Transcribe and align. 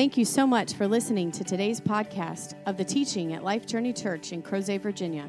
Thank 0.00 0.16
you 0.16 0.24
so 0.24 0.46
much 0.46 0.72
for 0.72 0.88
listening 0.88 1.30
to 1.32 1.44
today's 1.44 1.78
podcast 1.78 2.54
of 2.64 2.78
the 2.78 2.84
teaching 2.84 3.34
at 3.34 3.44
Life 3.44 3.66
Journey 3.66 3.92
Church 3.92 4.32
in 4.32 4.42
Crozet, 4.42 4.80
Virginia. 4.80 5.26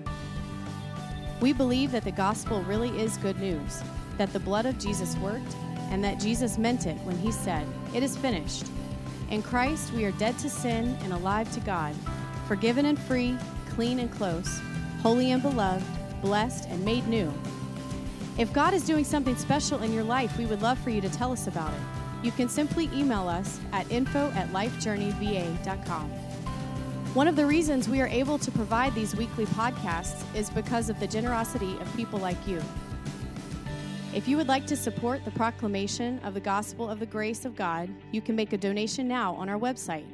We 1.41 1.51
believe 1.51 1.91
that 1.91 2.05
the 2.05 2.12
gospel 2.13 2.62
really 2.62 2.89
is 2.97 3.17
good 3.17 3.38
news, 3.38 3.81
that 4.17 4.31
the 4.31 4.39
blood 4.39 4.65
of 4.65 4.77
Jesus 4.77 5.17
worked, 5.17 5.57
and 5.89 6.01
that 6.05 6.21
Jesus 6.21 6.58
meant 6.58 6.85
it 6.85 6.96
when 6.99 7.17
he 7.17 7.33
said, 7.33 7.67
It 7.94 8.01
is 8.01 8.15
finished. 8.15 8.67
In 9.29 9.44
Christ, 9.44 9.92
we 9.92 10.05
are 10.05 10.12
dead 10.13 10.39
to 10.39 10.49
sin 10.49 10.97
and 11.03 11.12
alive 11.12 11.51
to 11.51 11.60
God, 11.60 11.94
forgiven 12.47 12.85
and 12.85 12.97
free, 12.97 13.37
clean 13.71 13.99
and 13.99 14.10
close, 14.10 14.62
holy 15.01 15.31
and 15.31 15.42
beloved, 15.42 15.85
blessed 16.21 16.70
and 16.70 16.85
made 16.85 17.05
new. 17.09 17.34
If 18.38 18.53
God 18.53 18.73
is 18.73 18.84
doing 18.84 19.03
something 19.03 19.35
special 19.35 19.84
in 19.84 19.91
your 19.91 20.03
life, 20.03 20.38
we 20.38 20.45
would 20.45 20.61
love 20.61 20.80
for 20.80 20.89
you 20.89 21.02
to 21.02 21.09
tell 21.09 21.31
us 21.31 21.48
about 21.48 21.73
it. 21.73 21.80
You 22.23 22.31
can 22.31 22.48
simply 22.48 22.89
email 22.94 23.27
us 23.27 23.59
at 23.73 23.91
info 23.91 24.31
at 24.31 24.48
lifejourneyva.com. 24.49 26.09
One 27.13 27.27
of 27.27 27.36
the 27.36 27.45
reasons 27.45 27.89
we 27.89 27.99
are 27.99 28.08
able 28.08 28.38
to 28.39 28.52
provide 28.52 28.95
these 28.95 29.16
weekly 29.16 29.45
podcasts 29.48 30.23
is 30.34 30.49
because 30.49 30.89
of 30.89 30.98
the 30.99 31.08
generosity 31.08 31.77
of 31.81 31.95
people 31.95 32.20
like 32.20 32.48
you. 32.48 32.62
If 34.13 34.27
you 34.27 34.38
would 34.38 34.48
like 34.48 34.66
to 34.67 34.77
support 34.77 35.25
the 35.25 35.31
proclamation 35.31 36.20
of 36.20 36.34
the 36.34 36.39
gospel 36.39 36.89
of 36.89 37.00
the 37.00 37.05
grace 37.05 37.44
of 37.44 37.55
God, 37.55 37.89
you 38.11 38.22
can 38.22 38.36
make 38.36 38.53
a 38.53 38.58
donation 38.58 39.08
now 39.08 39.36
on 39.36 39.50
our 39.50 39.59
website, 39.59 40.05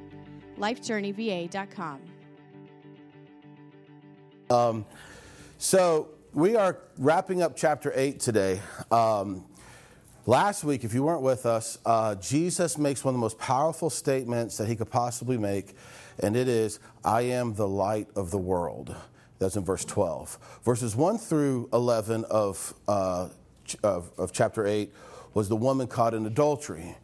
lifejourneyva.com. 0.57 1.99
Um, 4.49 4.85
so 5.57 6.07
we 6.37 6.55
are 6.55 6.77
wrapping 6.99 7.41
up 7.41 7.55
chapter 7.55 7.91
8 7.95 8.19
today. 8.19 8.61
Um, 8.91 9.43
last 10.27 10.63
week, 10.63 10.83
if 10.83 10.93
you 10.93 11.01
weren't 11.01 11.23
with 11.23 11.47
us, 11.47 11.79
uh, 11.83 12.13
Jesus 12.13 12.77
makes 12.77 13.03
one 13.03 13.15
of 13.15 13.17
the 13.17 13.21
most 13.21 13.39
powerful 13.39 13.89
statements 13.89 14.55
that 14.57 14.67
he 14.67 14.75
could 14.75 14.91
possibly 14.91 15.35
make, 15.35 15.73
and 16.19 16.35
it 16.35 16.47
is, 16.47 16.79
I 17.03 17.21
am 17.21 17.55
the 17.55 17.67
light 17.67 18.09
of 18.15 18.29
the 18.29 18.37
world. 18.37 18.95
That's 19.39 19.55
in 19.55 19.65
verse 19.65 19.83
12. 19.83 20.59
Verses 20.63 20.95
1 20.95 21.17
through 21.17 21.69
11 21.73 22.25
of, 22.25 22.75
uh, 22.87 23.29
of, 23.81 24.11
of 24.19 24.31
chapter 24.31 24.67
8 24.67 24.93
was 25.33 25.49
the 25.49 25.55
woman 25.55 25.87
caught 25.87 26.13
in 26.13 26.23
adultery. 26.27 26.97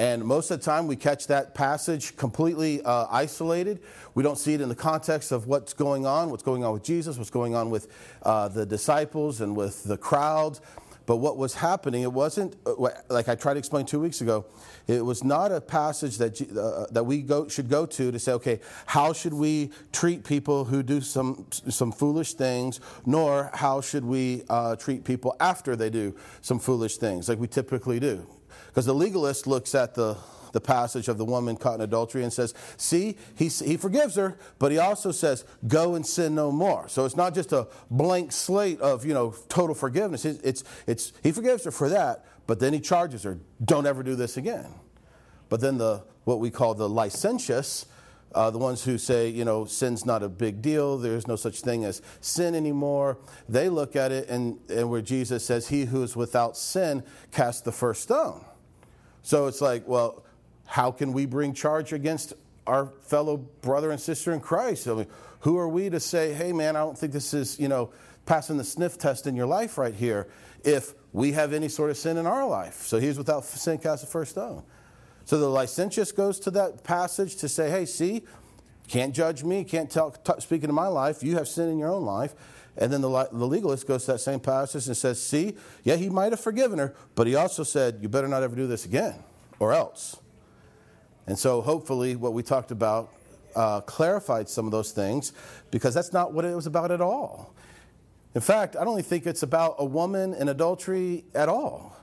And 0.00 0.24
most 0.24 0.50
of 0.50 0.60
the 0.60 0.64
time, 0.64 0.86
we 0.86 0.96
catch 0.96 1.26
that 1.26 1.54
passage 1.54 2.16
completely 2.16 2.80
uh, 2.84 3.06
isolated. 3.10 3.82
We 4.14 4.22
don't 4.22 4.38
see 4.38 4.54
it 4.54 4.62
in 4.62 4.70
the 4.70 4.74
context 4.74 5.30
of 5.30 5.46
what's 5.46 5.74
going 5.74 6.06
on, 6.06 6.30
what's 6.30 6.42
going 6.42 6.64
on 6.64 6.72
with 6.72 6.82
Jesus, 6.82 7.18
what's 7.18 7.28
going 7.28 7.54
on 7.54 7.68
with 7.68 7.86
uh, 8.22 8.48
the 8.48 8.64
disciples 8.64 9.42
and 9.42 9.54
with 9.54 9.84
the 9.84 9.98
crowds. 9.98 10.62
But 11.04 11.16
what 11.16 11.36
was 11.36 11.52
happening, 11.52 12.00
it 12.00 12.14
wasn't, 12.14 12.56
uh, 12.64 12.76
like 13.10 13.28
I 13.28 13.34
tried 13.34 13.54
to 13.54 13.58
explain 13.58 13.84
two 13.84 14.00
weeks 14.00 14.22
ago, 14.22 14.46
it 14.86 15.04
was 15.04 15.22
not 15.22 15.52
a 15.52 15.60
passage 15.60 16.16
that, 16.16 16.40
uh, 16.56 16.86
that 16.92 17.04
we 17.04 17.20
go, 17.20 17.46
should 17.48 17.68
go 17.68 17.84
to 17.84 18.10
to 18.10 18.18
say, 18.18 18.32
okay, 18.32 18.60
how 18.86 19.12
should 19.12 19.34
we 19.34 19.70
treat 19.92 20.24
people 20.24 20.64
who 20.64 20.82
do 20.82 21.02
some, 21.02 21.44
some 21.50 21.92
foolish 21.92 22.32
things, 22.32 22.80
nor 23.04 23.50
how 23.52 23.82
should 23.82 24.06
we 24.06 24.44
uh, 24.48 24.76
treat 24.76 25.04
people 25.04 25.36
after 25.40 25.76
they 25.76 25.90
do 25.90 26.16
some 26.40 26.58
foolish 26.58 26.96
things, 26.96 27.28
like 27.28 27.38
we 27.38 27.46
typically 27.46 28.00
do. 28.00 28.26
Because 28.70 28.86
the 28.86 28.94
legalist 28.94 29.46
looks 29.48 29.74
at 29.74 29.94
the, 29.94 30.16
the 30.52 30.60
passage 30.60 31.08
of 31.08 31.18
the 31.18 31.24
woman 31.24 31.56
caught 31.56 31.76
in 31.76 31.80
adultery 31.80 32.22
and 32.22 32.32
says, 32.32 32.54
See, 32.76 33.16
he, 33.34 33.48
he 33.48 33.76
forgives 33.76 34.14
her, 34.14 34.38
but 34.58 34.70
he 34.70 34.78
also 34.78 35.10
says, 35.10 35.44
Go 35.66 35.96
and 35.96 36.06
sin 36.06 36.34
no 36.34 36.52
more. 36.52 36.88
So 36.88 37.04
it's 37.04 37.16
not 37.16 37.34
just 37.34 37.52
a 37.52 37.68
blank 37.90 38.32
slate 38.32 38.80
of, 38.80 39.04
you 39.04 39.14
know, 39.14 39.34
total 39.48 39.74
forgiveness. 39.74 40.24
It's, 40.24 40.40
it's, 40.40 40.64
it's, 40.86 41.12
he 41.22 41.32
forgives 41.32 41.64
her 41.64 41.70
for 41.70 41.88
that, 41.88 42.24
but 42.46 42.60
then 42.60 42.72
he 42.72 42.80
charges 42.80 43.24
her, 43.24 43.38
Don't 43.64 43.86
ever 43.86 44.02
do 44.02 44.14
this 44.14 44.36
again. 44.36 44.72
But 45.48 45.60
then 45.60 45.78
the, 45.78 46.04
what 46.24 46.38
we 46.38 46.50
call 46.50 46.74
the 46.74 46.88
licentious, 46.88 47.86
uh, 48.34 48.50
the 48.50 48.58
ones 48.58 48.84
who 48.84 48.96
say, 48.96 49.28
you 49.28 49.44
know, 49.44 49.64
sin's 49.64 50.06
not 50.06 50.22
a 50.22 50.28
big 50.28 50.62
deal, 50.62 50.96
there's 50.96 51.26
no 51.26 51.34
such 51.34 51.60
thing 51.60 51.84
as 51.84 52.00
sin 52.20 52.54
anymore, 52.54 53.18
they 53.48 53.68
look 53.68 53.96
at 53.96 54.12
it 54.12 54.28
and, 54.28 54.58
and 54.70 54.88
where 54.88 55.02
Jesus 55.02 55.44
says, 55.44 55.68
He 55.68 55.86
who 55.86 56.02
is 56.02 56.14
without 56.14 56.56
sin 56.56 57.02
cast 57.32 57.64
the 57.64 57.72
first 57.72 58.02
stone. 58.02 58.44
So 59.22 59.46
it's 59.46 59.60
like, 59.60 59.86
well, 59.86 60.24
how 60.66 60.90
can 60.90 61.12
we 61.12 61.26
bring 61.26 61.52
charge 61.52 61.92
against 61.92 62.32
our 62.66 62.92
fellow 63.02 63.36
brother 63.36 63.90
and 63.90 64.00
sister 64.00 64.32
in 64.32 64.40
Christ? 64.40 64.86
I 64.86 64.94
mean, 64.94 65.06
who 65.40 65.58
are 65.58 65.68
we 65.68 65.90
to 65.90 66.00
say, 66.00 66.32
hey, 66.32 66.52
man, 66.52 66.76
I 66.76 66.80
don't 66.80 66.96
think 66.96 67.12
this 67.12 67.34
is, 67.34 67.58
you 67.58 67.68
know, 67.68 67.90
passing 68.26 68.56
the 68.56 68.64
sniff 68.64 68.98
test 68.98 69.26
in 69.26 69.34
your 69.34 69.46
life 69.46 69.78
right 69.78 69.94
here 69.94 70.28
if 70.62 70.94
we 71.12 71.32
have 71.32 71.52
any 71.52 71.68
sort 71.68 71.90
of 71.90 71.96
sin 71.96 72.16
in 72.16 72.26
our 72.26 72.46
life? 72.46 72.82
So 72.82 72.98
he's 73.00 73.18
without 73.18 73.44
sin 73.44 73.78
cast 73.78 74.02
the 74.02 74.10
first 74.10 74.32
stone. 74.32 74.62
So 75.24 75.38
the 75.38 75.48
licentious 75.48 76.12
goes 76.12 76.38
to 76.40 76.50
that 76.52 76.84
passage 76.84 77.36
to 77.36 77.48
say, 77.48 77.70
hey, 77.70 77.86
see, 77.86 78.24
can't 78.88 79.14
judge 79.14 79.44
me, 79.44 79.64
can't 79.64 79.90
tell, 79.90 80.10
t- 80.10 80.32
speak 80.40 80.62
into 80.62 80.72
my 80.72 80.88
life, 80.88 81.22
you 81.22 81.36
have 81.36 81.46
sin 81.46 81.68
in 81.68 81.78
your 81.78 81.92
own 81.92 82.04
life. 82.04 82.34
And 82.76 82.92
then 82.92 83.00
the, 83.00 83.28
the 83.32 83.46
legalist 83.46 83.86
goes 83.86 84.04
to 84.04 84.12
that 84.12 84.20
same 84.20 84.40
passage 84.40 84.86
and 84.86 84.96
says, 84.96 85.22
See, 85.22 85.56
yeah, 85.84 85.96
he 85.96 86.08
might 86.08 86.32
have 86.32 86.40
forgiven 86.40 86.78
her, 86.78 86.94
but 87.14 87.26
he 87.26 87.34
also 87.34 87.62
said, 87.62 87.98
You 88.00 88.08
better 88.08 88.28
not 88.28 88.42
ever 88.42 88.56
do 88.56 88.66
this 88.66 88.84
again, 88.84 89.22
or 89.58 89.72
else. 89.72 90.16
And 91.26 91.38
so, 91.38 91.60
hopefully, 91.60 92.16
what 92.16 92.32
we 92.32 92.42
talked 92.42 92.70
about 92.70 93.12
uh, 93.54 93.80
clarified 93.82 94.48
some 94.48 94.66
of 94.66 94.72
those 94.72 94.92
things 94.92 95.32
because 95.70 95.94
that's 95.94 96.12
not 96.12 96.32
what 96.32 96.44
it 96.44 96.54
was 96.54 96.66
about 96.66 96.90
at 96.90 97.00
all. 97.00 97.54
In 98.34 98.40
fact, 98.40 98.76
I 98.76 98.84
don't 98.84 99.04
think 99.04 99.26
it's 99.26 99.42
about 99.42 99.76
a 99.78 99.84
woman 99.84 100.34
in 100.34 100.48
adultery 100.48 101.24
at 101.34 101.48
all. 101.48 101.96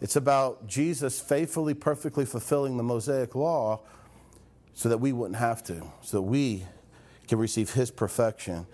It's 0.00 0.16
about 0.16 0.66
Jesus 0.66 1.20
faithfully, 1.20 1.74
perfectly 1.74 2.24
fulfilling 2.24 2.76
the 2.76 2.82
Mosaic 2.82 3.34
law 3.34 3.80
so 4.72 4.88
that 4.88 4.98
we 4.98 5.12
wouldn't 5.12 5.38
have 5.38 5.64
to, 5.64 5.82
so 6.02 6.18
that 6.18 6.22
we 6.22 6.64
can 7.26 7.38
receive 7.38 7.70
his 7.70 7.90
perfection. 7.90 8.66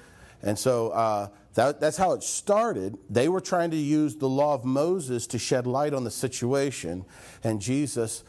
And 0.42 0.58
so 0.58 0.90
uh, 0.90 1.28
that, 1.54 1.80
that's 1.80 1.96
how 1.96 2.12
it 2.12 2.22
started. 2.22 2.96
They 3.08 3.28
were 3.28 3.40
trying 3.40 3.70
to 3.72 3.76
use 3.76 4.16
the 4.16 4.28
law 4.28 4.54
of 4.54 4.64
Moses 4.64 5.26
to 5.28 5.38
shed 5.38 5.66
light 5.66 5.92
on 5.92 6.04
the 6.04 6.10
situation. 6.10 7.04
And 7.44 7.60
Jesus, 7.60 8.24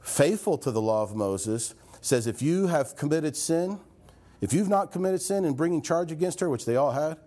faithful 0.00 0.58
to 0.58 0.70
the 0.70 0.82
law 0.82 1.02
of 1.02 1.14
Moses, 1.14 1.74
says 2.00 2.26
if 2.26 2.42
you 2.42 2.68
have 2.68 2.96
committed 2.96 3.36
sin, 3.36 3.80
if 4.40 4.52
you've 4.52 4.68
not 4.68 4.92
committed 4.92 5.20
sin 5.20 5.44
in 5.44 5.54
bringing 5.54 5.82
charge 5.82 6.12
against 6.12 6.40
her, 6.40 6.48
which 6.48 6.64
they 6.64 6.76
all 6.76 6.92
had, 6.92 7.18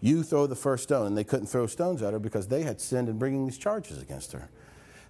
you 0.00 0.22
throw 0.22 0.46
the 0.46 0.56
first 0.56 0.84
stone. 0.84 1.06
And 1.06 1.16
they 1.16 1.24
couldn't 1.24 1.46
throw 1.46 1.66
stones 1.66 2.02
at 2.02 2.12
her 2.12 2.18
because 2.18 2.48
they 2.48 2.62
had 2.62 2.80
sinned 2.80 3.08
in 3.08 3.18
bringing 3.18 3.46
these 3.46 3.58
charges 3.58 4.00
against 4.00 4.32
her. 4.32 4.48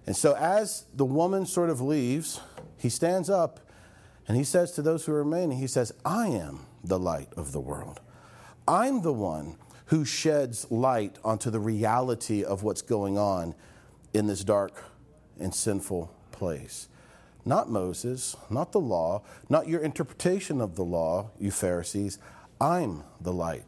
And 0.05 0.15
so 0.15 0.35
as 0.35 0.85
the 0.93 1.05
woman 1.05 1.45
sort 1.45 1.69
of 1.69 1.81
leaves, 1.81 2.39
he 2.77 2.89
stands 2.89 3.29
up 3.29 3.59
and 4.27 4.37
he 4.37 4.43
says 4.43 4.71
to 4.73 4.81
those 4.81 5.05
who 5.05 5.13
remain, 5.13 5.51
he 5.51 5.67
says, 5.67 5.93
I 6.05 6.27
am 6.27 6.61
the 6.83 6.99
light 6.99 7.29
of 7.35 7.51
the 7.51 7.59
world. 7.59 7.99
I'm 8.67 9.01
the 9.01 9.13
one 9.13 9.55
who 9.85 10.03
sheds 10.03 10.69
light 10.69 11.17
onto 11.23 11.49
the 11.49 11.59
reality 11.59 12.43
of 12.43 12.63
what's 12.63 12.81
going 12.81 13.17
on 13.17 13.55
in 14.13 14.27
this 14.27 14.43
dark 14.43 14.83
and 15.39 15.53
sinful 15.53 16.13
place. 16.31 16.89
Not 17.45 17.69
Moses, 17.69 18.35
not 18.49 18.73
the 18.73 18.79
law, 18.79 19.23
not 19.49 19.69
your 19.69 19.81
interpretation 19.81 20.59
of 20.59 20.75
the 20.75 20.83
law, 20.83 21.29
you 21.39 21.51
Pharisees. 21.51 22.19
I'm 22.59 23.03
the 23.21 23.31
light 23.31 23.63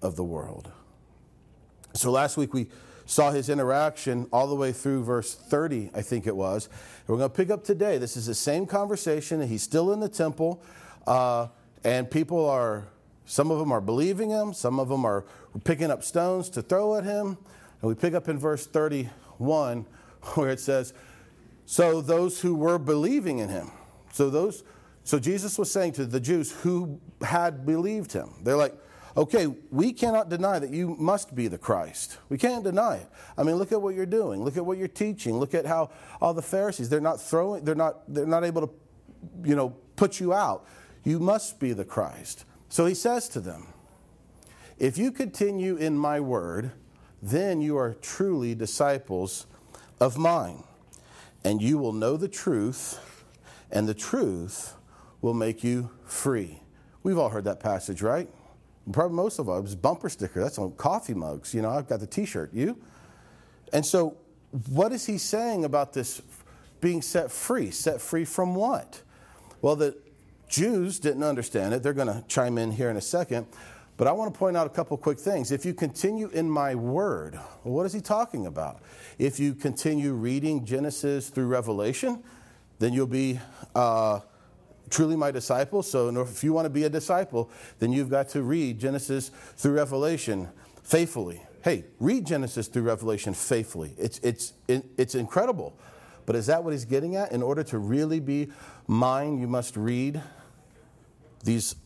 of 0.00 0.14
the 0.14 0.22
world. 0.22 0.70
So 1.94 2.12
last 2.12 2.36
week 2.36 2.54
we 2.54 2.68
saw 3.06 3.32
his 3.32 3.48
interaction 3.48 4.28
all 4.32 4.46
the 4.46 4.54
way 4.54 4.70
through 4.70 5.02
verse 5.02 5.34
30, 5.34 5.90
I 5.94 6.02
think 6.02 6.26
it 6.28 6.36
was. 6.36 6.68
We're 7.06 7.16
going 7.16 7.30
to 7.30 7.36
pick 7.36 7.50
up 7.50 7.64
today. 7.64 7.98
This 7.98 8.16
is 8.16 8.26
the 8.26 8.34
same 8.34 8.66
conversation. 8.66 9.40
And 9.40 9.50
he's 9.50 9.62
still 9.62 9.92
in 9.92 10.00
the 10.00 10.08
temple, 10.08 10.62
uh, 11.06 11.48
and 11.82 12.10
people 12.10 12.48
are 12.48 12.86
some 13.26 13.50
of 13.50 13.58
them 13.58 13.72
are 13.72 13.80
believing 13.80 14.30
him, 14.30 14.52
some 14.52 14.78
of 14.78 14.88
them 14.88 15.04
are 15.04 15.24
picking 15.64 15.90
up 15.90 16.02
stones 16.04 16.48
to 16.50 16.62
throw 16.62 16.96
at 16.96 17.04
him. 17.04 17.38
And 17.80 17.88
we 17.88 17.94
pick 17.94 18.14
up 18.14 18.28
in 18.28 18.38
verse 18.38 18.66
31 18.66 19.86
where 20.34 20.50
it 20.50 20.60
says, 20.60 20.92
So 21.66 22.00
those 22.00 22.40
who 22.40 22.54
were 22.54 22.78
believing 22.78 23.38
in 23.38 23.48
him, 23.48 23.70
so 24.12 24.30
those, 24.30 24.64
so 25.04 25.18
Jesus 25.18 25.58
was 25.58 25.70
saying 25.70 25.92
to 25.92 26.06
the 26.06 26.20
Jews 26.20 26.52
who 26.52 27.00
had 27.20 27.66
believed 27.66 28.12
him, 28.12 28.30
they're 28.42 28.56
like, 28.56 28.74
okay, 29.16 29.46
we 29.70 29.92
cannot 29.92 30.28
deny 30.28 30.58
that 30.58 30.70
you 30.70 30.96
must 30.98 31.34
be 31.34 31.48
the 31.48 31.58
Christ. 31.58 32.18
We 32.28 32.38
can't 32.38 32.64
deny 32.64 32.96
it. 32.96 33.08
I 33.38 33.42
mean, 33.42 33.56
look 33.56 33.72
at 33.72 33.80
what 33.80 33.94
you're 33.94 34.06
doing. 34.06 34.42
Look 34.42 34.56
at 34.56 34.64
what 34.64 34.78
you're 34.78 34.88
teaching. 34.88 35.38
Look 35.38 35.54
at 35.54 35.66
how 35.66 35.90
all 36.20 36.34
the 36.34 36.42
Pharisees, 36.42 36.88
they're 36.88 37.00
not 37.00 37.20
throwing, 37.20 37.64
they're 37.64 37.74
not, 37.74 38.02
they're 38.12 38.26
not 38.26 38.44
able 38.44 38.66
to, 38.66 38.74
you 39.44 39.54
know, 39.54 39.70
put 39.96 40.20
you 40.20 40.32
out. 40.32 40.66
You 41.04 41.20
must 41.20 41.60
be 41.60 41.72
the 41.72 41.84
Christ. 41.84 42.44
So 42.74 42.86
he 42.86 42.94
says 42.96 43.28
to 43.28 43.38
them, 43.40 43.68
If 44.80 44.98
you 44.98 45.12
continue 45.12 45.76
in 45.76 45.96
my 45.96 46.18
word, 46.18 46.72
then 47.22 47.60
you 47.60 47.78
are 47.78 47.94
truly 47.94 48.56
disciples 48.56 49.46
of 50.00 50.18
mine, 50.18 50.64
and 51.44 51.62
you 51.62 51.78
will 51.78 51.92
know 51.92 52.16
the 52.16 52.26
truth, 52.26 52.98
and 53.70 53.86
the 53.88 53.94
truth 53.94 54.74
will 55.22 55.34
make 55.34 55.62
you 55.62 55.88
free. 56.04 56.64
We've 57.04 57.16
all 57.16 57.28
heard 57.28 57.44
that 57.44 57.60
passage, 57.60 58.02
right? 58.02 58.28
Probably 58.90 59.14
most 59.14 59.38
of 59.38 59.48
us. 59.48 59.76
Bumper 59.76 60.08
sticker. 60.08 60.42
That's 60.42 60.58
on 60.58 60.72
coffee 60.72 61.14
mugs. 61.14 61.54
You 61.54 61.62
know, 61.62 61.70
I've 61.70 61.86
got 61.86 62.00
the 62.00 62.08
t 62.08 62.24
shirt. 62.26 62.52
You? 62.52 62.76
And 63.72 63.86
so 63.86 64.16
what 64.70 64.90
is 64.90 65.06
he 65.06 65.18
saying 65.18 65.64
about 65.64 65.92
this 65.92 66.20
being 66.80 67.02
set 67.02 67.30
free? 67.30 67.70
Set 67.70 68.00
free 68.00 68.24
from 68.24 68.56
what? 68.56 69.00
Well, 69.62 69.76
the 69.76 69.96
Jews 70.48 70.98
didn't 70.98 71.22
understand 71.22 71.74
it. 71.74 71.82
They're 71.82 71.92
going 71.92 72.08
to 72.08 72.24
chime 72.28 72.58
in 72.58 72.72
here 72.72 72.90
in 72.90 72.96
a 72.96 73.00
second. 73.00 73.46
But 73.96 74.08
I 74.08 74.12
want 74.12 74.34
to 74.34 74.38
point 74.38 74.56
out 74.56 74.66
a 74.66 74.70
couple 74.70 74.96
quick 74.96 75.18
things. 75.18 75.52
If 75.52 75.64
you 75.64 75.72
continue 75.72 76.28
in 76.28 76.50
my 76.50 76.74
word, 76.74 77.34
well, 77.62 77.74
what 77.74 77.86
is 77.86 77.92
he 77.92 78.00
talking 78.00 78.46
about? 78.46 78.80
If 79.18 79.38
you 79.38 79.54
continue 79.54 80.12
reading 80.14 80.64
Genesis 80.64 81.28
through 81.28 81.46
Revelation, 81.46 82.22
then 82.80 82.92
you'll 82.92 83.06
be 83.06 83.38
uh, 83.74 84.20
truly 84.90 85.14
my 85.14 85.30
disciple. 85.30 85.82
So 85.82 86.08
if 86.20 86.42
you 86.42 86.52
want 86.52 86.66
to 86.66 86.70
be 86.70 86.84
a 86.84 86.88
disciple, 86.88 87.50
then 87.78 87.92
you've 87.92 88.10
got 88.10 88.28
to 88.30 88.42
read 88.42 88.80
Genesis 88.80 89.30
through 89.56 89.74
Revelation 89.74 90.48
faithfully. 90.82 91.40
Hey, 91.62 91.84
read 92.00 92.26
Genesis 92.26 92.66
through 92.66 92.82
Revelation 92.82 93.32
faithfully. 93.32 93.94
It's, 93.96 94.18
it's, 94.18 94.54
it's 94.68 95.14
incredible. 95.14 95.78
But 96.26 96.36
is 96.36 96.46
that 96.46 96.64
what 96.64 96.72
he's 96.72 96.84
getting 96.84 97.16
at? 97.16 97.32
In 97.32 97.42
order 97.42 97.62
to 97.64 97.78
really 97.78 98.18
be 98.18 98.50
mine, 98.86 99.38
you 99.38 99.46
must 99.46 99.76
read 99.76 100.22
these 101.42 101.76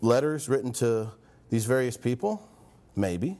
letters 0.00 0.48
written 0.48 0.72
to 0.74 1.10
these 1.50 1.64
various 1.64 1.96
people? 1.96 2.46
Maybe. 2.94 3.38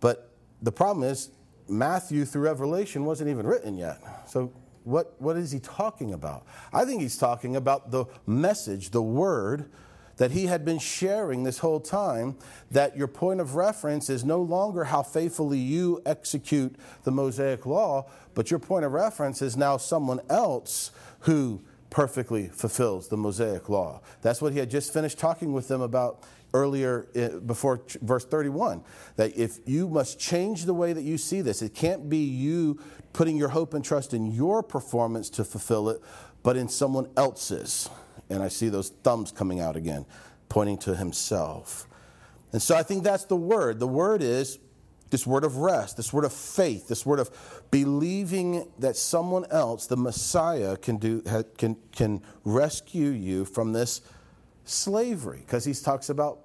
But 0.00 0.30
the 0.62 0.72
problem 0.72 1.08
is, 1.08 1.30
Matthew 1.68 2.24
through 2.24 2.42
Revelation 2.42 3.04
wasn't 3.04 3.30
even 3.30 3.46
written 3.46 3.76
yet. 3.76 3.98
So, 4.28 4.52
what, 4.84 5.20
what 5.20 5.36
is 5.36 5.50
he 5.50 5.58
talking 5.58 6.12
about? 6.12 6.46
I 6.72 6.84
think 6.84 7.02
he's 7.02 7.18
talking 7.18 7.56
about 7.56 7.90
the 7.90 8.04
message, 8.24 8.90
the 8.90 9.02
word 9.02 9.68
that 10.16 10.30
he 10.30 10.46
had 10.46 10.64
been 10.64 10.78
sharing 10.78 11.42
this 11.42 11.58
whole 11.58 11.80
time 11.80 12.36
that 12.70 12.96
your 12.96 13.08
point 13.08 13.40
of 13.40 13.54
reference 13.54 14.08
is 14.08 14.24
no 14.24 14.40
longer 14.40 14.84
how 14.84 15.02
faithfully 15.02 15.58
you 15.58 16.00
execute 16.06 16.76
the 17.04 17.10
Mosaic 17.10 17.66
law, 17.66 18.08
but 18.34 18.50
your 18.50 18.60
point 18.60 18.84
of 18.84 18.92
reference 18.92 19.42
is 19.42 19.56
now 19.56 19.76
someone 19.76 20.20
else 20.30 20.90
who 21.20 21.60
perfectly 21.90 22.48
fulfills 22.48 23.08
the 23.08 23.16
Mosaic 23.16 23.68
law. 23.68 24.00
That's 24.22 24.42
what 24.42 24.52
he 24.52 24.58
had 24.58 24.70
just 24.70 24.92
finished 24.92 25.18
talking 25.18 25.52
with 25.52 25.68
them 25.68 25.80
about 25.80 26.22
earlier 26.54 27.06
eh, 27.14 27.28
before 27.28 27.82
verse 28.00 28.24
31 28.24 28.82
that 29.16 29.36
if 29.36 29.58
you 29.66 29.88
must 29.88 30.18
change 30.18 30.64
the 30.64 30.74
way 30.74 30.92
that 30.92 31.02
you 31.02 31.18
see 31.18 31.40
this, 31.40 31.62
it 31.62 31.74
can't 31.74 32.08
be 32.08 32.18
you 32.18 32.80
putting 33.12 33.36
your 33.36 33.48
hope 33.48 33.74
and 33.74 33.84
trust 33.84 34.14
in 34.14 34.26
your 34.26 34.62
performance 34.62 35.30
to 35.30 35.44
fulfill 35.44 35.88
it, 35.88 36.00
but 36.42 36.56
in 36.56 36.68
someone 36.68 37.08
else's. 37.16 37.88
And 38.28 38.42
I 38.42 38.48
see 38.48 38.68
those 38.68 38.90
thumbs 39.02 39.32
coming 39.32 39.60
out 39.60 39.76
again, 39.76 40.04
pointing 40.48 40.78
to 40.78 40.96
himself. 40.96 41.88
And 42.52 42.60
so 42.60 42.74
I 42.74 42.82
think 42.82 43.04
that's 43.04 43.24
the 43.24 43.36
word. 43.36 43.78
The 43.80 43.88
word 43.88 44.22
is 44.22 44.58
this 45.10 45.26
word 45.26 45.44
of 45.44 45.58
rest, 45.58 45.96
this 45.96 46.12
word 46.12 46.24
of 46.24 46.32
faith, 46.32 46.88
this 46.88 47.06
word 47.06 47.20
of 47.20 47.30
believing 47.70 48.68
that 48.78 48.96
someone 48.96 49.44
else, 49.50 49.86
the 49.86 49.96
Messiah, 49.96 50.76
can, 50.76 50.96
do, 50.96 51.22
can, 51.56 51.76
can 51.92 52.22
rescue 52.44 53.10
you 53.10 53.44
from 53.44 53.72
this 53.72 54.00
slavery, 54.64 55.38
because 55.38 55.64
he 55.64 55.72
talks 55.72 56.08
about 56.08 56.40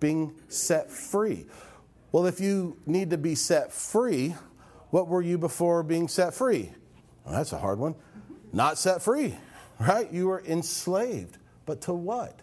being 0.00 0.34
set 0.48 0.90
free. 0.90 1.46
Well, 2.10 2.26
if 2.26 2.40
you 2.40 2.76
need 2.86 3.10
to 3.10 3.18
be 3.18 3.36
set 3.36 3.72
free, 3.72 4.34
what 4.90 5.06
were 5.06 5.22
you 5.22 5.38
before 5.38 5.84
being 5.84 6.08
set 6.08 6.34
free? 6.34 6.72
Well, 7.24 7.34
that's 7.34 7.52
a 7.52 7.58
hard 7.58 7.78
one. 7.78 7.94
Not 8.52 8.78
set 8.78 9.02
free, 9.02 9.36
right? 9.78 10.12
You 10.12 10.28
were 10.28 10.42
enslaved. 10.44 11.38
But 11.66 11.82
to 11.82 11.92
what? 11.92 12.40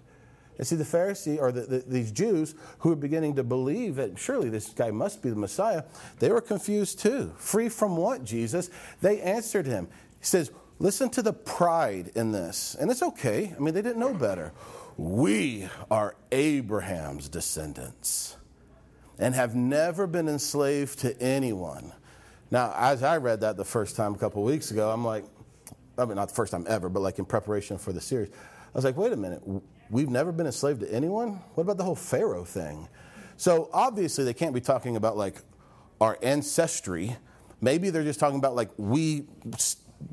And 0.57 0.65
see, 0.65 0.75
the 0.75 0.85
Pharisees 0.85 1.39
or 1.39 1.51
the, 1.51 1.61
the, 1.61 1.83
these 1.87 2.11
Jews 2.11 2.55
who 2.79 2.89
were 2.89 2.95
beginning 2.95 3.35
to 3.35 3.43
believe 3.43 3.95
that 3.95 4.17
surely 4.17 4.49
this 4.49 4.69
guy 4.69 4.91
must 4.91 5.21
be 5.21 5.29
the 5.29 5.35
Messiah, 5.35 5.83
they 6.19 6.31
were 6.31 6.41
confused 6.41 6.99
too. 6.99 7.33
Free 7.37 7.69
from 7.69 7.95
what, 7.95 8.23
Jesus? 8.23 8.69
They 9.01 9.21
answered 9.21 9.67
him. 9.67 9.87
He 10.19 10.25
says, 10.25 10.51
Listen 10.79 11.09
to 11.09 11.23
the 11.23 11.33
pride 11.33 12.11
in 12.15 12.31
this. 12.31 12.75
And 12.79 12.91
it's 12.91 13.01
okay. 13.01 13.53
I 13.55 13.59
mean, 13.59 13.73
they 13.73 13.81
didn't 13.81 13.99
know 13.99 14.13
better. 14.13 14.53
We 14.95 15.67
are 15.89 16.15
Abraham's 16.31 17.29
descendants 17.29 18.37
and 19.17 19.33
have 19.33 19.55
never 19.55 20.05
been 20.05 20.27
enslaved 20.27 20.99
to 20.99 21.19
anyone. 21.19 21.93
Now, 22.51 22.73
as 22.77 23.01
I 23.01 23.17
read 23.17 23.41
that 23.41 23.57
the 23.57 23.65
first 23.65 23.95
time 23.95 24.13
a 24.13 24.17
couple 24.17 24.43
weeks 24.43 24.69
ago, 24.69 24.91
I'm 24.91 25.03
like, 25.03 25.25
I 25.97 26.05
mean, 26.05 26.15
not 26.15 26.29
the 26.29 26.35
first 26.35 26.51
time 26.51 26.65
ever, 26.67 26.89
but 26.89 26.99
like 26.99 27.17
in 27.17 27.25
preparation 27.25 27.79
for 27.79 27.91
the 27.91 28.01
series, 28.01 28.29
I 28.29 28.69
was 28.75 28.85
like, 28.85 28.97
wait 28.97 29.11
a 29.11 29.17
minute 29.17 29.41
we've 29.89 30.09
never 30.09 30.31
been 30.31 30.45
enslaved 30.45 30.81
to 30.81 30.93
anyone? 30.93 31.41
What 31.55 31.63
about 31.63 31.77
the 31.77 31.83
whole 31.83 31.95
Pharaoh 31.95 32.45
thing? 32.45 32.87
So 33.37 33.69
obviously, 33.73 34.23
they 34.23 34.33
can't 34.33 34.53
be 34.53 34.61
talking 34.61 34.95
about 34.95 35.17
like 35.17 35.35
our 36.01 36.17
ancestry. 36.21 37.15
Maybe 37.61 37.89
they're 37.89 38.03
just 38.03 38.19
talking 38.19 38.39
about 38.39 38.55
like 38.55 38.69
we, 38.77 39.25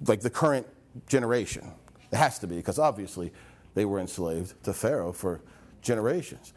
like 0.07 0.21
the 0.21 0.31
current 0.31 0.67
generation. 1.07 1.73
It 2.13 2.17
has 2.17 2.39
to 2.41 2.47
be, 2.47 2.57
because 2.57 2.79
obviously 2.79 3.33
they 3.75 3.85
were 3.85 3.99
enslaved 3.99 4.63
to 4.65 4.73
Pharaoh 4.73 5.13
for 5.13 5.41
generations. 5.83 6.53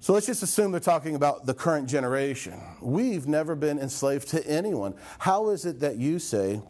So 0.00 0.14
let's 0.14 0.26
just 0.26 0.42
assume 0.42 0.72
they're 0.72 0.80
talking 0.80 1.14
about 1.14 1.44
the 1.44 1.52
current 1.52 1.88
generation. 1.88 2.58
We've 2.80 3.28
never 3.28 3.54
been 3.54 3.78
enslaved 3.78 4.28
to 4.28 4.46
anyone. 4.46 4.94
How 5.18 5.50
is 5.50 5.66
it 5.66 5.80
that 5.80 5.96
you 5.96 6.18
say 6.18 6.62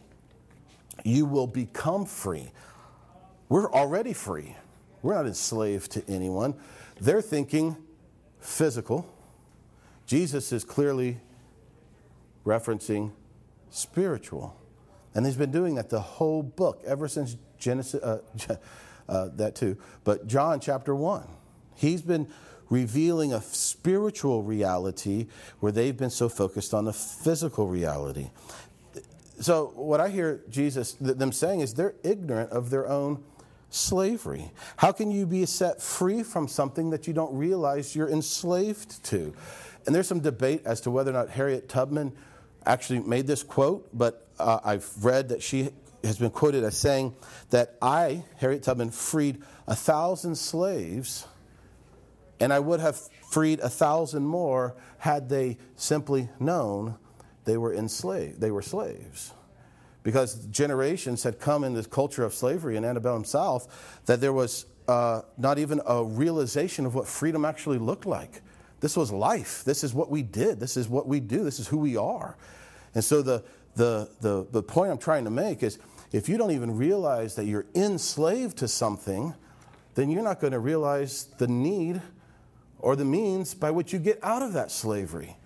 you 1.05 1.25
will 1.25 1.47
become 1.47 2.05
free? 2.05 2.51
We're 3.47 3.71
already 3.71 4.11
free. 4.11 4.55
We're 5.01 5.15
not 5.15 5.25
enslaved 5.25 5.91
to 5.91 6.03
anyone. 6.07 6.55
They're 6.99 7.21
thinking 7.21 7.77
physical. 8.39 9.07
Jesus 10.05 10.51
is 10.51 10.63
clearly 10.63 11.19
referencing 12.45 13.11
spiritual. 13.69 14.55
And 15.13 15.25
he's 15.25 15.35
been 15.35 15.51
doing 15.51 15.75
that 15.75 15.89
the 15.89 15.99
whole 15.99 16.43
book, 16.43 16.81
ever 16.85 17.07
since 17.07 17.37
Genesis, 17.57 18.01
uh, 18.01 18.21
uh, 19.09 19.29
that 19.35 19.55
too, 19.55 19.77
but 20.03 20.27
John 20.27 20.59
chapter 20.59 20.95
1. 20.95 21.27
He's 21.75 22.01
been 22.01 22.27
revealing 22.69 23.33
a 23.33 23.41
spiritual 23.41 24.43
reality 24.43 25.27
where 25.59 25.71
they've 25.71 25.97
been 25.97 26.09
so 26.09 26.29
focused 26.29 26.73
on 26.73 26.85
the 26.85 26.93
physical 26.93 27.67
reality. 27.67 28.29
So, 29.41 29.73
what 29.75 29.99
I 29.99 30.09
hear 30.09 30.41
Jesus, 30.49 30.93
them 30.93 31.31
saying 31.31 31.61
is 31.61 31.73
they're 31.73 31.95
ignorant 32.03 32.51
of 32.51 32.69
their 32.69 32.87
own 32.87 33.23
slavery? 33.71 34.51
How 34.77 34.91
can 34.91 35.09
you 35.09 35.25
be 35.25 35.45
set 35.45 35.81
free 35.81 36.23
from 36.23 36.47
something 36.47 36.91
that 36.91 37.07
you 37.07 37.13
don't 37.13 37.35
realize 37.35 37.95
you're 37.95 38.09
enslaved 38.09 39.03
to? 39.05 39.33
And 39.85 39.95
there's 39.95 40.07
some 40.07 40.19
debate 40.19 40.61
as 40.65 40.81
to 40.81 40.91
whether 40.91 41.09
or 41.09 41.13
not 41.13 41.29
Harriet 41.29 41.67
Tubman 41.67 42.13
actually 42.65 42.99
made 42.99 43.25
this 43.25 43.41
quote, 43.41 43.89
but 43.97 44.27
uh, 44.37 44.59
I've 44.63 44.89
read 45.03 45.29
that 45.29 45.41
she 45.41 45.69
has 46.03 46.17
been 46.17 46.29
quoted 46.29 46.63
as 46.63 46.77
saying 46.77 47.15
that 47.49 47.77
I, 47.81 48.23
Harriet 48.37 48.63
Tubman, 48.63 48.91
freed 48.91 49.41
a 49.67 49.75
thousand 49.75 50.35
slaves, 50.35 51.25
and 52.39 52.51
I 52.51 52.59
would 52.59 52.79
have 52.79 52.97
freed 53.31 53.59
a 53.59 53.69
thousand 53.69 54.23
more 54.23 54.75
had 54.99 55.29
they 55.29 55.57
simply 55.75 56.29
known 56.39 56.95
they 57.45 57.57
were 57.57 57.73
enslaved, 57.73 58.39
they 58.39 58.51
were 58.51 58.61
slaves 58.61 59.33
because 60.03 60.35
generations 60.47 61.23
had 61.23 61.39
come 61.39 61.63
in 61.63 61.73
this 61.73 61.87
culture 61.87 62.23
of 62.23 62.33
slavery 62.33 62.75
in 62.75 62.85
antebellum 62.85 63.23
South 63.23 64.01
that 64.05 64.21
there 64.21 64.33
was 64.33 64.65
uh, 64.87 65.21
not 65.37 65.59
even 65.59 65.81
a 65.85 66.03
realization 66.03 66.85
of 66.85 66.95
what 66.95 67.07
freedom 67.07 67.45
actually 67.45 67.77
looked 67.77 68.05
like. 68.05 68.41
This 68.79 68.97
was 68.97 69.11
life. 69.11 69.63
This 69.63 69.83
is 69.83 69.93
what 69.93 70.09
we 70.09 70.23
did. 70.23 70.59
This 70.59 70.75
is 70.75 70.89
what 70.89 71.07
we 71.07 71.19
do. 71.19 71.43
This 71.43 71.59
is 71.59 71.67
who 71.67 71.77
we 71.77 71.97
are. 71.97 72.35
And 72.95 73.03
so 73.03 73.21
the, 73.21 73.43
the, 73.75 74.09
the, 74.21 74.47
the 74.51 74.63
point 74.63 74.91
I'm 74.91 74.97
trying 74.97 75.23
to 75.25 75.29
make 75.29 75.63
is 75.63 75.77
if 76.11 76.27
you 76.27 76.37
don't 76.37 76.51
even 76.51 76.75
realize 76.75 77.35
that 77.35 77.45
you're 77.45 77.67
enslaved 77.75 78.57
to 78.57 78.67
something, 78.67 79.35
then 79.95 80.09
you're 80.09 80.23
not 80.23 80.41
going 80.41 80.53
to 80.53 80.59
realize 80.59 81.25
the 81.37 81.47
need 81.47 82.01
or 82.79 82.95
the 82.95 83.05
means 83.05 83.53
by 83.53 83.71
which 83.71 83.93
you 83.93 83.99
get 83.99 84.19
out 84.23 84.41
of 84.41 84.53
that 84.53 84.71
slavery. 84.71 85.37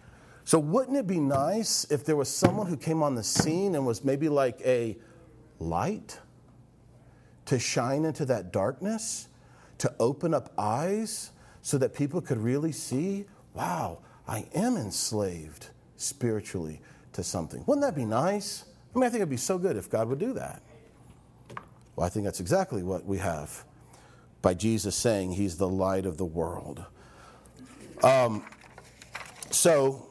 So, 0.46 0.60
wouldn't 0.60 0.96
it 0.96 1.08
be 1.08 1.20
nice 1.20 1.86
if 1.90 2.06
there 2.06 2.16
was 2.16 2.30
someone 2.30 2.68
who 2.68 2.78
came 2.78 3.02
on 3.02 3.16
the 3.16 3.24
scene 3.24 3.74
and 3.74 3.86
was 3.86 4.04
maybe 4.04 4.30
like 4.30 4.62
a 4.64 4.96
light 5.60 6.20
to 7.46 7.58
shine 7.58 8.06
into 8.06 8.26
that 8.26 8.52
darkness, 8.52 9.28
to 9.80 9.92
open 10.00 10.36
up 10.36 10.54
eyes 10.56 11.32
so 11.64 11.80
that 11.80 11.96
people 11.96 12.22
could 12.22 12.38
really 12.38 12.72
see, 12.72 13.26
wow, 13.56 13.98
I 14.28 14.46
am 14.54 14.78
enslaved 14.78 15.70
spiritually 15.98 16.80
to 17.14 17.24
something? 17.24 17.64
Wouldn't 17.66 17.84
that 17.84 17.96
be 17.96 18.06
nice? 18.06 18.66
I 18.96 19.00
mean, 19.00 19.08
I 19.08 19.10
think 19.10 19.22
it'd 19.22 19.30
be 19.30 19.38
so 19.38 19.58
good 19.58 19.78
if 19.78 19.90
God 19.90 20.08
would 20.10 20.20
do 20.20 20.34
that. 20.34 20.62
Well, 21.96 22.06
I 22.06 22.10
think 22.10 22.24
that's 22.24 22.40
exactly 22.40 22.84
what 22.84 23.04
we 23.04 23.18
have 23.18 23.64
by 24.44 24.54
Jesus 24.54 24.96
saying 24.96 25.32
he's 25.32 25.58
the 25.58 25.68
light 25.68 26.06
of 26.06 26.18
the 26.18 26.26
world. 26.26 26.86
Um, 28.04 28.44
so, 29.50 30.08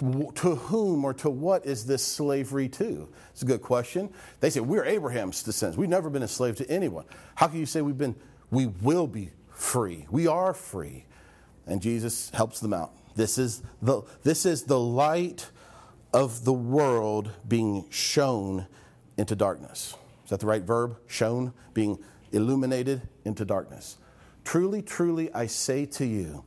to 0.00 0.54
whom 0.56 1.04
or 1.04 1.14
to 1.14 1.30
what 1.30 1.66
is 1.66 1.86
this 1.86 2.04
slavery 2.04 2.68
to? 2.70 3.08
It's 3.30 3.42
a 3.42 3.44
good 3.44 3.62
question. 3.62 4.10
They 4.40 4.50
say, 4.50 4.60
We're 4.60 4.84
Abraham's 4.84 5.42
descendants. 5.42 5.78
We've 5.78 5.88
never 5.88 6.10
been 6.10 6.22
enslaved 6.22 6.58
to 6.58 6.70
anyone. 6.70 7.04
How 7.34 7.48
can 7.48 7.58
you 7.58 7.66
say 7.66 7.82
we've 7.82 7.98
been, 7.98 8.16
we 8.50 8.66
will 8.66 9.06
be 9.06 9.30
free? 9.50 10.06
We 10.10 10.26
are 10.26 10.54
free. 10.54 11.04
And 11.66 11.80
Jesus 11.80 12.30
helps 12.30 12.60
them 12.60 12.72
out. 12.72 12.92
This 13.14 13.38
is 13.38 13.62
the, 13.82 14.02
this 14.22 14.46
is 14.46 14.64
the 14.64 14.78
light 14.78 15.50
of 16.12 16.44
the 16.44 16.52
world 16.52 17.30
being 17.46 17.86
shown 17.90 18.66
into 19.16 19.36
darkness. 19.36 19.94
Is 20.24 20.30
that 20.30 20.40
the 20.40 20.46
right 20.46 20.62
verb? 20.62 20.96
Shown, 21.06 21.52
being 21.74 21.98
illuminated 22.32 23.02
into 23.24 23.44
darkness. 23.44 23.98
Truly, 24.44 24.82
truly, 24.82 25.32
I 25.32 25.46
say 25.46 25.86
to 25.86 26.06
you, 26.06 26.44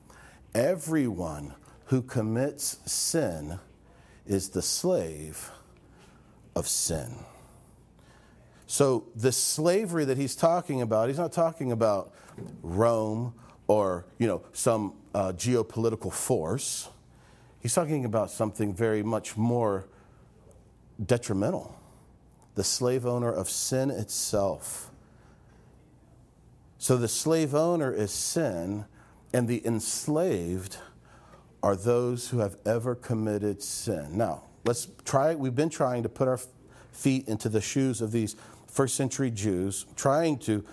everyone 0.56 1.54
who 1.86 2.02
commits 2.02 2.78
sin 2.92 3.60
is 4.26 4.50
the 4.50 4.62
slave 4.62 5.52
of 6.56 6.68
sin. 6.68 7.16
So, 8.68 9.06
the 9.16 9.32
slavery 9.32 10.06
that 10.06 10.18
he's 10.18 10.36
talking 10.36 10.82
about, 10.82 11.10
he's 11.10 11.18
not 11.18 11.32
talking 11.32 11.72
about 11.72 12.14
Rome 12.64 13.36
or, 13.68 14.06
you 14.18 14.26
know, 14.26 14.42
some 14.54 14.94
uh, 15.14 15.34
geopolitical 15.34 16.12
force. 16.12 16.90
He's 17.60 17.74
talking 17.74 18.06
about 18.06 18.32
something 18.32 18.74
very 18.74 19.04
much 19.04 19.38
more 19.38 19.88
detrimental 21.04 21.80
the 22.56 22.64
slave 22.64 23.06
owner 23.06 23.32
of 23.32 23.50
sin 23.50 23.90
itself. 23.90 24.92
So, 26.78 26.98
the 26.98 27.08
slave 27.08 27.56
owner 27.56 27.92
is 27.92 28.12
sin, 28.12 28.86
and 29.34 29.48
the 29.48 29.66
enslaved 29.66 30.78
are 31.64 31.76
those 31.76 32.30
who 32.30 32.40
have 32.40 32.58
ever 32.66 32.94
committed 32.94 33.64
sin. 33.64 34.18
Now, 34.18 34.44
let's 34.66 34.88
try, 35.06 35.34
we've 35.34 35.56
been 35.56 35.70
trying 35.70 36.04
to 36.04 36.10
put 36.10 36.28
our 36.28 36.40
feet 36.92 37.28
into 37.28 37.48
the 37.50 37.62
shoes 37.62 38.02
of 38.02 38.12
these 38.12 38.36
first 38.68 38.96
century 38.96 39.32
Jews, 39.32 39.86
trying 39.96 40.38
to 40.40 40.64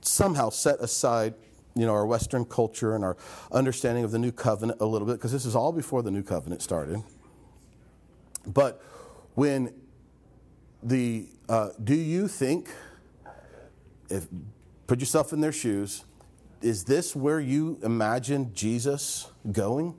somehow 0.00 0.50
set 0.50 0.80
aside 0.80 1.34
you 1.74 1.86
know, 1.86 1.92
our 1.92 2.06
Western 2.06 2.44
culture 2.44 2.94
and 2.94 3.04
our 3.04 3.16
understanding 3.50 4.04
of 4.04 4.10
the 4.10 4.18
new 4.18 4.30
covenant 4.32 4.80
a 4.80 4.86
little 4.86 5.06
bit, 5.06 5.14
because 5.14 5.32
this 5.32 5.44
is 5.44 5.56
all 5.56 5.72
before 5.72 6.02
the 6.02 6.10
new 6.10 6.22
covenant 6.22 6.62
started. 6.62 7.02
But 8.46 8.82
when 9.34 9.72
the, 10.82 11.28
uh, 11.48 11.70
do 11.82 11.94
you 11.94 12.28
think, 12.28 12.68
if, 14.10 14.26
put 14.86 15.00
yourself 15.00 15.32
in 15.32 15.40
their 15.40 15.52
shoes, 15.52 16.04
is 16.62 16.84
this 16.84 17.14
where 17.14 17.40
you 17.40 17.78
imagine 17.82 18.54
Jesus 18.54 19.28
going? 19.50 19.94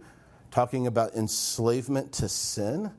Talking 0.51 0.87
about 0.87 1.13
enslavement 1.15 2.11
to 2.13 2.29
sin? 2.29 2.91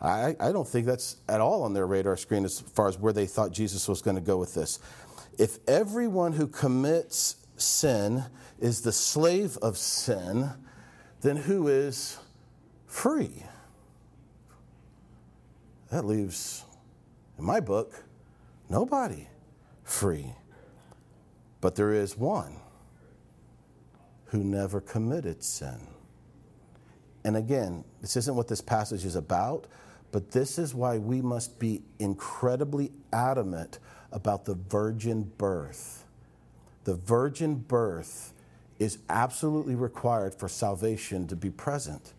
I, 0.00 0.36
I 0.38 0.52
don't 0.52 0.66
think 0.66 0.86
that's 0.86 1.16
at 1.28 1.40
all 1.40 1.62
on 1.62 1.74
their 1.74 1.86
radar 1.86 2.16
screen 2.16 2.44
as 2.44 2.60
far 2.60 2.88
as 2.88 2.98
where 2.98 3.12
they 3.12 3.26
thought 3.26 3.52
Jesus 3.52 3.88
was 3.88 4.00
going 4.02 4.16
to 4.16 4.22
go 4.22 4.36
with 4.36 4.54
this. 4.54 4.78
If 5.38 5.58
everyone 5.66 6.32
who 6.32 6.46
commits 6.46 7.36
sin 7.56 8.24
is 8.60 8.82
the 8.82 8.92
slave 8.92 9.56
of 9.58 9.76
sin, 9.76 10.50
then 11.20 11.36
who 11.36 11.68
is 11.68 12.18
free? 12.86 13.44
That 15.90 16.04
leaves, 16.04 16.64
in 17.38 17.44
my 17.44 17.60
book, 17.60 18.04
nobody 18.68 19.26
free. 19.84 20.34
But 21.60 21.74
there 21.74 21.92
is 21.92 22.16
one 22.16 22.54
who 24.28 24.44
never 24.44 24.80
committed 24.80 25.42
sin. 25.42 25.88
And 27.24 27.36
again, 27.36 27.84
this 28.00 28.16
isn't 28.16 28.36
what 28.36 28.48
this 28.48 28.60
passage 28.60 29.04
is 29.04 29.16
about, 29.16 29.66
but 30.12 30.30
this 30.30 30.58
is 30.58 30.74
why 30.74 30.98
we 30.98 31.20
must 31.20 31.58
be 31.58 31.82
incredibly 31.98 32.92
adamant 33.12 33.78
about 34.12 34.44
the 34.44 34.54
virgin 34.54 35.30
birth. 35.36 36.04
The 36.84 36.94
virgin 36.94 37.56
birth 37.56 38.32
is 38.78 38.98
absolutely 39.08 39.74
required 39.74 40.34
for 40.34 40.48
salvation 40.48 41.26
to 41.26 41.36
be 41.36 41.50
present. 41.50 42.12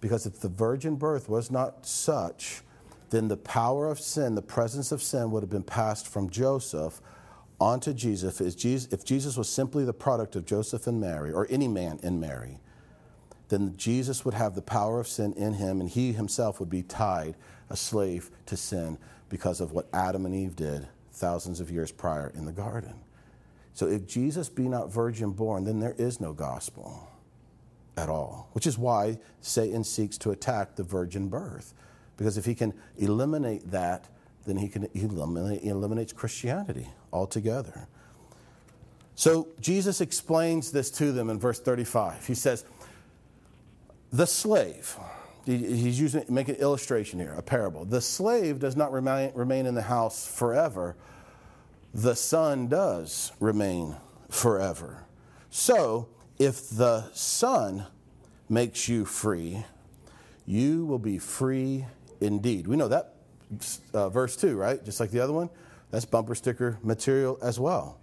Because 0.00 0.26
if 0.26 0.40
the 0.40 0.48
virgin 0.48 0.96
birth 0.96 1.28
was 1.28 1.50
not 1.50 1.86
such, 1.86 2.62
then 3.10 3.28
the 3.28 3.36
power 3.36 3.88
of 3.88 4.00
sin, 4.00 4.34
the 4.34 4.42
presence 4.42 4.90
of 4.92 5.02
sin, 5.02 5.30
would 5.30 5.42
have 5.42 5.50
been 5.50 5.62
passed 5.62 6.08
from 6.08 6.30
Joseph 6.30 7.00
onto 7.60 7.92
Jesus. 7.92 8.40
If 8.40 9.04
Jesus 9.04 9.36
was 9.36 9.48
simply 9.48 9.84
the 9.84 9.92
product 9.92 10.36
of 10.36 10.44
Joseph 10.44 10.86
and 10.86 11.00
Mary, 11.00 11.32
or 11.32 11.46
any 11.50 11.68
man 11.68 11.98
in 12.02 12.20
Mary, 12.20 12.58
then 13.48 13.76
Jesus 13.76 14.24
would 14.24 14.34
have 14.34 14.54
the 14.54 14.62
power 14.62 14.98
of 15.00 15.08
sin 15.08 15.32
in 15.34 15.54
him, 15.54 15.80
and 15.80 15.88
he 15.88 16.12
himself 16.12 16.58
would 16.60 16.70
be 16.70 16.82
tied, 16.82 17.36
a 17.70 17.76
slave 17.76 18.30
to 18.46 18.56
sin, 18.56 18.98
because 19.28 19.60
of 19.60 19.72
what 19.72 19.88
Adam 19.92 20.26
and 20.26 20.34
Eve 20.34 20.56
did 20.56 20.88
thousands 21.12 21.60
of 21.60 21.70
years 21.70 21.90
prior 21.90 22.32
in 22.34 22.44
the 22.44 22.52
garden. 22.52 22.94
So 23.72 23.86
if 23.86 24.06
Jesus 24.06 24.48
be 24.48 24.68
not 24.68 24.92
virgin 24.92 25.32
born, 25.32 25.64
then 25.64 25.80
there 25.80 25.94
is 25.98 26.20
no 26.20 26.32
gospel 26.32 27.08
at 27.96 28.08
all, 28.08 28.48
which 28.52 28.66
is 28.66 28.76
why 28.76 29.18
Satan 29.40 29.84
seeks 29.84 30.18
to 30.18 30.30
attack 30.30 30.76
the 30.76 30.82
virgin 30.82 31.28
birth. 31.28 31.72
Because 32.16 32.36
if 32.36 32.44
he 32.44 32.54
can 32.54 32.74
eliminate 32.98 33.70
that, 33.70 34.08
then 34.46 34.56
he 34.56 34.68
can 34.68 34.88
he 34.92 35.02
eliminates 35.68 36.12
Christianity 36.12 36.88
altogether. 37.12 37.88
So 39.14 39.48
Jesus 39.60 40.00
explains 40.00 40.70
this 40.70 40.90
to 40.92 41.10
them 41.10 41.30
in 41.30 41.38
verse 41.38 41.58
35. 41.58 42.26
He 42.26 42.34
says, 42.34 42.64
the 44.12 44.26
slave, 44.26 44.96
he's 45.44 45.98
using, 45.98 46.24
make 46.28 46.48
an 46.48 46.56
illustration 46.56 47.18
here, 47.18 47.32
a 47.32 47.42
parable. 47.42 47.84
The 47.84 48.00
slave 48.00 48.60
does 48.60 48.76
not 48.76 48.92
remain, 48.92 49.32
remain 49.34 49.66
in 49.66 49.74
the 49.74 49.82
house 49.82 50.26
forever, 50.26 50.96
the 51.92 52.14
son 52.14 52.68
does 52.68 53.32
remain 53.40 53.96
forever. 54.28 55.04
So, 55.50 56.08
if 56.38 56.68
the 56.68 57.10
son 57.12 57.86
makes 58.48 58.88
you 58.88 59.06
free, 59.06 59.64
you 60.44 60.84
will 60.84 60.98
be 60.98 61.18
free 61.18 61.86
indeed. 62.20 62.66
We 62.66 62.76
know 62.76 62.88
that 62.88 63.15
uh, 63.92 64.08
verse 64.08 64.36
2, 64.36 64.56
right? 64.56 64.84
Just 64.84 65.00
like 65.00 65.10
the 65.10 65.20
other 65.20 65.32
one. 65.32 65.50
That's 65.90 66.04
bumper 66.04 66.34
sticker 66.34 66.78
material 66.82 67.38
as 67.42 67.60
well. 67.60 67.98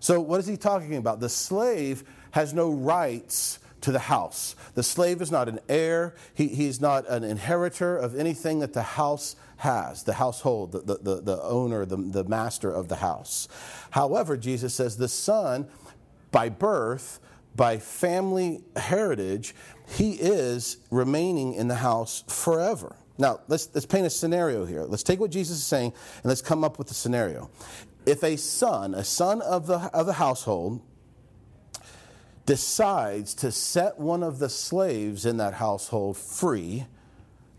So, 0.00 0.20
what 0.20 0.40
is 0.40 0.46
he 0.46 0.56
talking 0.56 0.96
about? 0.96 1.20
The 1.20 1.28
slave 1.28 2.04
has 2.32 2.52
no 2.52 2.70
rights 2.70 3.58
to 3.82 3.92
the 3.92 3.98
house. 3.98 4.56
The 4.74 4.82
slave 4.82 5.20
is 5.20 5.30
not 5.30 5.48
an 5.48 5.60
heir, 5.68 6.14
he, 6.32 6.48
he's 6.48 6.80
not 6.80 7.06
an 7.08 7.22
inheritor 7.22 7.96
of 7.96 8.16
anything 8.16 8.60
that 8.60 8.72
the 8.72 8.82
house 8.82 9.36
has, 9.58 10.02
the 10.02 10.14
household, 10.14 10.72
the, 10.72 10.80
the, 10.80 10.98
the, 10.98 11.20
the 11.20 11.42
owner, 11.42 11.84
the, 11.84 11.96
the 11.96 12.24
master 12.24 12.70
of 12.70 12.88
the 12.88 12.96
house. 12.96 13.46
However, 13.90 14.36
Jesus 14.36 14.74
says 14.74 14.96
the 14.96 15.08
son, 15.08 15.68
by 16.30 16.48
birth, 16.48 17.20
by 17.54 17.78
family 17.78 18.64
heritage, 18.74 19.54
he 19.86 20.12
is 20.12 20.78
remaining 20.90 21.54
in 21.54 21.68
the 21.68 21.76
house 21.76 22.24
forever. 22.26 22.96
Now, 23.16 23.40
let's, 23.48 23.68
let's 23.74 23.86
paint 23.86 24.06
a 24.06 24.10
scenario 24.10 24.64
here. 24.64 24.82
Let's 24.82 25.02
take 25.02 25.20
what 25.20 25.30
Jesus 25.30 25.58
is 25.58 25.64
saying 25.64 25.92
and 26.22 26.24
let's 26.24 26.42
come 26.42 26.64
up 26.64 26.78
with 26.78 26.90
a 26.90 26.94
scenario. 26.94 27.50
If 28.06 28.22
a 28.22 28.36
son, 28.36 28.94
a 28.94 29.04
son 29.04 29.40
of 29.42 29.66
the, 29.66 29.78
of 29.94 30.06
the 30.06 30.14
household, 30.14 30.80
decides 32.44 33.34
to 33.34 33.50
set 33.52 33.98
one 33.98 34.22
of 34.22 34.38
the 34.38 34.48
slaves 34.48 35.24
in 35.24 35.38
that 35.38 35.54
household 35.54 36.16
free, 36.16 36.86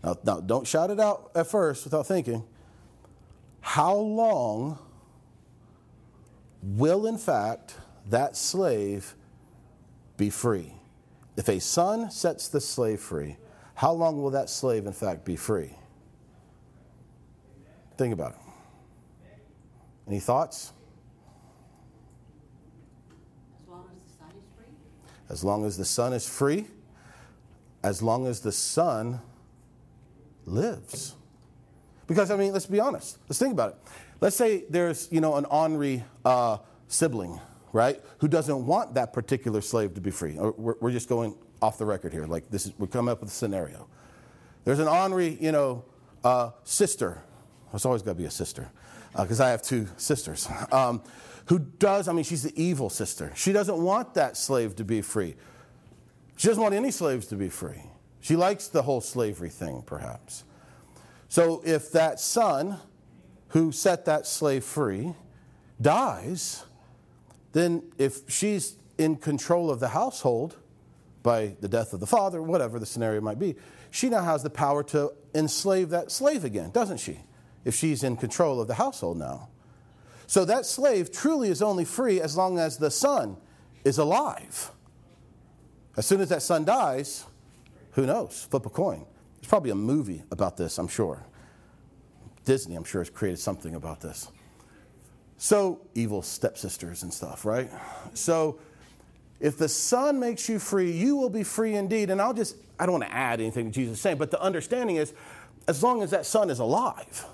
now, 0.04 0.16
now 0.24 0.40
don't 0.40 0.66
shout 0.66 0.90
it 0.90 1.00
out 1.00 1.30
at 1.34 1.46
first 1.48 1.84
without 1.84 2.06
thinking, 2.06 2.44
how 3.60 3.94
long 3.94 4.78
will 6.62 7.06
in 7.06 7.18
fact 7.18 7.74
that 8.08 8.36
slave 8.36 9.14
be 10.16 10.30
free? 10.30 10.72
If 11.36 11.48
a 11.48 11.60
son 11.60 12.10
sets 12.10 12.48
the 12.48 12.60
slave 12.60 13.00
free, 13.00 13.36
how 13.76 13.92
long 13.92 14.20
will 14.20 14.30
that 14.30 14.50
slave 14.50 14.86
in 14.86 14.92
fact 14.92 15.24
be 15.24 15.36
free? 15.36 15.70
Think 17.96 18.12
about 18.12 18.32
it. 18.32 18.38
Any 20.08 20.18
thoughts? 20.18 20.72
as 25.28 25.42
long 25.42 25.64
as 25.64 25.76
the 25.76 25.84
son 25.84 26.12
is 26.12 26.28
free, 26.28 26.66
as 27.82 28.02
long 28.02 28.26
as 28.26 28.40
the 28.40 28.52
son 28.52 29.20
lives. 30.44 31.14
Because, 32.06 32.30
I 32.30 32.36
mean, 32.36 32.52
let's 32.52 32.66
be 32.66 32.80
honest. 32.80 33.18
Let's 33.28 33.38
think 33.38 33.52
about 33.52 33.70
it. 33.70 33.78
Let's 34.20 34.36
say 34.36 34.64
there's, 34.70 35.08
you 35.10 35.20
know, 35.20 35.36
an 35.36 35.44
ornery 35.46 36.04
uh, 36.24 36.58
sibling, 36.88 37.40
right, 37.72 38.00
who 38.18 38.28
doesn't 38.28 38.66
want 38.66 38.94
that 38.94 39.12
particular 39.12 39.60
slave 39.60 39.94
to 39.94 40.00
be 40.00 40.10
free. 40.10 40.34
We're, 40.34 40.74
we're 40.80 40.92
just 40.92 41.08
going 41.08 41.36
off 41.62 41.78
the 41.78 41.86
record 41.86 42.12
here. 42.12 42.26
Like, 42.26 42.50
this 42.50 42.66
is, 42.66 42.72
we're 42.78 42.86
coming 42.86 43.12
up 43.12 43.20
with 43.20 43.30
a 43.30 43.32
scenario. 43.32 43.88
There's 44.64 44.78
an 44.78 44.88
ornery, 44.88 45.38
you 45.40 45.52
know, 45.52 45.84
uh, 46.24 46.50
sister. 46.64 47.22
There's 47.70 47.84
always 47.84 48.02
got 48.02 48.12
to 48.12 48.16
be 48.16 48.24
a 48.24 48.30
sister, 48.30 48.70
because 49.12 49.40
uh, 49.40 49.44
I 49.46 49.50
have 49.50 49.62
two 49.62 49.88
sisters. 49.96 50.48
Um, 50.72 51.02
who 51.46 51.58
does, 51.58 52.08
I 52.08 52.12
mean, 52.12 52.24
she's 52.24 52.42
the 52.42 52.60
evil 52.60 52.90
sister. 52.90 53.32
She 53.36 53.52
doesn't 53.52 53.78
want 53.78 54.14
that 54.14 54.36
slave 54.36 54.74
to 54.76 54.84
be 54.84 55.00
free. 55.02 55.36
She 56.36 56.48
doesn't 56.48 56.62
want 56.62 56.74
any 56.74 56.90
slaves 56.90 57.26
to 57.28 57.36
be 57.36 57.48
free. 57.48 57.82
She 58.20 58.34
likes 58.34 58.68
the 58.68 58.82
whole 58.82 59.00
slavery 59.00 59.50
thing, 59.50 59.82
perhaps. 59.86 60.44
So 61.28 61.62
if 61.64 61.92
that 61.92 62.18
son 62.18 62.78
who 63.48 63.70
set 63.70 64.04
that 64.06 64.26
slave 64.26 64.64
free 64.64 65.14
dies, 65.80 66.64
then 67.52 67.84
if 67.98 68.28
she's 68.28 68.76
in 68.98 69.16
control 69.16 69.70
of 69.70 69.78
the 69.78 69.88
household 69.88 70.56
by 71.26 71.56
the 71.60 71.66
death 71.66 71.92
of 71.92 71.98
the 71.98 72.06
father, 72.06 72.40
whatever 72.40 72.78
the 72.78 72.86
scenario 72.86 73.20
might 73.20 73.40
be, 73.40 73.56
she 73.90 74.08
now 74.08 74.22
has 74.22 74.44
the 74.44 74.48
power 74.48 74.84
to 74.84 75.12
enslave 75.34 75.90
that 75.90 76.12
slave 76.12 76.44
again, 76.44 76.70
doesn't 76.70 76.98
she? 76.98 77.18
If 77.64 77.74
she's 77.74 78.04
in 78.04 78.16
control 78.16 78.60
of 78.60 78.68
the 78.68 78.74
household 78.74 79.18
now. 79.18 79.48
So 80.28 80.44
that 80.44 80.64
slave 80.66 81.10
truly 81.10 81.48
is 81.48 81.62
only 81.62 81.84
free 81.84 82.20
as 82.20 82.36
long 82.36 82.60
as 82.60 82.78
the 82.78 82.92
son 82.92 83.38
is 83.84 83.98
alive. 83.98 84.70
As 85.96 86.06
soon 86.06 86.20
as 86.20 86.28
that 86.28 86.42
son 86.42 86.64
dies, 86.64 87.24
who 87.92 88.06
knows? 88.06 88.46
Flip 88.48 88.64
a 88.64 88.70
coin. 88.70 89.04
There's 89.40 89.48
probably 89.48 89.72
a 89.72 89.74
movie 89.74 90.22
about 90.30 90.56
this, 90.56 90.78
I'm 90.78 90.86
sure. 90.86 91.26
Disney, 92.44 92.76
I'm 92.76 92.84
sure, 92.84 93.00
has 93.00 93.10
created 93.10 93.40
something 93.40 93.74
about 93.74 94.00
this. 94.00 94.30
So, 95.38 95.80
evil 95.92 96.22
stepsisters 96.22 97.02
and 97.02 97.12
stuff, 97.12 97.44
right? 97.44 97.68
So, 98.14 98.60
if 99.40 99.58
the 99.58 99.68
Son 99.68 100.18
makes 100.18 100.48
you 100.48 100.58
free, 100.58 100.90
you 100.90 101.16
will 101.16 101.30
be 101.30 101.42
free 101.42 101.74
indeed. 101.74 102.10
And 102.10 102.20
I'll 102.20 102.34
just, 102.34 102.56
I 102.78 102.86
don't 102.86 102.94
want 102.94 103.04
to 103.04 103.14
add 103.14 103.40
anything 103.40 103.66
to 103.66 103.72
Jesus 103.72 104.00
saying, 104.00 104.18
but 104.18 104.30
the 104.30 104.40
understanding 104.40 104.96
is 104.96 105.12
as 105.68 105.82
long 105.82 106.02
as 106.02 106.10
that 106.10 106.26
Son 106.26 106.50
is 106.50 106.58
alive. 106.58 107.26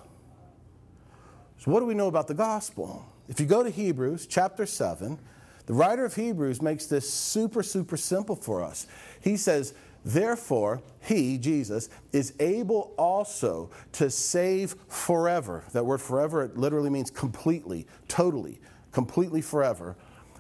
So, 1.59 1.71
what 1.71 1.81
do 1.81 1.87
we 1.87 1.95
know 1.95 2.09
about 2.09 2.27
the 2.27 2.35
gospel? 2.35 3.07
If 3.29 3.39
you 3.39 3.47
go 3.47 3.63
to 3.63 3.71
Hebrews 3.71 4.27
chapter 4.27 4.67
7, 4.67 5.19
the 5.67 5.75
writer 5.75 6.05
of 6.05 6.17
Hebrews 6.17 6.61
makes 6.61 6.87
this 6.87 7.11
super, 7.11 7.63
super 7.63 7.97
simple 7.97 8.35
for 8.35 8.65
us. 8.65 8.87
He 9.21 9.37
says, 9.37 9.75
Therefore, 10.05 10.83
he, 11.01 11.39
Jesus, 11.39 11.89
is 12.13 12.35
able 12.41 12.93
also 12.99 13.71
to 13.93 14.11
save 14.11 14.75
forever. 14.89 15.63
That 15.73 15.87
word 15.87 16.01
forever, 16.01 16.43
it 16.43 16.57
literally 16.57 16.91
means 16.91 17.11
completely, 17.11 17.87
totally, 18.09 18.61
completely 18.91 19.41
forever. 19.41 19.95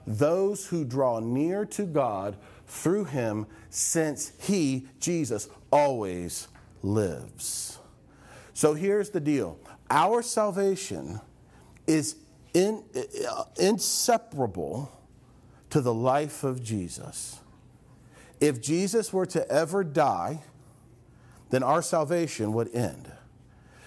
Those 0.06 0.66
who 0.66 0.85
draw 0.85 1.21
near 1.21 1.64
to 1.66 1.85
God 1.85 2.37
through 2.66 3.04
him, 3.04 3.47
since 3.71 4.32
he, 4.40 4.87
Jesus, 4.99 5.49
always 5.71 6.49
lives. 6.82 7.78
So 8.54 8.75
here's 8.75 9.11
the 9.11 9.21
deal 9.21 9.59
our 9.90 10.23
salvation 10.23 11.21
is 11.87 12.16
in, 12.54 12.82
uh, 13.28 13.44
inseparable 13.59 14.90
to 15.71 15.80
the 15.80 15.94
life 15.94 16.44
of 16.44 16.62
Jesus. 16.62 17.40
If 18.40 18.61
Jesus 18.61 19.12
were 19.12 19.26
to 19.26 19.49
ever 19.50 19.85
die, 19.85 20.42
then 21.50 21.62
our 21.62 21.82
salvation 21.82 22.52
would 22.54 22.75
end. 22.75 23.12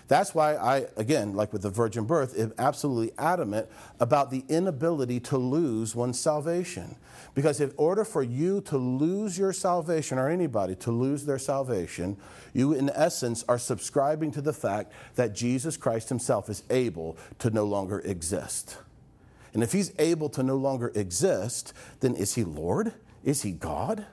That's 0.07 0.35
why 0.35 0.55
I, 0.55 0.85
again, 0.97 1.33
like 1.33 1.51
with 1.51 1.63
the 1.63 1.69
virgin 1.69 2.05
birth, 2.05 2.37
am 2.39 2.53
absolutely 2.57 3.11
adamant 3.17 3.67
about 3.99 4.29
the 4.29 4.43
inability 4.49 5.19
to 5.21 5.37
lose 5.37 5.95
one's 5.95 6.19
salvation. 6.19 6.95
Because 7.33 7.59
in 7.59 7.73
order 7.75 8.05
for 8.05 8.21
you 8.21 8.61
to 8.61 8.77
lose 8.77 9.37
your 9.37 9.51
salvation, 9.51 10.17
or 10.17 10.29
anybody 10.29 10.75
to 10.75 10.91
lose 10.91 11.25
their 11.25 11.39
salvation, 11.39 12.17
you 12.53 12.73
in 12.73 12.89
essence 12.91 13.43
are 13.49 13.57
subscribing 13.57 14.31
to 14.31 14.41
the 14.41 14.53
fact 14.53 14.93
that 15.15 15.33
Jesus 15.33 15.75
Christ 15.75 16.09
himself 16.09 16.49
is 16.49 16.63
able 16.69 17.17
to 17.39 17.49
no 17.49 17.65
longer 17.65 17.99
exist. 17.99 18.77
And 19.53 19.63
if 19.63 19.71
he's 19.71 19.91
able 19.97 20.29
to 20.29 20.43
no 20.43 20.55
longer 20.55 20.91
exist, 20.95 21.73
then 22.01 22.13
is 22.13 22.35
he 22.35 22.43
Lord? 22.43 22.93
Is 23.23 23.41
he 23.41 23.53
God? 23.53 24.05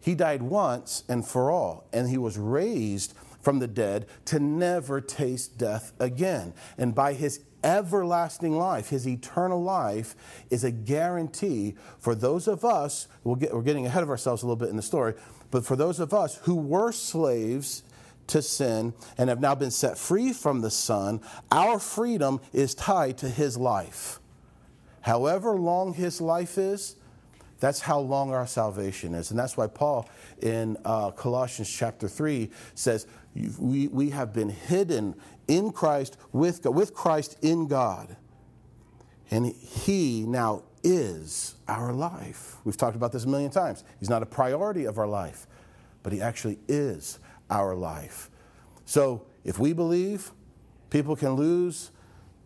He 0.00 0.14
died 0.14 0.42
once 0.42 1.02
and 1.08 1.26
for 1.26 1.50
all, 1.50 1.88
and 1.92 2.08
he 2.08 2.18
was 2.18 2.36
raised 2.38 3.14
from 3.46 3.60
the 3.60 3.68
dead 3.68 4.06
to 4.24 4.40
never 4.40 5.00
taste 5.00 5.56
death 5.56 5.92
again. 6.00 6.52
And 6.76 6.96
by 6.96 7.12
his 7.12 7.38
everlasting 7.62 8.58
life, 8.58 8.88
his 8.88 9.06
eternal 9.06 9.62
life, 9.62 10.16
is 10.50 10.64
a 10.64 10.72
guarantee 10.72 11.76
for 12.00 12.16
those 12.16 12.48
of 12.48 12.64
us, 12.64 13.06
we'll 13.22 13.36
get, 13.36 13.54
we're 13.54 13.62
getting 13.62 13.86
ahead 13.86 14.02
of 14.02 14.10
ourselves 14.10 14.42
a 14.42 14.46
little 14.46 14.56
bit 14.56 14.68
in 14.68 14.74
the 14.74 14.82
story, 14.82 15.14
but 15.52 15.64
for 15.64 15.76
those 15.76 16.00
of 16.00 16.12
us 16.12 16.38
who 16.38 16.56
were 16.56 16.90
slaves 16.90 17.84
to 18.26 18.42
sin 18.42 18.92
and 19.16 19.28
have 19.28 19.40
now 19.40 19.54
been 19.54 19.70
set 19.70 19.96
free 19.96 20.32
from 20.32 20.60
the 20.60 20.70
Son, 20.70 21.20
our 21.52 21.78
freedom 21.78 22.40
is 22.52 22.74
tied 22.74 23.16
to 23.18 23.28
his 23.28 23.56
life. 23.56 24.18
However 25.02 25.54
long 25.54 25.94
his 25.94 26.20
life 26.20 26.58
is, 26.58 26.96
that's 27.58 27.80
how 27.80 28.00
long 28.00 28.32
our 28.32 28.46
salvation 28.46 29.14
is. 29.14 29.30
And 29.30 29.38
that's 29.38 29.56
why 29.56 29.66
Paul 29.66 30.08
in 30.42 30.76
uh, 30.84 31.12
Colossians 31.12 31.70
chapter 31.70 32.08
3 32.08 32.50
says, 32.74 33.06
we, 33.58 33.88
we 33.88 34.10
have 34.10 34.32
been 34.32 34.48
hidden 34.48 35.14
in 35.48 35.72
Christ, 35.72 36.16
with, 36.32 36.62
God, 36.62 36.74
with 36.74 36.94
Christ 36.94 37.36
in 37.42 37.66
God. 37.66 38.16
And 39.30 39.46
He 39.46 40.24
now 40.26 40.62
is 40.82 41.56
our 41.68 41.92
life. 41.92 42.56
We've 42.64 42.76
talked 42.76 42.96
about 42.96 43.12
this 43.12 43.24
a 43.24 43.28
million 43.28 43.50
times. 43.50 43.84
He's 43.98 44.10
not 44.10 44.22
a 44.22 44.26
priority 44.26 44.84
of 44.84 44.98
our 44.98 45.06
life, 45.06 45.46
but 46.02 46.12
He 46.12 46.20
actually 46.20 46.58
is 46.68 47.18
our 47.50 47.74
life. 47.74 48.30
So 48.84 49.26
if 49.44 49.58
we 49.58 49.72
believe 49.72 50.30
people 50.90 51.16
can 51.16 51.34
lose 51.34 51.90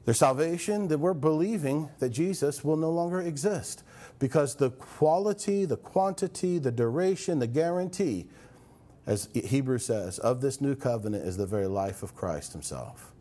their 0.07 0.15
salvation, 0.15 0.89
then 0.89 1.01
we're 1.01 1.15
believing 1.15 1.91
that 1.99 2.09
Jesus 2.09 2.65
will 2.65 2.77
no 2.77 2.91
longer 2.91 3.21
exist 3.21 3.85
because 4.19 4.57
the 4.57 4.71
quality, 4.71 5.65
the 5.65 5.77
quantity, 5.77 6.59
the 6.59 6.73
duration, 6.73 7.39
the 7.39 7.47
guarantee, 7.47 8.29
as 9.07 9.29
Hebrews 9.35 9.85
says, 9.85 10.19
of 10.19 10.41
this 10.41 10.61
new 10.61 10.75
covenant 10.75 11.25
is 11.25 11.37
the 11.37 11.47
very 11.47 11.67
life 11.67 12.03
of 12.03 12.15
Christ 12.15 12.53
himself. 12.53 13.13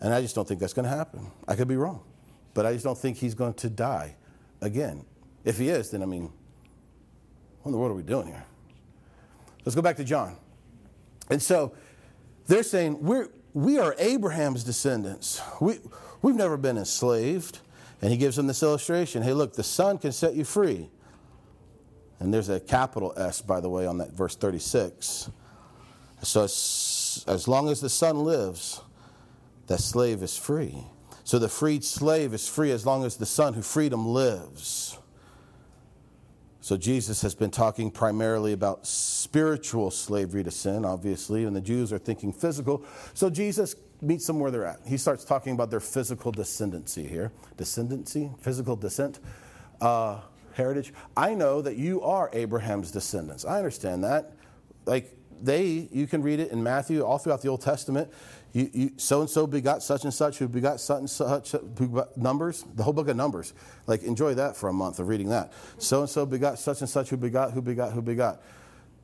And 0.00 0.12
I 0.12 0.20
just 0.20 0.34
don't 0.34 0.46
think 0.48 0.60
that's 0.60 0.72
going 0.72 0.88
to 0.88 0.94
happen. 0.94 1.30
I 1.46 1.54
could 1.56 1.68
be 1.68 1.76
wrong, 1.76 2.02
but 2.54 2.66
I 2.66 2.72
just 2.72 2.84
don't 2.84 2.98
think 2.98 3.18
he's 3.18 3.34
going 3.34 3.54
to 3.54 3.70
die 3.70 4.16
again. 4.60 5.04
If 5.44 5.58
he 5.58 5.68
is, 5.68 5.90
then 5.90 6.02
I 6.02 6.06
mean, 6.06 6.32
what 7.62 7.70
in 7.70 7.72
the 7.72 7.78
world 7.78 7.92
are 7.92 7.94
we 7.94 8.02
doing 8.02 8.26
here? 8.26 8.44
Let's 9.64 9.76
go 9.76 9.82
back 9.82 9.96
to 9.96 10.04
John. 10.04 10.36
And 11.30 11.40
so 11.40 11.74
they're 12.46 12.62
saying, 12.62 13.02
we're, 13.02 13.28
we 13.52 13.78
are 13.78 13.94
Abraham's 13.98 14.64
descendants. 14.64 15.40
We, 15.60 15.78
we've 16.22 16.34
never 16.34 16.56
been 16.56 16.78
enslaved. 16.78 17.60
And 18.02 18.10
he 18.10 18.16
gives 18.16 18.36
them 18.36 18.46
this 18.46 18.62
illustration 18.62 19.22
hey, 19.22 19.32
look, 19.32 19.54
the 19.54 19.62
Son 19.62 19.98
can 19.98 20.12
set 20.12 20.34
you 20.34 20.44
free. 20.44 20.88
And 22.20 22.32
there's 22.32 22.50
a 22.50 22.60
capital 22.60 23.12
S, 23.16 23.40
by 23.40 23.60
the 23.60 23.68
way, 23.68 23.86
on 23.86 23.98
that 23.98 24.12
verse 24.12 24.36
36. 24.36 25.30
So 26.22 26.44
as, 26.44 27.24
as 27.26 27.48
long 27.48 27.68
as 27.70 27.80
the 27.80 27.88
Son 27.88 28.24
lives, 28.24 28.82
that 29.66 29.80
slave 29.80 30.22
is 30.22 30.36
free. 30.36 30.84
So 31.24 31.38
the 31.38 31.48
freed 31.48 31.82
slave 31.82 32.34
is 32.34 32.46
free 32.46 32.72
as 32.72 32.84
long 32.84 33.04
as 33.04 33.16
the 33.16 33.26
Son 33.26 33.54
who 33.54 33.62
freed 33.62 33.92
him 33.92 34.06
lives. 34.06 34.98
So 36.60 36.76
Jesus 36.76 37.22
has 37.22 37.34
been 37.34 37.50
talking 37.50 37.90
primarily 37.90 38.52
about 38.52 38.86
spiritual 38.86 39.90
slavery 39.90 40.44
to 40.44 40.50
sin, 40.50 40.84
obviously, 40.84 41.44
and 41.44 41.56
the 41.56 41.60
Jews 41.60 41.92
are 41.92 41.98
thinking 41.98 42.32
physical. 42.32 42.84
So 43.14 43.30
Jesus 43.30 43.74
meets 44.02 44.26
them 44.26 44.38
where 44.38 44.50
they're 44.50 44.66
at. 44.66 44.80
He 44.86 44.98
starts 44.98 45.24
talking 45.24 45.54
about 45.54 45.70
their 45.70 45.80
physical 45.80 46.32
descendancy 46.32 47.08
here. 47.08 47.32
Descendancy, 47.56 48.38
physical 48.40 48.76
descent, 48.76 49.20
uh, 49.80 50.20
heritage. 50.60 50.92
I 51.16 51.34
know 51.34 51.62
that 51.62 51.76
you 51.76 52.02
are 52.02 52.30
Abraham's 52.32 52.90
descendants. 52.90 53.44
I 53.44 53.56
understand 53.56 54.04
that. 54.04 54.32
Like 54.86 55.16
they, 55.40 55.88
you 55.90 56.06
can 56.06 56.22
read 56.22 56.38
it 56.38 56.52
in 56.52 56.62
Matthew, 56.62 57.02
all 57.02 57.18
throughout 57.18 57.42
the 57.42 57.48
Old 57.48 57.62
Testament. 57.62 58.10
So 58.96 59.20
and 59.20 59.30
so 59.30 59.46
begot 59.46 59.82
such 59.82 60.04
and 60.04 60.12
such, 60.12 60.38
who 60.38 60.48
begot 60.48 60.80
such 60.80 60.98
and 60.98 61.10
such, 61.10 61.54
numbers, 62.16 62.64
the 62.74 62.82
whole 62.82 62.92
book 62.92 63.08
of 63.08 63.16
Numbers. 63.16 63.54
Like, 63.86 64.02
enjoy 64.02 64.34
that 64.34 64.56
for 64.56 64.68
a 64.68 64.72
month 64.72 64.98
of 64.98 65.08
reading 65.08 65.28
that. 65.30 65.52
So 65.78 66.00
and 66.00 66.10
so 66.10 66.26
begot 66.26 66.58
such 66.58 66.80
and 66.80 66.90
such, 66.90 67.10
who 67.10 67.16
begot, 67.16 67.52
who 67.52 67.62
begot, 67.62 67.92
who 67.92 68.02
begot. 68.02 68.42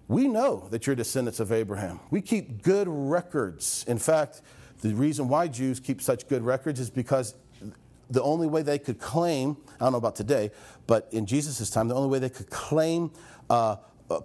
We 0.09 0.29
know 0.29 0.69
that 0.71 0.87
you're 0.87 0.97
descendants 0.97 1.40
of 1.40 1.53
Abraham. 1.53 2.01
We 2.11 2.21
keep 2.21 2.62
good 2.62 2.87
records. 2.88 3.85
In 3.88 3.99
fact, 3.99 4.42
the 4.83 4.95
reason 4.95 5.29
why 5.29 5.49
Jews 5.49 5.81
keep 5.81 6.03
such 6.03 6.29
good 6.29 6.42
records 6.42 6.81
is 6.81 6.90
because 6.90 7.35
the 8.11 8.23
only 8.23 8.47
way 8.47 8.62
they 8.62 8.79
could 8.79 9.01
claim, 9.01 9.57
I 9.81 9.85
don't 9.85 9.92
know 9.92 9.99
about 9.99 10.16
today, 10.16 10.51
but 10.87 11.09
in 11.11 11.27
Jesus' 11.27 11.68
time, 11.70 11.88
the 11.88 11.94
only 11.94 12.09
way 12.09 12.18
they 12.18 12.29
could 12.29 12.51
claim 12.51 13.11
uh, 13.51 13.77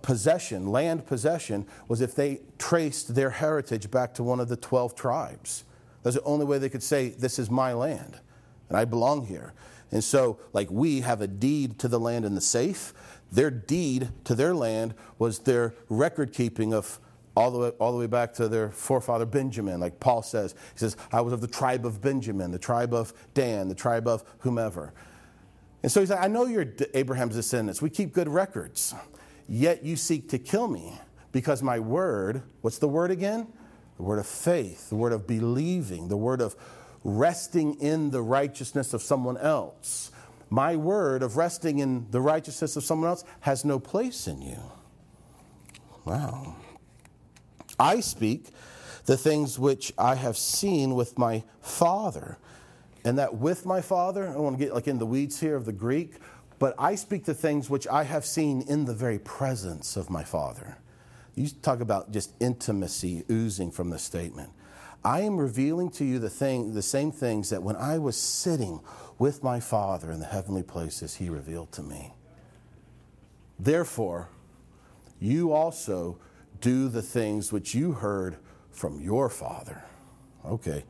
possession, 0.02 0.68
land 0.68 1.06
possession, 1.06 1.66
was 1.88 2.02
if 2.02 2.16
they 2.16 2.42
traced 2.58 3.16
their 3.16 3.32
heritage 3.32 3.90
back 3.90 4.14
to 4.16 4.24
one 4.24 4.40
of 4.40 4.48
the 4.48 4.58
12 4.58 4.96
tribes. 4.96 5.64
That's 6.04 6.16
the 6.16 6.24
only 6.24 6.46
way 6.46 6.58
they 6.58 6.70
could 6.70 6.84
say, 6.84 7.10
This 7.10 7.40
is 7.40 7.50
my 7.50 7.74
land, 7.74 8.20
and 8.70 8.78
I 8.78 8.86
belong 8.86 9.26
here. 9.26 9.54
And 9.92 10.04
so, 10.04 10.40
like, 10.54 10.70
we 10.72 11.02
have 11.02 11.22
a 11.22 11.28
deed 11.28 11.78
to 11.80 11.88
the 11.88 12.00
land 12.00 12.26
in 12.26 12.36
the 12.36 12.42
safe. 12.42 12.94
Their 13.32 13.52
deed 13.52 14.10
to 14.26 14.36
their 14.36 14.54
land 14.54 14.94
was 15.20 15.40
their 15.40 15.74
record 15.90 16.34
keeping 16.34 16.74
of 16.74 17.00
all 17.36 17.52
the, 17.52 17.60
way, 17.60 17.70
all 17.80 17.92
the 17.92 17.98
way 17.98 18.08
back 18.08 18.34
to 18.36 18.48
their 18.48 18.70
forefather 18.72 19.26
Benjamin, 19.26 19.80
like 19.80 20.00
Paul 20.00 20.22
says. 20.22 20.54
He 20.74 20.80
says, 20.80 20.98
I 21.12 21.22
was 21.22 21.34
of 21.34 21.42
the 21.42 21.48
tribe 21.48 21.86
of 21.86 22.02
Benjamin, 22.02 22.52
the 22.52 22.60
tribe 22.60 22.94
of 22.94 23.14
Dan, 23.34 23.70
the 23.70 23.76
tribe 23.76 24.08
of 24.08 24.24
whomever. 24.40 24.94
And 25.84 25.92
so 25.92 26.00
he's 26.00 26.10
like, 26.10 26.24
I 26.24 26.28
know 26.28 26.46
you're 26.46 26.74
Abraham's 26.94 27.36
descendants. 27.36 27.82
We 27.82 27.90
keep 27.90 28.14
good 28.14 28.30
records. 28.30 28.94
Yet 29.48 29.84
you 29.84 29.96
seek 29.96 30.30
to 30.30 30.40
kill 30.40 30.68
me 30.68 31.00
because 31.32 31.64
my 31.64 31.80
word, 31.80 32.44
what's 32.62 32.78
the 32.78 32.88
word 32.88 33.12
again? 33.12 33.48
The 33.98 34.04
word 34.04 34.20
of 34.20 34.28
faith, 34.28 34.90
the 34.90 34.96
word 34.96 35.12
of 35.12 35.28
believing, 35.28 36.08
the 36.08 36.18
word 36.18 36.42
of 36.42 36.56
resting 37.04 37.76
in 37.76 38.12
the 38.12 38.22
righteousness 38.22 38.94
of 38.94 39.02
someone 39.02 39.38
else. 39.38 40.12
My 40.50 40.76
word 40.76 41.24
of 41.24 41.38
resting 41.38 41.80
in 41.80 42.10
the 42.12 42.22
righteousness 42.22 42.76
of 42.76 42.84
someone 42.84 43.10
else 43.10 43.24
has 43.42 43.66
no 43.66 43.80
place 43.80 44.28
in 44.28 44.42
you. 44.42 44.60
Wow. 46.06 46.56
I 47.80 48.00
speak 48.02 48.48
the 49.06 49.18
things 49.18 49.58
which 49.58 49.94
I 49.98 50.16
have 50.16 50.38
seen 50.38 50.94
with 50.94 51.18
my 51.18 51.44
Father. 51.62 52.38
And 53.04 53.18
that 53.18 53.36
with 53.36 53.66
my 53.66 53.82
Father, 53.82 54.28
I 54.28 54.34
don't 54.34 54.44
want 54.44 54.60
to 54.60 54.64
get 54.64 54.74
like 54.74 54.88
in 54.88 55.00
the 55.00 55.06
weeds 55.06 55.40
here 55.40 55.56
of 55.56 55.66
the 55.66 55.74
Greek, 55.74 56.16
but 56.60 56.76
I 56.78 56.96
speak 56.96 57.26
the 57.26 57.34
things 57.34 57.70
which 57.70 57.88
I 57.88 58.04
have 58.04 58.26
seen 58.26 58.62
in 58.62 58.86
the 58.86 58.94
very 58.94 59.18
presence 59.18 59.98
of 59.98 60.10
my 60.10 60.24
Father. 60.24 60.78
You 61.36 61.48
talk 61.62 61.80
about 61.80 62.12
just 62.12 62.34
intimacy 62.40 63.24
oozing 63.30 63.72
from 63.72 63.90
the 63.90 63.98
statement. 63.98 64.52
I 65.04 65.22
am 65.22 65.38
revealing 65.38 65.90
to 65.92 66.06
you 66.06 66.20
the 66.20 66.30
thing, 66.30 66.74
the 66.74 66.84
same 66.84 67.12
things 67.12 67.50
that 67.50 67.64
when 67.64 67.76
I 67.76 67.98
was 67.98 68.16
sitting 68.16 68.82
with 69.18 69.42
my 69.42 69.60
Father 69.60 70.12
in 70.12 70.20
the 70.20 70.26
heavenly 70.26 70.62
places, 70.62 71.16
He 71.16 71.30
revealed 71.30 71.72
to 71.74 71.82
me. 71.82 72.14
Therefore, 73.60 74.30
you 75.20 75.52
also 75.52 76.20
do 76.60 76.90
the 76.90 77.02
things 77.02 77.52
which 77.52 77.74
you 77.74 77.94
heard 77.94 78.38
from 78.72 79.02
your 79.02 79.30
Father. 79.30 79.84
Okay. 80.46 80.84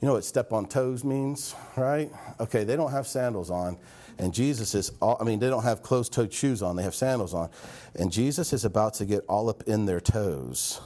You 0.00 0.08
know 0.08 0.14
what 0.14 0.24
step 0.24 0.52
on 0.52 0.66
toes 0.66 1.04
means, 1.04 1.54
right? 1.76 2.10
Okay, 2.40 2.64
they 2.64 2.74
don't 2.74 2.90
have 2.90 3.06
sandals 3.06 3.50
on. 3.50 3.76
And 4.18 4.32
Jesus 4.32 4.74
is, 4.74 4.92
all, 5.00 5.18
I 5.20 5.24
mean, 5.24 5.40
they 5.40 5.48
don't 5.48 5.62
have 5.62 5.82
closed 5.82 6.12
toed 6.12 6.32
shoes 6.32 6.62
on, 6.62 6.76
they 6.76 6.82
have 6.82 6.94
sandals 6.94 7.34
on. 7.34 7.50
And 7.94 8.10
Jesus 8.10 8.52
is 8.52 8.64
about 8.64 8.94
to 8.94 9.04
get 9.04 9.24
all 9.28 9.50
up 9.50 9.62
in 9.64 9.86
their 9.86 10.00
toes 10.00 10.80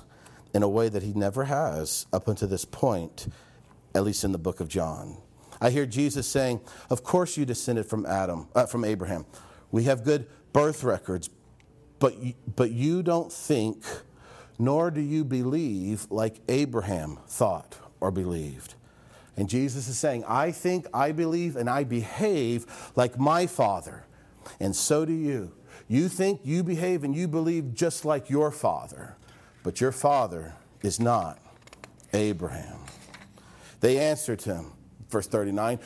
in 0.52 0.62
a 0.62 0.68
way 0.68 0.88
that 0.88 1.02
he 1.02 1.12
never 1.12 1.44
has 1.44 2.06
up 2.12 2.28
until 2.28 2.48
this 2.48 2.64
point, 2.64 3.28
at 3.94 4.04
least 4.04 4.24
in 4.24 4.32
the 4.32 4.38
book 4.38 4.60
of 4.60 4.68
John. 4.68 5.16
I 5.60 5.70
hear 5.70 5.86
Jesus 5.86 6.26
saying, 6.26 6.60
Of 6.90 7.04
course 7.04 7.36
you 7.36 7.44
descended 7.44 7.86
from 7.86 8.06
Adam, 8.06 8.48
uh, 8.54 8.66
from 8.66 8.84
Abraham. 8.84 9.26
We 9.70 9.84
have 9.84 10.04
good 10.04 10.26
birth 10.52 10.84
records, 10.84 11.30
but, 11.98 12.14
but 12.54 12.70
you 12.70 13.02
don't 13.02 13.32
think, 13.32 13.84
nor 14.58 14.90
do 14.90 15.00
you 15.00 15.24
believe 15.24 16.06
like 16.10 16.40
Abraham 16.48 17.18
thought 17.28 17.78
or 18.00 18.10
believed. 18.10 18.74
And 19.36 19.48
Jesus 19.48 19.88
is 19.88 19.98
saying, 19.98 20.24
I 20.26 20.52
think, 20.52 20.86
I 20.94 21.12
believe, 21.12 21.56
and 21.56 21.68
I 21.68 21.84
behave 21.84 22.66
like 22.94 23.18
my 23.18 23.46
Father. 23.46 24.04
And 24.60 24.74
so 24.74 25.04
do 25.04 25.12
you. 25.12 25.52
You 25.88 26.08
think, 26.08 26.40
you 26.44 26.62
behave, 26.62 27.04
and 27.04 27.14
you 27.14 27.28
believe 27.28 27.74
just 27.74 28.04
like 28.04 28.30
your 28.30 28.50
Father. 28.50 29.16
But 29.62 29.80
your 29.80 29.92
Father 29.92 30.54
is 30.82 31.00
not 31.00 31.38
Abraham. 32.12 32.78
They 33.80 33.98
answered 33.98 34.42
him, 34.42 34.72
verse 35.10 35.26
39, 35.26 35.78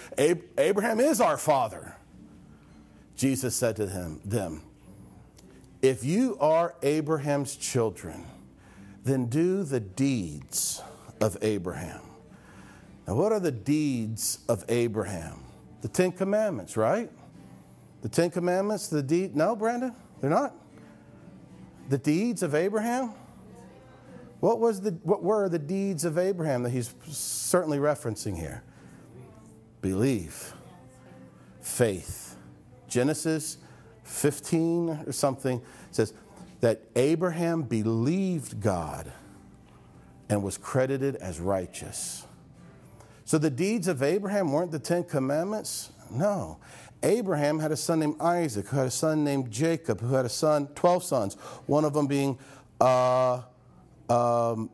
Abraham 0.58 1.00
is 1.00 1.20
our 1.20 1.36
Father. 1.36 1.96
Jesus 3.16 3.56
said 3.56 3.76
to 3.76 3.88
him, 3.88 4.20
them, 4.24 4.62
If 5.82 6.04
you 6.04 6.36
are 6.38 6.74
Abraham's 6.82 7.56
children, 7.56 8.26
then 9.04 9.26
do 9.26 9.64
the 9.64 9.80
deeds 9.80 10.80
of 11.20 11.36
Abraham. 11.42 12.07
Now, 13.08 13.14
what 13.14 13.32
are 13.32 13.40
the 13.40 13.50
deeds 13.50 14.40
of 14.50 14.66
Abraham? 14.68 15.42
The 15.80 15.88
Ten 15.88 16.12
Commandments, 16.12 16.76
right? 16.76 17.10
The 18.02 18.08
Ten 18.10 18.30
Commandments, 18.30 18.88
the 18.88 19.02
deed. 19.02 19.34
No, 19.34 19.56
Brandon, 19.56 19.94
they're 20.20 20.28
not. 20.28 20.54
The 21.88 21.96
deeds 21.96 22.42
of 22.42 22.54
Abraham? 22.54 23.14
What, 24.40 24.60
was 24.60 24.82
the, 24.82 24.90
what 25.04 25.22
were 25.22 25.48
the 25.48 25.58
deeds 25.58 26.04
of 26.04 26.18
Abraham 26.18 26.62
that 26.64 26.70
he's 26.70 26.94
certainly 27.08 27.78
referencing 27.78 28.36
here? 28.36 28.62
Belief, 29.80 30.52
faith. 31.62 32.36
Genesis 32.88 33.56
15 34.04 35.04
or 35.06 35.12
something 35.12 35.62
says 35.92 36.12
that 36.60 36.82
Abraham 36.94 37.62
believed 37.62 38.60
God 38.60 39.10
and 40.28 40.42
was 40.42 40.58
credited 40.58 41.16
as 41.16 41.40
righteous. 41.40 42.26
So 43.28 43.36
the 43.36 43.50
deeds 43.50 43.88
of 43.88 44.02
Abraham 44.02 44.52
weren't 44.52 44.72
the 44.72 44.78
Ten 44.78 45.04
Commandments? 45.04 45.90
No. 46.10 46.56
Abraham 47.02 47.58
had 47.58 47.70
a 47.70 47.76
son 47.76 48.00
named 48.00 48.18
Isaac, 48.22 48.66
who 48.68 48.78
had 48.78 48.86
a 48.86 48.90
son 48.90 49.22
named 49.22 49.50
Jacob, 49.50 50.00
who 50.00 50.14
had 50.14 50.24
a 50.24 50.30
son, 50.30 50.68
12 50.68 51.04
sons, 51.04 51.34
one 51.66 51.84
of 51.84 51.92
them 51.92 52.06
being, 52.06 52.38
uh, 52.80 53.42
um, 54.08 54.70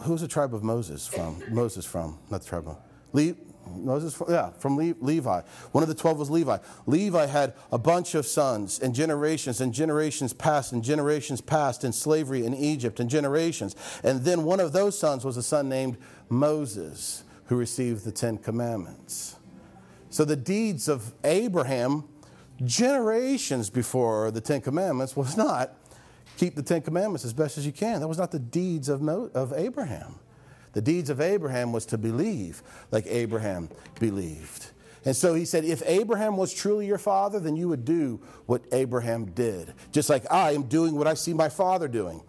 who's 0.00 0.22
the 0.22 0.28
tribe 0.28 0.54
of 0.54 0.62
Moses 0.62 1.06
from? 1.06 1.42
Moses 1.50 1.84
from, 1.84 2.18
not 2.30 2.40
the 2.40 2.48
tribe 2.48 2.66
of, 2.66 2.78
Le- 3.12 3.34
Moses, 3.76 4.14
from, 4.14 4.30
yeah, 4.30 4.50
from 4.50 4.76
Le- 4.76 4.94
Levi. 5.00 5.40
One 5.72 5.82
of 5.82 5.88
the 5.88 5.94
12 5.94 6.18
was 6.18 6.30
Levi. 6.30 6.58
Levi 6.86 7.26
had 7.26 7.54
a 7.70 7.78
bunch 7.78 8.14
of 8.14 8.26
sons 8.26 8.78
and 8.78 8.94
generations 8.94 9.60
and 9.60 9.72
generations 9.72 10.32
past 10.32 10.72
and 10.72 10.82
generations 10.82 11.40
past 11.40 11.84
in 11.84 11.92
slavery 11.92 12.44
in 12.44 12.54
Egypt 12.54 13.00
and 13.00 13.08
generations. 13.08 13.74
And 14.02 14.24
then 14.24 14.44
one 14.44 14.60
of 14.60 14.72
those 14.72 14.98
sons 14.98 15.24
was 15.24 15.36
a 15.36 15.42
son 15.42 15.68
named 15.68 15.96
Moses, 16.28 17.24
who 17.46 17.56
received 17.56 18.04
the 18.04 18.12
Ten 18.12 18.38
Commandments. 18.38 19.36
So 20.10 20.24
the 20.24 20.36
deeds 20.36 20.88
of 20.88 21.12
Abraham, 21.24 22.04
generations 22.64 23.70
before 23.70 24.30
the 24.30 24.40
Ten 24.40 24.60
Commandments, 24.60 25.16
was 25.16 25.36
not 25.36 25.74
keep 26.36 26.54
the 26.54 26.62
Ten 26.62 26.82
Commandments 26.82 27.24
as 27.24 27.32
best 27.32 27.58
as 27.58 27.66
you 27.66 27.72
can. 27.72 28.00
That 28.00 28.08
was 28.08 28.18
not 28.18 28.30
the 28.30 28.38
deeds 28.38 28.88
of, 28.88 29.00
Mo- 29.02 29.30
of 29.34 29.52
Abraham. 29.52 30.16
The 30.72 30.82
deeds 30.82 31.10
of 31.10 31.20
Abraham 31.20 31.72
was 31.72 31.86
to 31.86 31.98
believe 31.98 32.62
like 32.90 33.06
Abraham 33.06 33.68
believed. 34.00 34.70
And 35.04 35.16
so 35.16 35.34
he 35.34 35.44
said, 35.44 35.64
if 35.64 35.82
Abraham 35.84 36.36
was 36.36 36.54
truly 36.54 36.86
your 36.86 36.98
father, 36.98 37.40
then 37.40 37.56
you 37.56 37.68
would 37.68 37.84
do 37.84 38.20
what 38.46 38.62
Abraham 38.70 39.26
did. 39.26 39.74
Just 39.90 40.08
like 40.08 40.24
I 40.30 40.52
am 40.52 40.64
doing 40.64 40.96
what 40.96 41.06
I 41.06 41.14
see 41.14 41.34
my 41.34 41.48
father 41.48 41.88
doing. 41.88 42.22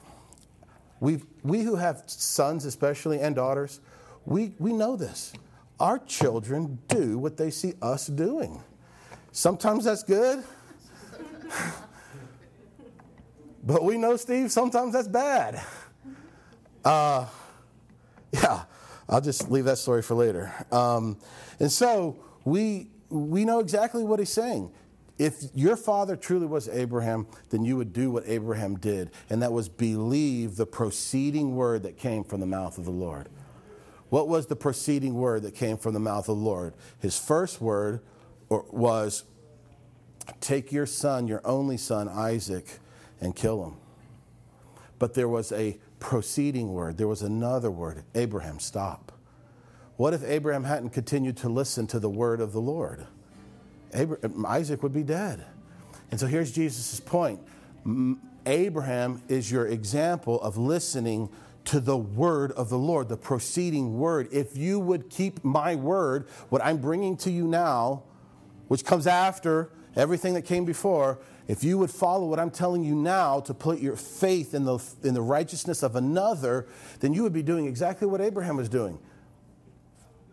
we 0.99 1.21
we 1.43 1.62
who 1.62 1.75
have 1.75 2.03
sons, 2.08 2.65
especially, 2.65 3.19
and 3.19 3.36
daughters, 3.36 3.79
we, 4.25 4.53
we 4.60 4.73
know 4.73 4.95
this. 4.95 5.34
Our 5.79 5.99
children 5.99 6.79
do 6.88 7.17
what 7.17 7.38
they 7.38 7.51
see 7.51 7.73
us 7.82 8.08
doing. 8.08 8.62
Sometimes 9.32 9.86
that's 9.86 10.03
good. 10.03 10.43
but 13.63 13.84
we 13.84 13.97
know, 13.97 14.15
Steve, 14.15 14.51
sometimes 14.51 14.93
that's 14.93 15.08
bad. 15.08 15.62
Uh, 16.86 17.25
yeah, 18.34 18.63
I'll 19.08 19.22
just 19.22 19.50
leave 19.50 19.65
that 19.65 19.78
story 19.78 20.02
for 20.02 20.15
later. 20.15 20.54
Um, 20.72 21.17
and 21.60 21.72
so 21.72 22.17
we, 22.43 22.89
we 23.10 23.46
know 23.46 23.60
exactly 23.60 24.04
what 24.04 24.19
he's 24.19 24.32
saying. 24.32 24.72
If 25.19 25.43
your 25.54 25.78
father 25.78 26.15
truly 26.15 26.48
was 26.48 26.67
Abraham, 26.67 27.28
then 27.52 27.63
you 27.63 27.78
would 27.78 27.93
do 27.93 28.10
what 28.10 28.24
Abraham 28.26 28.76
did, 28.78 29.12
and 29.30 29.43
that 29.43 29.52
was 29.52 29.69
believe 29.69 30.56
the 30.56 30.65
proceeding 30.65 31.56
word 31.56 31.84
that 31.84 31.98
came 31.98 32.24
from 32.24 32.39
the 32.39 32.48
mouth 32.48 32.80
of 32.80 32.86
the 32.86 32.91
Lord. 32.91 33.30
What 34.10 34.28
was 34.28 34.48
the 34.48 34.56
proceeding 34.56 35.13
word 35.13 35.43
that 35.43 35.56
came 35.56 35.78
from 35.78 35.93
the 35.93 36.00
mouth 36.00 36.28
of 36.30 36.38
the 36.38 36.43
Lord? 36.43 36.74
His 37.00 37.17
first 37.17 37.62
word 37.62 38.02
was, 38.50 39.24
Take 40.39 40.72
your 40.72 40.86
son, 40.86 41.28
your 41.28 41.41
only 41.46 41.78
son, 41.78 42.08
Isaac, 42.08 42.80
and 43.22 43.36
kill 43.36 43.63
him. 43.65 43.76
But 45.00 45.13
there 45.13 45.28
was 45.28 45.52
a 45.52 45.78
proceeding 46.04 46.74
word, 46.74 46.98
there 46.98 47.08
was 47.08 47.24
another 47.24 47.72
word 47.72 48.04
Abraham, 48.13 48.60
stop. 48.60 49.12
What 49.96 50.13
if 50.13 50.24
Abraham 50.24 50.66
hadn't 50.66 50.89
continued 50.89 51.38
to 51.38 51.50
listen 51.50 51.88
to 51.88 52.00
the 52.00 52.10
word 52.10 52.42
of 52.42 52.52
the 52.52 52.60
Lord? 52.60 53.08
Abraham, 53.94 54.46
Isaac 54.46 54.84
would 54.84 54.94
be 54.94 55.04
dead. 55.04 55.46
And 56.12 56.20
so 56.20 56.28
here's 56.28 56.52
Jesus' 56.52 57.00
point 57.00 57.39
Abraham 58.46 59.24
is 59.30 59.50
your 59.50 59.68
example 59.68 60.42
of 60.42 60.58
listening 60.58 61.30
to 61.66 61.80
the 61.80 61.98
word 61.98 62.52
of 62.52 62.70
the 62.70 62.78
Lord, 62.78 63.08
the 63.08 63.16
proceeding 63.16 63.98
word. 63.98 64.28
If 64.32 64.58
you 64.58 64.80
would 64.80 65.10
keep 65.10 65.44
my 65.44 65.76
word, 65.76 66.28
what 66.50 66.63
I'm 66.63 66.78
bringing 66.78 67.16
to 67.18 67.32
you 67.32 67.48
now, 67.48 68.04
which 68.68 68.84
comes 68.84 69.08
after 69.08 69.70
everything 69.96 70.34
that 70.34 70.42
came 70.42 70.66
before, 70.66 71.20
if 71.47 71.63
you 71.63 71.77
would 71.77 71.91
follow 71.91 72.27
what 72.27 72.39
I'm 72.39 72.51
telling 72.51 72.84
you 72.84 72.95
now 72.95 73.39
to 73.41 73.53
put 73.53 73.79
your 73.79 73.95
faith 73.95 74.53
in 74.53 74.65
the, 74.65 74.79
in 75.03 75.13
the 75.13 75.21
righteousness 75.21 75.84
of 75.84 75.95
another, 75.95 76.67
then 76.99 77.13
you 77.13 77.23
would 77.23 77.34
be 77.34 77.43
doing 77.43 77.65
exactly 77.65 78.08
what 78.08 78.21
Abraham 78.21 78.58
was 78.58 78.69
doing 78.69 78.99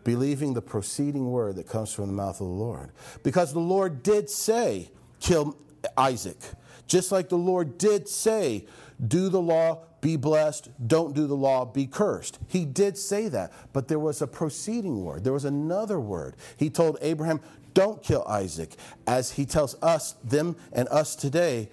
believing 0.03 0.53
the 0.53 0.61
proceeding 0.61 1.31
word 1.31 1.55
that 1.55 1.67
comes 1.67 1.93
from 1.93 2.07
the 2.07 2.13
mouth 2.13 2.41
of 2.41 2.47
the 2.47 2.53
Lord. 2.53 2.91
Because 3.23 3.53
the 3.53 3.59
Lord 3.59 4.03
did 4.03 4.29
say, 4.29 4.89
kill 5.19 5.55
Isaac. 5.97 6.37
Just 6.87 7.11
like 7.11 7.29
the 7.29 7.37
Lord 7.37 7.77
did 7.77 8.07
say, 8.07 8.65
do 9.05 9.29
the 9.29 9.41
law, 9.41 9.83
be 10.01 10.15
blessed, 10.15 10.69
don't 10.87 11.13
do 11.13 11.27
the 11.27 11.35
law, 11.35 11.65
be 11.65 11.85
cursed. 11.85 12.39
He 12.47 12.65
did 12.65 12.97
say 12.97 13.27
that, 13.29 13.53
but 13.71 13.87
there 13.87 13.99
was 13.99 14.21
a 14.21 14.27
proceeding 14.27 15.03
word. 15.03 15.23
There 15.23 15.33
was 15.33 15.45
another 15.45 15.99
word. 15.99 16.35
He 16.57 16.69
told 16.69 16.97
Abraham, 17.01 17.39
don't 17.73 18.01
kill 18.03 18.23
Isaac. 18.27 18.75
As 19.07 19.31
he 19.31 19.45
tells 19.45 19.75
us, 19.81 20.13
them 20.23 20.55
and 20.73 20.87
us 20.89 21.15
today, 21.15 21.69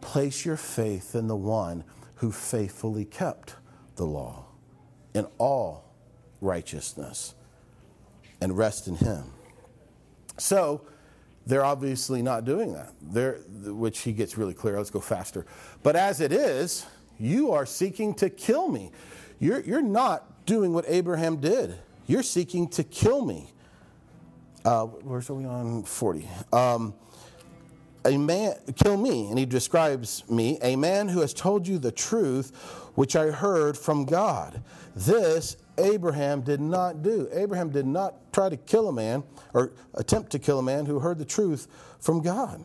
place 0.00 0.44
your 0.44 0.56
faith 0.56 1.14
in 1.14 1.28
the 1.28 1.36
one 1.36 1.84
who 2.16 2.30
faithfully 2.32 3.04
kept 3.04 3.56
the 3.96 4.04
law 4.04 4.46
in 5.14 5.26
all 5.38 5.94
righteousness 6.40 7.34
and 8.40 8.56
rest 8.56 8.88
in 8.88 8.96
him. 8.96 9.24
So, 10.38 10.82
they're 11.46 11.64
obviously 11.64 12.22
not 12.22 12.44
doing 12.44 12.72
that, 12.72 12.92
they're, 13.02 13.34
which 13.66 14.00
he 14.00 14.12
gets 14.12 14.38
really 14.38 14.54
clear. 14.54 14.78
Let's 14.78 14.90
go 14.90 15.00
faster. 15.00 15.44
But 15.82 15.94
as 15.94 16.20
it 16.20 16.32
is, 16.32 16.86
You 17.18 17.52
are 17.52 17.66
seeking 17.66 18.14
to 18.14 18.30
kill 18.30 18.68
me. 18.68 18.90
You're, 19.38 19.60
you're 19.60 19.82
not 19.82 20.46
doing 20.46 20.72
what 20.72 20.84
Abraham 20.88 21.36
did. 21.36 21.74
You're 22.06 22.22
seeking 22.22 22.68
to 22.68 22.84
kill 22.84 23.24
me. 23.24 23.52
Uh, 24.64 24.84
where's 24.86 25.28
are 25.28 25.34
we 25.34 25.44
on 25.44 25.82
40? 25.82 26.28
Um, 26.52 26.94
a 28.06 28.16
man, 28.16 28.54
kill 28.76 28.96
me. 28.96 29.28
And 29.28 29.38
he 29.38 29.46
describes 29.46 30.28
me, 30.30 30.58
a 30.62 30.76
man 30.76 31.08
who 31.08 31.20
has 31.20 31.34
told 31.34 31.66
you 31.66 31.78
the 31.78 31.92
truth, 31.92 32.50
which 32.94 33.16
I 33.16 33.26
heard 33.26 33.76
from 33.76 34.04
God. 34.04 34.62
This 34.94 35.56
Abraham 35.78 36.42
did 36.42 36.60
not 36.60 37.02
do. 37.02 37.28
Abraham 37.32 37.70
did 37.70 37.86
not 37.86 38.32
try 38.32 38.48
to 38.48 38.56
kill 38.56 38.88
a 38.88 38.92
man 38.92 39.24
or 39.52 39.72
attempt 39.94 40.30
to 40.32 40.38
kill 40.38 40.58
a 40.58 40.62
man 40.62 40.86
who 40.86 41.00
heard 41.00 41.18
the 41.18 41.24
truth 41.24 41.66
from 42.00 42.22
God. 42.22 42.64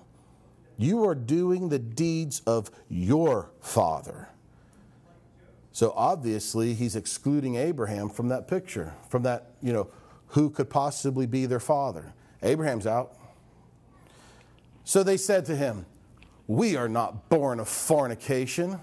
You 0.77 1.05
are 1.05 1.15
doing 1.15 1.69
the 1.69 1.79
deeds 1.79 2.41
of 2.45 2.71
your 2.87 3.51
father. 3.59 4.29
So 5.71 5.93
obviously, 5.95 6.73
he's 6.73 6.95
excluding 6.95 7.55
Abraham 7.55 8.09
from 8.09 8.29
that 8.29 8.47
picture, 8.47 8.93
from 9.09 9.23
that, 9.23 9.51
you 9.61 9.73
know, 9.73 9.89
who 10.29 10.49
could 10.49 10.69
possibly 10.69 11.25
be 11.25 11.45
their 11.45 11.59
father. 11.59 12.13
Abraham's 12.41 12.87
out. 12.87 13.15
So 14.83 15.03
they 15.03 15.17
said 15.17 15.45
to 15.45 15.55
him, 15.55 15.85
We 16.47 16.75
are 16.75 16.89
not 16.89 17.29
born 17.29 17.59
of 17.59 17.67
fornication. 17.67 18.79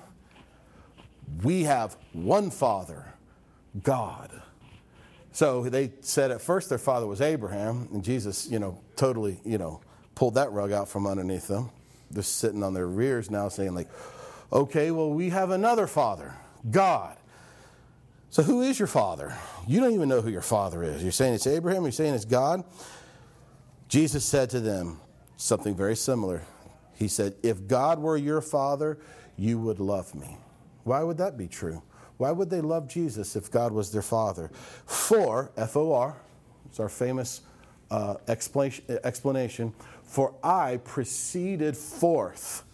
We 1.43 1.65
have 1.65 1.97
one 2.13 2.51
father, 2.51 3.13
God. 3.83 4.31
So 5.33 5.65
they 5.65 5.93
said 6.01 6.31
at 6.31 6.41
first 6.41 6.69
their 6.69 6.79
father 6.79 7.07
was 7.07 7.21
Abraham, 7.21 7.89
and 7.93 8.03
Jesus, 8.03 8.49
you 8.49 8.59
know, 8.59 8.81
totally, 8.95 9.41
you 9.45 9.59
know, 9.59 9.81
pulled 10.15 10.35
that 10.35 10.51
rug 10.53 10.73
out 10.73 10.89
from 10.89 11.07
underneath 11.07 11.49
them. 11.49 11.71
They're 12.11 12.23
sitting 12.23 12.63
on 12.63 12.73
their 12.73 12.87
rears 12.87 13.31
now 13.31 13.49
saying, 13.49 13.75
like, 13.75 13.89
okay, 14.53 14.91
well, 14.93 15.11
we 15.11 15.31
have 15.31 15.51
another 15.51 15.87
father, 15.87 16.35
God. 16.71 17.17
So 18.37 18.43
who 18.43 18.61
is 18.61 18.79
your 18.79 18.87
father? 18.87 19.35
You 19.67 19.81
don't 19.81 19.95
even 19.95 20.11
know 20.11 20.21
who 20.21 20.29
your 20.29 20.43
father 20.43 20.83
is. 20.83 21.03
You're 21.03 21.11
saying 21.11 21.33
it's 21.33 21.47
Abraham, 21.47 21.85
you're 21.85 21.91
saying 21.91 22.13
it's 22.13 22.27
God. 22.27 22.65
Jesus 23.89 24.27
said 24.27 24.51
to 24.51 24.61
them 24.61 25.01
something 25.39 25.75
very 25.75 25.97
similar. 25.97 26.43
He 26.97 27.09
said, 27.09 27.35
If 27.43 27.67
God 27.67 27.99
were 27.99 28.19
your 28.19 28.43
father, 28.43 28.99
you 29.39 29.59
would 29.61 29.81
love 29.81 30.15
me. 30.15 30.37
Why 30.85 31.03
would 31.03 31.17
that 31.17 31.39
be 31.39 31.49
true? 31.49 31.83
Why 32.19 32.31
would 32.31 32.51
they 32.51 32.61
love 32.61 32.89
Jesus 32.89 33.37
if 33.37 33.51
God 33.51 33.73
was 33.73 33.91
their 33.91 34.03
father? 34.03 34.51
For, 34.85 35.51
F 35.57 35.75
O 35.75 35.95
R, 35.95 36.19
it's 36.67 36.79
our 36.79 36.91
famous 36.91 37.41
uh, 37.91 38.17
explanation, 38.29 39.73
for 40.03 40.35
I 40.45 40.77
proceeded 40.85 41.75
forth 41.75 42.65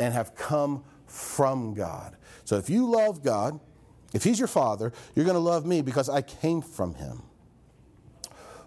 and 0.00 0.12
have 0.12 0.34
come 0.34 0.82
from 1.06 1.74
God. 1.74 2.16
So 2.44 2.56
if 2.56 2.68
you 2.68 2.90
love 2.90 3.22
God, 3.22 3.60
if 4.12 4.24
He's 4.24 4.38
your 4.38 4.48
father, 4.48 4.92
you're 5.14 5.24
going 5.24 5.34
to 5.34 5.40
love 5.40 5.64
me 5.66 5.82
because 5.82 6.08
I 6.08 6.22
came 6.22 6.62
from 6.62 6.94
Him. 6.94 7.22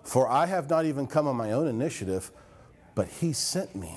For 0.03 0.29
I 0.29 0.45
have 0.45 0.69
not 0.69 0.85
even 0.85 1.07
come 1.07 1.27
on 1.27 1.35
my 1.35 1.51
own 1.51 1.67
initiative, 1.67 2.31
but 2.95 3.07
He 3.07 3.33
sent 3.33 3.75
me. 3.75 3.95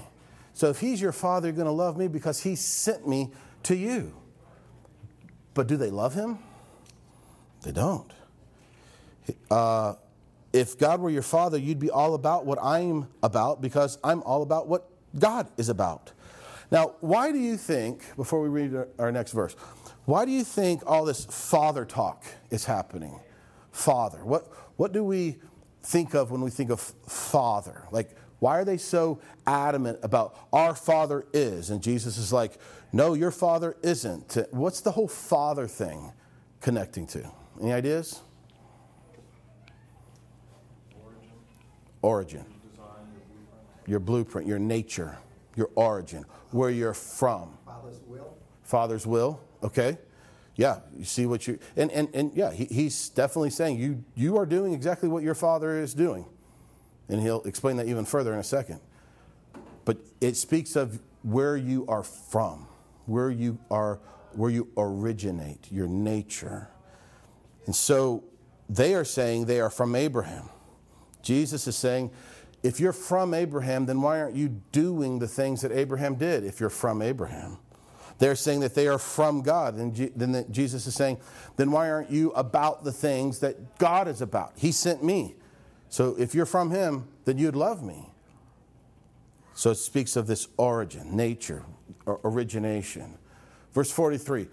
So 0.54 0.68
if 0.70 0.80
He's 0.80 1.00
your 1.00 1.12
father, 1.12 1.48
you're 1.48 1.56
going 1.56 1.66
to 1.66 1.72
love 1.72 1.96
me 1.96 2.09
because 2.09 2.42
He 2.42 2.56
sent 2.56 3.06
me 3.06 3.30
to 3.64 3.76
you. 3.76 4.14
But 5.56 5.66
do 5.68 5.78
they 5.78 5.90
love 5.90 6.12
him? 6.12 6.38
They 7.62 7.72
don't. 7.72 8.12
Uh, 9.50 9.94
if 10.52 10.78
God 10.78 11.00
were 11.00 11.09
your 11.09 11.22
father, 11.22 11.56
you'd 11.56 11.78
be 11.78 11.90
all 11.90 12.14
about 12.14 12.44
what 12.44 12.59
I'm 12.62 13.09
about 13.22 13.62
because 13.62 13.98
I'm 14.04 14.22
all 14.22 14.42
about 14.42 14.68
what 14.68 14.90
God 15.18 15.48
is 15.56 15.70
about. 15.70 16.12
Now, 16.70 16.96
why 17.00 17.32
do 17.32 17.38
you 17.38 17.56
think, 17.56 18.04
before 18.16 18.42
we 18.42 18.48
read 18.50 18.76
our 18.98 19.11
next 19.11 19.32
verse, 19.32 19.56
why 20.06 20.24
do 20.24 20.30
you 20.30 20.44
think 20.44 20.82
all 20.86 21.04
this 21.04 21.24
father 21.24 21.84
talk 21.84 22.24
is 22.50 22.64
happening? 22.64 23.20
Father. 23.72 24.24
What, 24.24 24.50
what 24.76 24.92
do 24.92 25.04
we 25.04 25.36
think 25.82 26.14
of 26.14 26.30
when 26.30 26.40
we 26.40 26.50
think 26.50 26.70
of 26.70 26.80
father? 26.80 27.86
Like, 27.90 28.16
why 28.38 28.58
are 28.58 28.64
they 28.64 28.76
so 28.76 29.20
adamant 29.46 29.98
about 30.02 30.36
our 30.52 30.74
father 30.74 31.26
is? 31.32 31.70
And 31.70 31.82
Jesus 31.82 32.18
is 32.18 32.32
like, 32.32 32.52
no, 32.92 33.14
your 33.14 33.32
father 33.32 33.76
isn't. 33.82 34.36
What's 34.50 34.80
the 34.80 34.92
whole 34.92 35.08
father 35.08 35.66
thing 35.66 36.12
connecting 36.60 37.06
to? 37.08 37.28
Any 37.60 37.72
ideas? 37.72 38.20
Origin. 40.94 41.30
Origin. 42.02 42.44
Your 43.86 44.00
blueprint, 44.00 44.46
your 44.46 44.58
nature, 44.60 45.18
your 45.56 45.70
origin, 45.74 46.24
where 46.50 46.70
you're 46.70 46.94
from. 46.94 47.58
Father's 47.64 48.00
will. 48.06 48.36
Father's 48.62 49.06
will, 49.06 49.40
okay. 49.62 49.98
Yeah, 50.56 50.80
you 50.96 51.04
see 51.04 51.26
what 51.26 51.46
you, 51.46 51.58
and, 51.76 51.90
and, 51.92 52.08
and 52.14 52.34
yeah, 52.34 52.50
he, 52.50 52.64
he's 52.64 53.10
definitely 53.10 53.50
saying 53.50 53.78
you, 53.78 54.04
you 54.14 54.38
are 54.38 54.46
doing 54.46 54.72
exactly 54.72 55.08
what 55.08 55.22
your 55.22 55.34
father 55.34 55.78
is 55.78 55.92
doing. 55.92 56.26
And 57.08 57.20
he'll 57.20 57.42
explain 57.42 57.76
that 57.76 57.86
even 57.86 58.04
further 58.04 58.32
in 58.32 58.38
a 58.38 58.44
second. 58.44 58.80
But 59.84 59.98
it 60.20 60.36
speaks 60.36 60.74
of 60.74 61.00
where 61.22 61.56
you 61.56 61.84
are 61.88 62.02
from, 62.02 62.66
where 63.04 63.30
you 63.30 63.58
are, 63.70 64.00
where 64.32 64.50
you 64.50 64.68
originate, 64.76 65.70
your 65.70 65.86
nature. 65.86 66.68
And 67.66 67.76
so 67.76 68.24
they 68.68 68.94
are 68.94 69.04
saying 69.04 69.44
they 69.44 69.60
are 69.60 69.70
from 69.70 69.94
Abraham. 69.94 70.48
Jesus 71.22 71.66
is 71.66 71.76
saying, 71.76 72.10
if 72.62 72.80
you're 72.80 72.92
from 72.92 73.34
Abraham, 73.34 73.86
then 73.86 74.00
why 74.00 74.20
aren't 74.20 74.34
you 74.34 74.60
doing 74.72 75.18
the 75.18 75.28
things 75.28 75.60
that 75.60 75.70
Abraham 75.70 76.16
did 76.16 76.44
if 76.44 76.60
you're 76.60 76.70
from 76.70 77.02
Abraham? 77.02 77.58
They're 78.18 78.35
saying 78.35 78.61
that 78.61 78.74
they 78.74 78.88
are 78.88 78.98
from 78.98 79.42
God. 79.42 79.74
And 79.74 79.94
then 80.16 80.46
Jesus 80.50 80.87
is 80.87 80.94
saying, 80.94 81.18
then 81.57 81.70
why 81.70 81.90
aren't 81.90 82.11
you 82.11 82.33
about 82.33 82.83
the 82.83 82.92
things 82.92 83.40
that 83.40 83.79
God 83.79 84.09
is 84.09 84.22
about? 84.22 84.52
He 84.57 84.72
sent 84.72 85.05
me. 85.05 85.35
So 85.88 86.16
if 86.18 86.35
you're 86.35 86.46
from 86.46 86.70
him, 86.70 87.09
then 87.26 87.38
you'd 87.38 87.57
love 87.57 87.83
me. 87.83 88.11
So 89.55 89.70
it 89.70 89.76
speaks 89.76 90.16
of 90.16 90.26
this 90.26 90.48
origin, 90.57 91.16
nature, 91.16 91.64
or 92.05 92.20
origination. 92.24 93.18
Verse 93.72 93.90
43. 93.90 94.48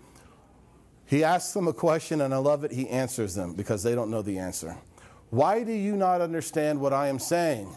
He 1.06 1.24
asks 1.24 1.54
them 1.54 1.68
a 1.68 1.74
question, 1.74 2.22
and 2.22 2.34
I 2.34 2.38
love 2.38 2.64
it. 2.64 2.72
He 2.72 2.90
answers 2.90 3.36
them 3.36 3.54
because 3.54 3.84
they 3.84 3.96
don't 3.96 4.10
know 4.10 4.22
the 4.22 4.40
answer. 4.40 4.78
Why 5.30 5.64
do 5.64 5.72
you 5.72 5.96
not 5.96 6.22
understand 6.22 6.80
what 6.80 6.94
I 6.94 7.08
am 7.08 7.20
saying? 7.20 7.76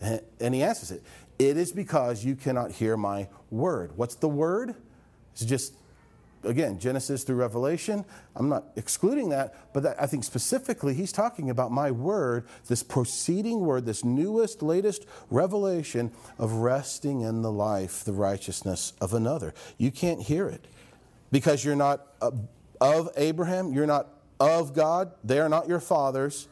And 0.00 0.54
he 0.54 0.62
answers 0.62 0.90
it. 0.90 1.02
It 1.40 1.56
is 1.56 1.72
because 1.72 2.22
you 2.22 2.36
cannot 2.36 2.70
hear 2.70 2.98
my 2.98 3.26
word. 3.50 3.92
What's 3.96 4.14
the 4.16 4.28
word? 4.28 4.74
It's 5.32 5.42
just 5.42 5.72
again, 6.44 6.78
Genesis 6.78 7.24
through 7.24 7.36
Revelation. 7.36 8.04
I'm 8.36 8.50
not 8.50 8.64
excluding 8.76 9.30
that, 9.30 9.72
but 9.72 9.84
that, 9.84 9.96
I 10.02 10.06
think 10.06 10.24
specifically 10.24 10.92
he's 10.92 11.12
talking 11.12 11.48
about 11.48 11.72
my 11.72 11.90
word, 11.90 12.46
this 12.66 12.82
proceeding 12.82 13.60
word, 13.60 13.86
this 13.86 14.04
newest, 14.04 14.62
latest 14.62 15.06
revelation 15.30 16.12
of 16.38 16.52
resting 16.52 17.22
in 17.22 17.40
the 17.40 17.50
life, 17.50 18.04
the 18.04 18.12
righteousness 18.12 18.92
of 19.00 19.14
another. 19.14 19.54
You 19.78 19.90
can't 19.90 20.20
hear 20.20 20.46
it 20.46 20.66
because 21.32 21.64
you're 21.64 21.74
not 21.74 22.06
of 22.82 23.08
Abraham, 23.16 23.72
you're 23.72 23.86
not 23.86 24.08
of 24.38 24.74
God, 24.74 25.12
they 25.24 25.38
are 25.38 25.48
not 25.48 25.68
your 25.68 25.80
fathers. 25.80 26.48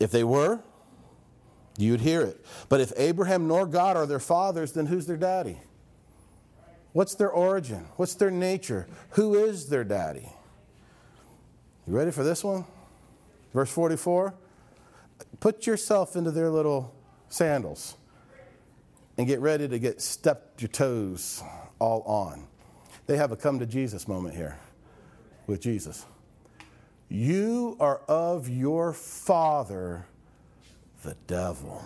If 0.00 0.10
they 0.10 0.24
were, 0.24 0.60
you'd 1.78 2.00
hear 2.00 2.22
it. 2.22 2.44
But 2.68 2.80
if 2.80 2.92
Abraham 2.96 3.48
nor 3.48 3.66
God 3.66 3.96
are 3.96 4.06
their 4.06 4.20
fathers, 4.20 4.72
then 4.72 4.86
who's 4.86 5.06
their 5.06 5.16
daddy? 5.16 5.58
What's 6.92 7.14
their 7.14 7.30
origin? 7.30 7.86
What's 7.96 8.14
their 8.14 8.30
nature? 8.30 8.86
Who 9.10 9.34
is 9.34 9.68
their 9.68 9.84
daddy? 9.84 10.30
You 11.86 11.96
ready 11.96 12.10
for 12.10 12.24
this 12.24 12.42
one? 12.42 12.64
Verse 13.52 13.70
44. 13.70 14.34
Put 15.40 15.66
yourself 15.66 16.16
into 16.16 16.30
their 16.30 16.50
little 16.50 16.94
sandals 17.28 17.96
and 19.18 19.26
get 19.26 19.40
ready 19.40 19.68
to 19.68 19.78
get 19.78 20.00
stepped 20.00 20.62
your 20.62 20.68
toes 20.68 21.42
all 21.78 22.02
on. 22.02 22.46
They 23.06 23.16
have 23.16 23.32
a 23.32 23.36
come 23.36 23.58
to 23.60 23.66
Jesus 23.66 24.08
moment 24.08 24.34
here 24.34 24.58
with 25.46 25.60
Jesus. 25.60 26.04
You 27.08 27.76
are 27.78 28.00
of 28.08 28.48
your 28.48 28.92
father, 28.92 30.06
the 31.06 31.16
devil. 31.26 31.82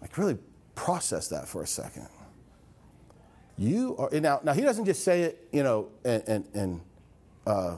Like, 0.00 0.18
really 0.18 0.36
process 0.74 1.28
that 1.28 1.48
for 1.48 1.62
a 1.62 1.66
second. 1.66 2.08
You 3.56 3.96
are 3.98 4.10
now. 4.20 4.40
Now 4.42 4.52
he 4.52 4.62
doesn't 4.62 4.84
just 4.84 5.04
say 5.04 5.22
it, 5.22 5.48
you 5.52 5.62
know, 5.62 5.88
and 6.04 6.22
and, 6.26 6.44
and 6.54 6.80
uh, 7.46 7.76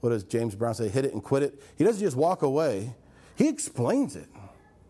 what 0.00 0.10
does 0.10 0.24
James 0.24 0.54
Brown 0.54 0.74
say? 0.74 0.88
Hit 0.88 1.04
it 1.04 1.12
and 1.12 1.22
quit 1.22 1.42
it. 1.42 1.62
He 1.76 1.84
doesn't 1.84 2.00
just 2.00 2.16
walk 2.16 2.42
away. 2.42 2.94
He 3.36 3.48
explains 3.48 4.16
it. 4.16 4.28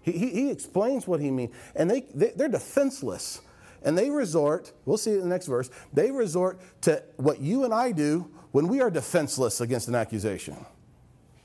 He, 0.03 0.13
he, 0.13 0.31
he 0.31 0.51
explains 0.51 1.07
what 1.07 1.21
he 1.21 1.31
means, 1.31 1.55
and 1.75 1.91
they, 1.91 2.03
they 2.15 2.33
they're 2.37 2.49
defenseless, 2.49 3.41
and 3.83 3.99
they 3.99 4.11
resort. 4.11 4.73
We'll 4.85 4.99
see 4.99 5.13
in 5.13 5.21
the 5.21 5.27
next 5.27 5.47
verse. 5.47 5.71
They 5.93 6.11
resort 6.11 6.61
to 6.83 7.03
what 7.17 7.41
you 7.41 7.65
and 7.65 7.75
I 7.75 7.91
do 7.91 8.31
when 8.53 8.69
we 8.69 8.81
are 8.81 8.91
defenseless 8.91 9.61
against 9.61 9.89
an 9.89 9.95
accusation. 9.95 10.57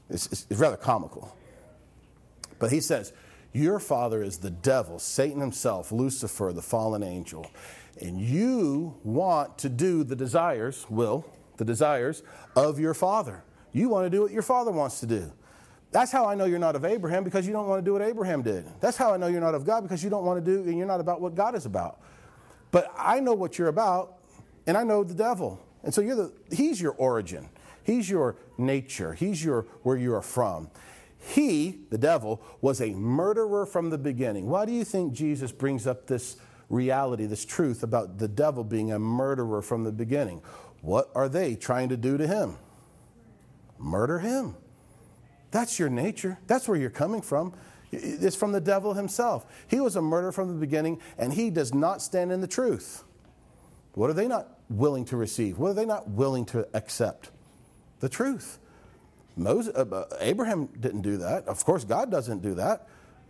It's, 0.10 0.28
it's, 0.28 0.46
it's 0.50 0.60
rather 0.60 0.78
comical. 0.78 1.36
But 2.64 2.72
he 2.72 2.80
says, 2.80 3.12
Your 3.52 3.78
father 3.78 4.24
is 4.24 4.38
the 4.38 4.50
devil, 4.50 4.98
Satan 4.98 5.42
himself, 5.42 5.92
Lucifer, 5.92 6.54
the 6.54 6.62
fallen 6.62 7.04
angel. 7.04 7.46
and 8.00 8.22
you 8.22 8.96
want 9.04 9.58
to 9.58 9.68
do 9.68 10.06
the 10.06 10.16
desires, 10.16 10.86
will, 10.90 11.26
the 11.58 11.66
desires 11.66 12.24
of 12.56 12.80
your 12.80 12.94
father. 12.94 13.44
You 13.74 13.90
want 13.90 14.06
to 14.06 14.10
do 14.10 14.22
what 14.22 14.32
your 14.32 14.44
father 14.44 14.72
wants 14.72 15.02
to 15.02 15.06
do. 15.06 15.30
That's 15.92 16.10
how 16.10 16.26
I 16.26 16.36
know 16.36 16.46
you're 16.46 16.58
not 16.58 16.78
of 16.78 16.86
Abraham 16.86 17.26
because 17.26 17.46
you 17.46 17.52
don't 17.52 17.68
want 17.68 17.84
to 17.84 17.86
do 17.86 17.92
what 17.92 18.02
Abraham 18.02 18.44
did. 18.44 18.66
That's 18.80 18.96
how 18.96 19.14
I 19.14 19.18
know 19.18 19.28
you're 19.28 19.42
not 19.42 19.56
of 19.56 19.66
God 19.66 19.84
because 19.84 20.02
you 20.02 20.10
don't 20.10 20.24
want 20.24 20.44
to 20.46 20.50
do 20.50 20.64
and 20.64 20.78
you're 20.78 20.88
not 20.88 21.02
about 21.02 21.20
what 21.20 21.36
God 21.36 21.56
is 21.56 21.66
about. 21.66 22.00
But 22.72 22.94
I 22.98 23.20
know 23.20 23.34
what 23.34 23.58
you're 23.58 23.68
about, 23.68 24.20
and 24.68 24.78
I 24.78 24.84
know 24.84 25.04
the 25.04 25.14
devil. 25.14 25.60
And 25.84 25.94
so 25.94 26.00
you're 26.00 26.16
the 26.16 26.34
he's 26.50 26.80
your 26.80 26.94
origin. 26.94 27.50
He's 27.84 28.10
your 28.10 28.38
nature. 28.58 29.14
He's 29.14 29.44
your 29.44 29.64
where 29.82 29.98
you 29.98 30.16
are 30.16 30.22
from. 30.22 30.70
He, 31.26 31.80
the 31.90 31.98
devil, 31.98 32.42
was 32.60 32.82
a 32.82 32.92
murderer 32.92 33.66
from 33.66 33.90
the 33.90 33.98
beginning. 33.98 34.50
Why 34.50 34.66
do 34.66 34.74
you 34.74 34.84
think 34.84 35.14
Jesus 35.14 35.52
brings 35.52 35.88
up 35.88 36.06
this 36.06 36.36
reality, 36.70 37.26
this 37.26 37.46
truth 37.46 37.82
about 37.82 38.18
the 38.18 38.28
devil 38.28 38.64
being 38.64 38.92
a 38.92 39.00
murderer 39.00 39.62
from 39.62 39.86
the 39.86 39.92
beginning? 39.92 40.42
What 40.82 41.10
are 41.16 41.30
they 41.30 41.56
trying 41.56 41.90
to 41.90 41.98
do 41.98 42.18
to 42.18 42.28
him? 42.28 42.58
Murder 43.80 44.20
him. 44.20 44.56
That's 45.52 45.80
your 45.80 45.90
nature. 45.90 46.40
That's 46.48 46.68
where 46.68 46.78
you're 46.78 46.90
coming 46.90 47.22
from. 47.22 47.54
It's 47.92 48.36
from 48.36 48.52
the 48.52 48.62
devil 48.62 48.94
himself. 48.94 49.46
He 49.68 49.80
was 49.80 49.96
a 49.96 50.02
murderer 50.02 50.32
from 50.32 50.50
the 50.50 50.60
beginning, 50.60 51.00
and 51.18 51.32
he 51.32 51.50
does 51.50 51.74
not 51.74 52.02
stand 52.02 52.32
in 52.32 52.42
the 52.42 52.48
truth. 52.48 53.04
What 53.94 54.10
are 54.10 54.14
they 54.14 54.28
not 54.28 54.48
willing 54.70 55.06
to 55.06 55.16
receive? 55.16 55.58
What 55.58 55.70
are 55.70 55.76
they 55.76 55.86
not 55.86 56.10
willing 56.10 56.46
to 56.48 56.68
accept? 56.74 57.30
The 58.00 58.10
truth. 58.10 58.58
Moses, 59.36 59.74
uh, 59.76 59.86
uh, 59.92 60.06
Abraham 60.20 60.68
didn't 60.80 61.02
do 61.02 61.18
that. 61.18 61.48
Of 61.48 61.64
course, 61.66 61.84
God 61.84 62.12
doesn't 62.12 62.42
do 62.42 62.56
that. 62.56 62.88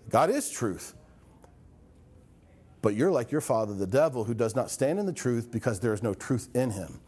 God 0.09 0.29
is 0.29 0.49
truth. 0.49 0.93
But 2.81 2.95
you're 2.95 3.11
like 3.11 3.31
your 3.31 3.41
father, 3.41 3.73
the 3.73 3.87
devil, 3.87 4.25
who 4.25 4.33
does 4.33 4.55
not 4.55 4.69
stand 4.69 4.99
in 4.99 5.05
the 5.05 5.13
truth 5.13 5.51
because 5.51 5.79
there 5.79 5.93
is 5.93 6.03
no 6.03 6.13
truth 6.13 6.49
in 6.53 6.71
him. 6.71 6.99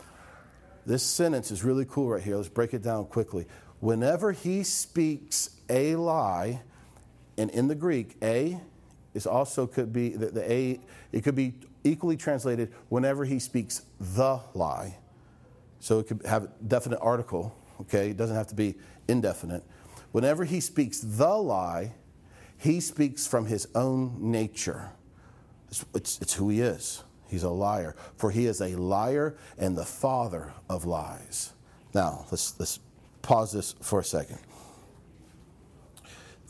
This 0.86 1.04
sentence 1.04 1.52
is 1.52 1.64
really 1.64 1.86
cool 1.86 2.10
right 2.10 2.24
here. 2.24 2.38
Let's 2.38 2.48
break 2.48 2.74
it 2.74 2.82
down 2.82 3.06
quickly. 3.06 3.48
Whenever 3.82 4.32
he 4.32 4.64
speaks 4.64 5.50
a 5.70 5.96
lie, 5.96 6.62
and 7.38 7.50
in 7.52 7.68
the 7.68 7.76
Greek, 7.76 8.16
a 8.22 8.60
is 9.14 9.28
also 9.28 9.68
could 9.68 9.92
be 9.92 10.10
the, 10.10 10.28
the 10.28 10.52
a 10.52 10.80
it 11.12 11.24
could 11.24 11.36
be 11.36 11.56
equally 11.84 12.18
translated 12.18 12.72
whenever 12.90 13.26
he 13.26 13.40
speaks 13.40 13.82
the 14.00 14.40
lie. 14.54 14.98
So 15.80 16.00
it 16.00 16.08
could 16.08 16.26
have 16.26 16.44
a 16.44 16.50
definite 16.66 17.00
article 17.02 17.56
okay? 17.82 18.10
It 18.10 18.18
doesn't 18.18 18.36
have 18.36 18.48
to 18.48 18.56
be 18.56 18.76
indefinite. 19.08 19.64
Whenever 20.12 20.46
he 20.46 20.60
speaks 20.60 21.00
the 21.00 21.28
lie, 21.28 21.94
he 22.58 22.80
speaks 22.80 23.28
from 23.28 23.46
his 23.46 23.68
own 23.76 24.16
nature. 24.20 24.92
It's, 25.70 25.86
it's, 25.94 26.22
it's, 26.22 26.34
who 26.34 26.50
he 26.50 26.62
is. 26.62 27.04
He's 27.28 27.44
a 27.44 27.50
liar. 27.50 27.96
For 28.18 28.32
he 28.32 28.46
is 28.46 28.62
a 28.62 28.76
liar 28.76 29.36
and 29.58 29.78
the 29.78 29.86
father 29.86 30.54
of 30.70 30.86
lies. 30.86 31.52
Now, 31.94 32.26
let's, 32.32 32.58
let's 32.60 32.80
pause 33.22 33.52
this 33.52 33.76
for 33.82 34.00
a 34.00 34.04
second. 34.04 34.40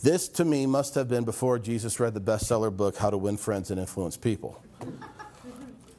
This 0.04 0.28
to 0.30 0.46
me 0.46 0.66
must 0.66 0.94
have 0.96 1.08
been 1.08 1.24
before 1.24 1.58
Jesus 1.58 2.00
read 2.00 2.14
the 2.14 2.22
bestseller 2.22 2.76
book, 2.76 2.98
How 2.98 3.10
to 3.10 3.18
Win 3.18 3.38
Friends 3.38 3.72
and 3.72 3.80
Influence 3.80 4.18
People. 4.18 4.62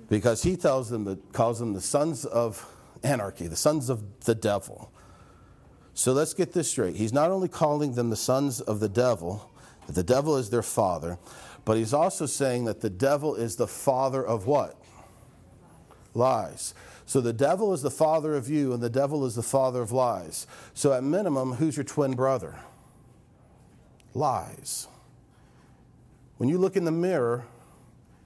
Because 0.09 0.43
he 0.43 0.57
tells 0.57 0.89
them 0.89 1.05
that, 1.05 1.33
calls 1.33 1.59
them 1.59 1.73
the 1.73 1.81
sons 1.81 2.25
of 2.25 2.65
anarchy, 3.03 3.49
the 3.49 3.57
sons 3.57 3.89
of 3.89 4.21
the 4.21 4.35
devil. 4.35 4.93
So 5.97 6.13
let's 6.13 6.35
get 6.35 6.53
this 6.53 6.71
straight. 6.71 6.97
He's 6.97 7.15
not 7.15 7.31
only 7.31 7.49
calling 7.49 7.95
them 7.95 8.11
the 8.11 8.17
sons 8.17 8.61
of 8.61 8.81
the 8.81 8.89
devil, 8.89 9.51
that 9.87 9.95
the 9.95 10.03
devil 10.03 10.37
is 10.37 10.51
their 10.51 10.63
father, 10.63 11.19
but 11.65 11.79
he's 11.79 11.95
also 11.95 12.27
saying 12.27 12.67
that 12.67 12.83
the 12.83 12.91
devil 12.91 13.35
is 13.35 13.57
the 13.57 13.67
father 13.67 14.25
of 14.25 14.47
what? 14.47 14.77
Lies. 16.13 16.75
So 17.07 17.23
the 17.23 17.33
devil 17.33 17.73
is 17.73 17.81
the 17.81 17.91
father 17.91 18.37
of 18.37 18.47
you, 18.51 18.75
and 18.75 18.83
the 18.83 18.91
devil 18.91 19.25
is 19.25 19.37
the 19.37 19.43
father 19.43 19.81
of 19.81 19.91
lies. 19.91 20.47
So 20.75 20.93
at 20.93 21.03
minimum, 21.03 21.55
who's 21.55 21.79
your 21.79 21.85
twin 21.85 22.13
brother? 22.13 22.57
Lies. 24.13 24.89
When 26.37 26.51
you 26.51 26.59
look 26.59 26.77
in 26.77 26.85
the 26.85 26.93
mirror 26.93 27.47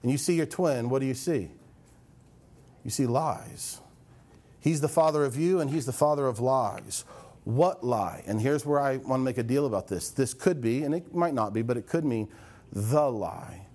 and 0.03 0.11
you 0.11 0.17
see 0.17 0.35
your 0.35 0.45
twin, 0.45 0.89
what 0.89 0.99
do 0.99 1.05
you 1.05 1.13
see? 1.13 1.51
You 2.83 2.91
see 2.91 3.05
lies. 3.05 3.79
He's 4.59 4.81
the 4.81 4.89
father 4.89 5.23
of 5.23 5.37
you, 5.37 5.61
and 5.61 5.71
he's 5.71 5.85
the 5.85 5.93
father 5.93 6.27
of 6.27 6.41
lies. 6.41 7.05
What 7.43 7.83
lie? 7.83 8.23
And 8.27 8.39
here's 8.39 8.65
where 8.65 8.79
I 8.79 8.97
want 8.97 9.19
to 9.19 9.23
make 9.23 9.37
a 9.37 9.43
deal 9.43 9.65
about 9.65 9.87
this. 9.87 10.09
This 10.09 10.33
could 10.33 10.61
be, 10.61 10.83
and 10.83 10.93
it 10.93 11.13
might 11.13 11.33
not 11.33 11.53
be, 11.53 11.61
but 11.61 11.77
it 11.77 11.87
could 11.87 12.05
mean 12.05 12.27
the 12.71 13.09
lie. 13.09 13.65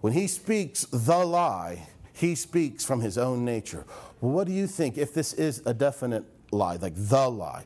When 0.00 0.12
he 0.12 0.26
speaks 0.26 0.84
the 0.84 1.24
lie, 1.24 1.88
he 2.12 2.34
speaks 2.34 2.84
from 2.84 3.00
his 3.00 3.16
own 3.16 3.44
nature. 3.44 3.84
what 4.20 4.46
do 4.46 4.52
you 4.52 4.66
think 4.66 4.98
if 4.98 5.14
this 5.14 5.32
is 5.32 5.62
a 5.66 5.74
definite 5.74 6.24
lie, 6.50 6.76
like 6.76 6.94
the 6.96 7.28
lie? 7.28 7.64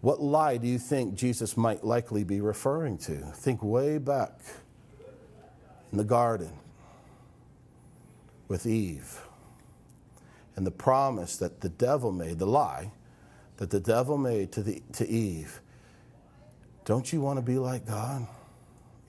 What 0.00 0.20
lie 0.20 0.56
do 0.56 0.66
you 0.66 0.78
think 0.78 1.14
Jesus 1.14 1.56
might 1.56 1.84
likely 1.84 2.24
be 2.24 2.40
referring 2.40 2.98
to? 2.98 3.16
Think 3.34 3.62
way 3.62 3.98
back 3.98 4.38
in 5.90 5.98
the 5.98 6.04
garden 6.04 6.52
with 8.48 8.66
Eve 8.66 9.20
and 10.56 10.66
the 10.66 10.70
promise 10.70 11.36
that 11.38 11.60
the 11.60 11.68
devil 11.68 12.12
made, 12.12 12.38
the 12.38 12.46
lie 12.46 12.92
that 13.56 13.70
the 13.70 13.80
devil 13.80 14.18
made 14.18 14.52
to, 14.52 14.62
the, 14.62 14.82
to 14.92 15.08
Eve. 15.08 15.60
Don't 16.84 17.12
you 17.12 17.20
want 17.20 17.38
to 17.38 17.42
be 17.42 17.58
like 17.58 17.86
God? 17.86 18.26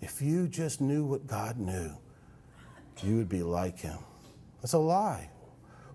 If 0.02 0.22
you 0.22 0.48
just 0.48 0.82
knew 0.82 1.04
what 1.04 1.28
God 1.28 1.58
knew, 1.58 1.92
you 3.04 3.18
would 3.18 3.30
be 3.30 3.44
like 3.44 3.80
him. 3.80 3.98
That's 4.62 4.74
a 4.74 4.78
lie. 4.78 5.30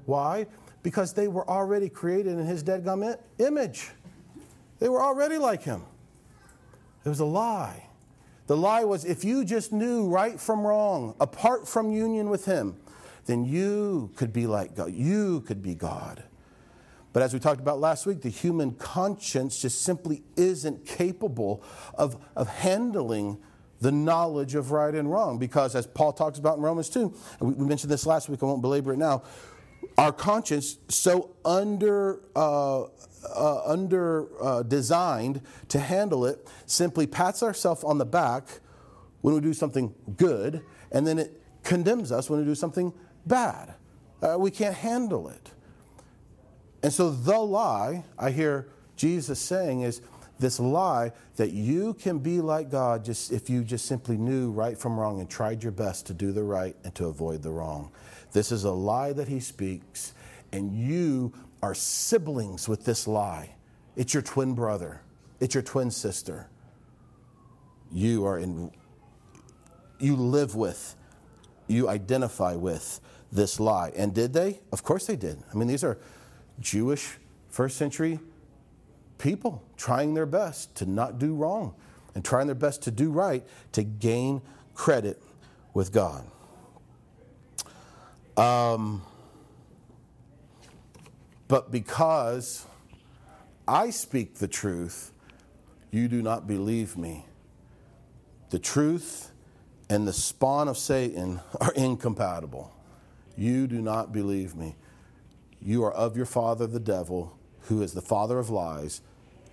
Why? 0.04 0.46
Because 0.82 1.12
they 1.12 1.28
were 1.28 1.48
already 1.48 1.88
created 1.88 2.38
in 2.38 2.46
his 2.46 2.62
dead 2.62 2.84
gum 2.84 3.14
image. 3.38 3.90
They 4.78 4.88
were 4.88 5.02
already 5.02 5.38
like 5.38 5.62
him. 5.62 5.82
It 7.04 7.08
was 7.08 7.20
a 7.20 7.24
lie. 7.24 7.86
The 8.46 8.56
lie 8.56 8.84
was 8.84 9.04
if 9.04 9.24
you 9.24 9.44
just 9.44 9.72
knew 9.72 10.08
right 10.08 10.40
from 10.40 10.66
wrong, 10.66 11.14
apart 11.20 11.68
from 11.68 11.92
union 11.92 12.30
with 12.30 12.46
him, 12.46 12.76
then 13.26 13.44
you 13.44 14.10
could 14.16 14.32
be 14.32 14.46
like 14.46 14.74
God. 14.74 14.92
You 14.92 15.42
could 15.42 15.62
be 15.62 15.74
God. 15.74 16.24
But 17.12 17.22
as 17.22 17.32
we 17.34 17.40
talked 17.40 17.60
about 17.60 17.80
last 17.80 18.06
week, 18.06 18.22
the 18.22 18.28
human 18.28 18.72
conscience 18.72 19.60
just 19.60 19.82
simply 19.82 20.22
isn't 20.36 20.86
capable 20.86 21.62
of, 21.94 22.16
of 22.36 22.48
handling 22.48 23.38
the 23.80 23.90
knowledge 23.90 24.54
of 24.54 24.70
right 24.70 24.94
and 24.94 25.10
wrong. 25.10 25.38
Because 25.38 25.74
as 25.74 25.86
Paul 25.86 26.12
talks 26.12 26.38
about 26.38 26.58
in 26.58 26.62
Romans 26.62 26.88
2, 26.90 27.14
and 27.40 27.56
we 27.56 27.66
mentioned 27.66 27.90
this 27.90 28.06
last 28.06 28.28
week, 28.28 28.42
I 28.42 28.46
won't 28.46 28.62
belabor 28.62 28.92
it 28.92 28.98
now, 28.98 29.22
our 29.98 30.12
conscience 30.12 30.78
so 30.88 31.30
under, 31.44 32.20
uh, 32.36 32.82
uh, 32.82 33.62
under 33.64 34.28
uh, 34.42 34.62
designed 34.62 35.40
to 35.68 35.78
handle 35.78 36.26
it 36.26 36.46
simply 36.66 37.06
pats 37.06 37.42
ourselves 37.42 37.82
on 37.82 37.98
the 37.98 38.04
back 38.04 38.44
when 39.22 39.34
we 39.34 39.40
do 39.40 39.52
something 39.52 39.94
good, 40.16 40.62
and 40.92 41.06
then 41.06 41.18
it 41.18 41.42
condemns 41.62 42.12
us 42.12 42.30
when 42.30 42.40
we 42.40 42.46
do 42.46 42.54
something 42.54 42.92
bad. 43.26 43.74
Uh, 44.22 44.36
we 44.38 44.50
can't 44.50 44.76
handle 44.76 45.28
it. 45.28 45.50
And 46.82 46.92
so 46.92 47.10
the 47.10 47.38
lie 47.38 48.04
I 48.18 48.30
hear 48.30 48.68
Jesus 48.96 49.38
saying 49.38 49.82
is 49.82 50.00
this 50.38 50.58
lie 50.58 51.12
that 51.36 51.52
you 51.52 51.94
can 51.94 52.18
be 52.18 52.40
like 52.40 52.70
God 52.70 53.04
just 53.04 53.30
if 53.30 53.50
you 53.50 53.62
just 53.62 53.84
simply 53.84 54.16
knew 54.16 54.50
right 54.50 54.76
from 54.76 54.98
wrong 54.98 55.20
and 55.20 55.28
tried 55.28 55.62
your 55.62 55.72
best 55.72 56.06
to 56.06 56.14
do 56.14 56.32
the 56.32 56.42
right 56.42 56.74
and 56.82 56.94
to 56.94 57.06
avoid 57.06 57.42
the 57.42 57.50
wrong. 57.50 57.92
This 58.32 58.50
is 58.50 58.64
a 58.64 58.70
lie 58.70 59.12
that 59.12 59.28
he 59.28 59.40
speaks, 59.40 60.14
and 60.52 60.72
you 60.72 61.32
are 61.62 61.74
siblings 61.74 62.68
with 62.68 62.84
this 62.84 63.06
lie. 63.06 63.54
It's 63.96 64.14
your 64.14 64.22
twin 64.22 64.54
brother, 64.54 65.02
it's 65.40 65.54
your 65.54 65.62
twin 65.62 65.90
sister. 65.90 66.48
You 67.92 68.24
are 68.24 68.38
in, 68.38 68.70
you 69.98 70.14
live 70.14 70.54
with, 70.54 70.94
you 71.66 71.88
identify 71.88 72.54
with 72.54 73.00
this 73.32 73.58
lie. 73.58 73.92
And 73.96 74.14
did 74.14 74.32
they? 74.32 74.60
Of 74.72 74.84
course 74.84 75.06
they 75.06 75.16
did. 75.16 75.42
I 75.52 75.56
mean, 75.56 75.66
these 75.66 75.82
are 75.82 75.98
Jewish 76.60 77.18
first 77.48 77.76
century 77.76 78.20
people 79.18 79.62
trying 79.76 80.14
their 80.14 80.26
best 80.26 80.74
to 80.76 80.86
not 80.86 81.18
do 81.18 81.34
wrong 81.34 81.74
and 82.14 82.24
trying 82.24 82.46
their 82.46 82.54
best 82.54 82.82
to 82.82 82.90
do 82.90 83.10
right 83.10 83.46
to 83.72 83.82
gain 83.82 84.40
credit 84.74 85.22
with 85.74 85.92
God. 85.92 86.24
Um, 88.36 89.02
but 91.48 91.70
because 91.70 92.66
I 93.68 93.90
speak 93.90 94.36
the 94.36 94.48
truth, 94.48 95.12
you 95.90 96.08
do 96.08 96.22
not 96.22 96.46
believe 96.46 96.96
me. 96.96 97.26
The 98.50 98.58
truth 98.58 99.30
and 99.88 100.08
the 100.08 100.12
spawn 100.12 100.68
of 100.68 100.78
Satan 100.78 101.40
are 101.60 101.72
incompatible. 101.72 102.72
You 103.36 103.66
do 103.66 103.80
not 103.80 104.12
believe 104.12 104.54
me. 104.54 104.76
You 105.62 105.84
are 105.84 105.92
of 105.92 106.16
your 106.16 106.26
father, 106.26 106.66
the 106.66 106.80
devil, 106.80 107.38
who 107.62 107.82
is 107.82 107.92
the 107.92 108.02
father 108.02 108.38
of 108.38 108.50
lies. 108.50 109.02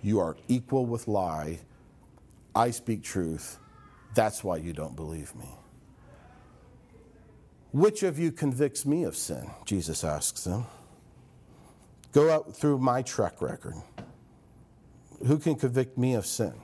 You 0.02 0.20
are 0.20 0.36
equal 0.48 0.86
with 0.86 1.08
lie. 1.08 1.60
I 2.54 2.70
speak 2.70 3.02
truth. 3.02 3.58
That's 4.14 4.42
why 4.42 4.56
you 4.56 4.72
don't 4.72 4.96
believe 4.96 5.34
me. 5.34 5.48
Which 7.72 8.02
of 8.02 8.18
you 8.18 8.32
convicts 8.32 8.86
me 8.86 9.04
of 9.04 9.14
sin? 9.14 9.50
Jesus 9.64 10.02
asks 10.02 10.44
them. 10.44 10.64
Go 12.12 12.30
out 12.30 12.56
through 12.56 12.78
my 12.78 13.02
track 13.02 13.42
record. 13.42 13.74
Who 15.26 15.38
can 15.38 15.56
convict 15.56 15.98
me 15.98 16.14
of 16.14 16.24
sin? 16.24 16.54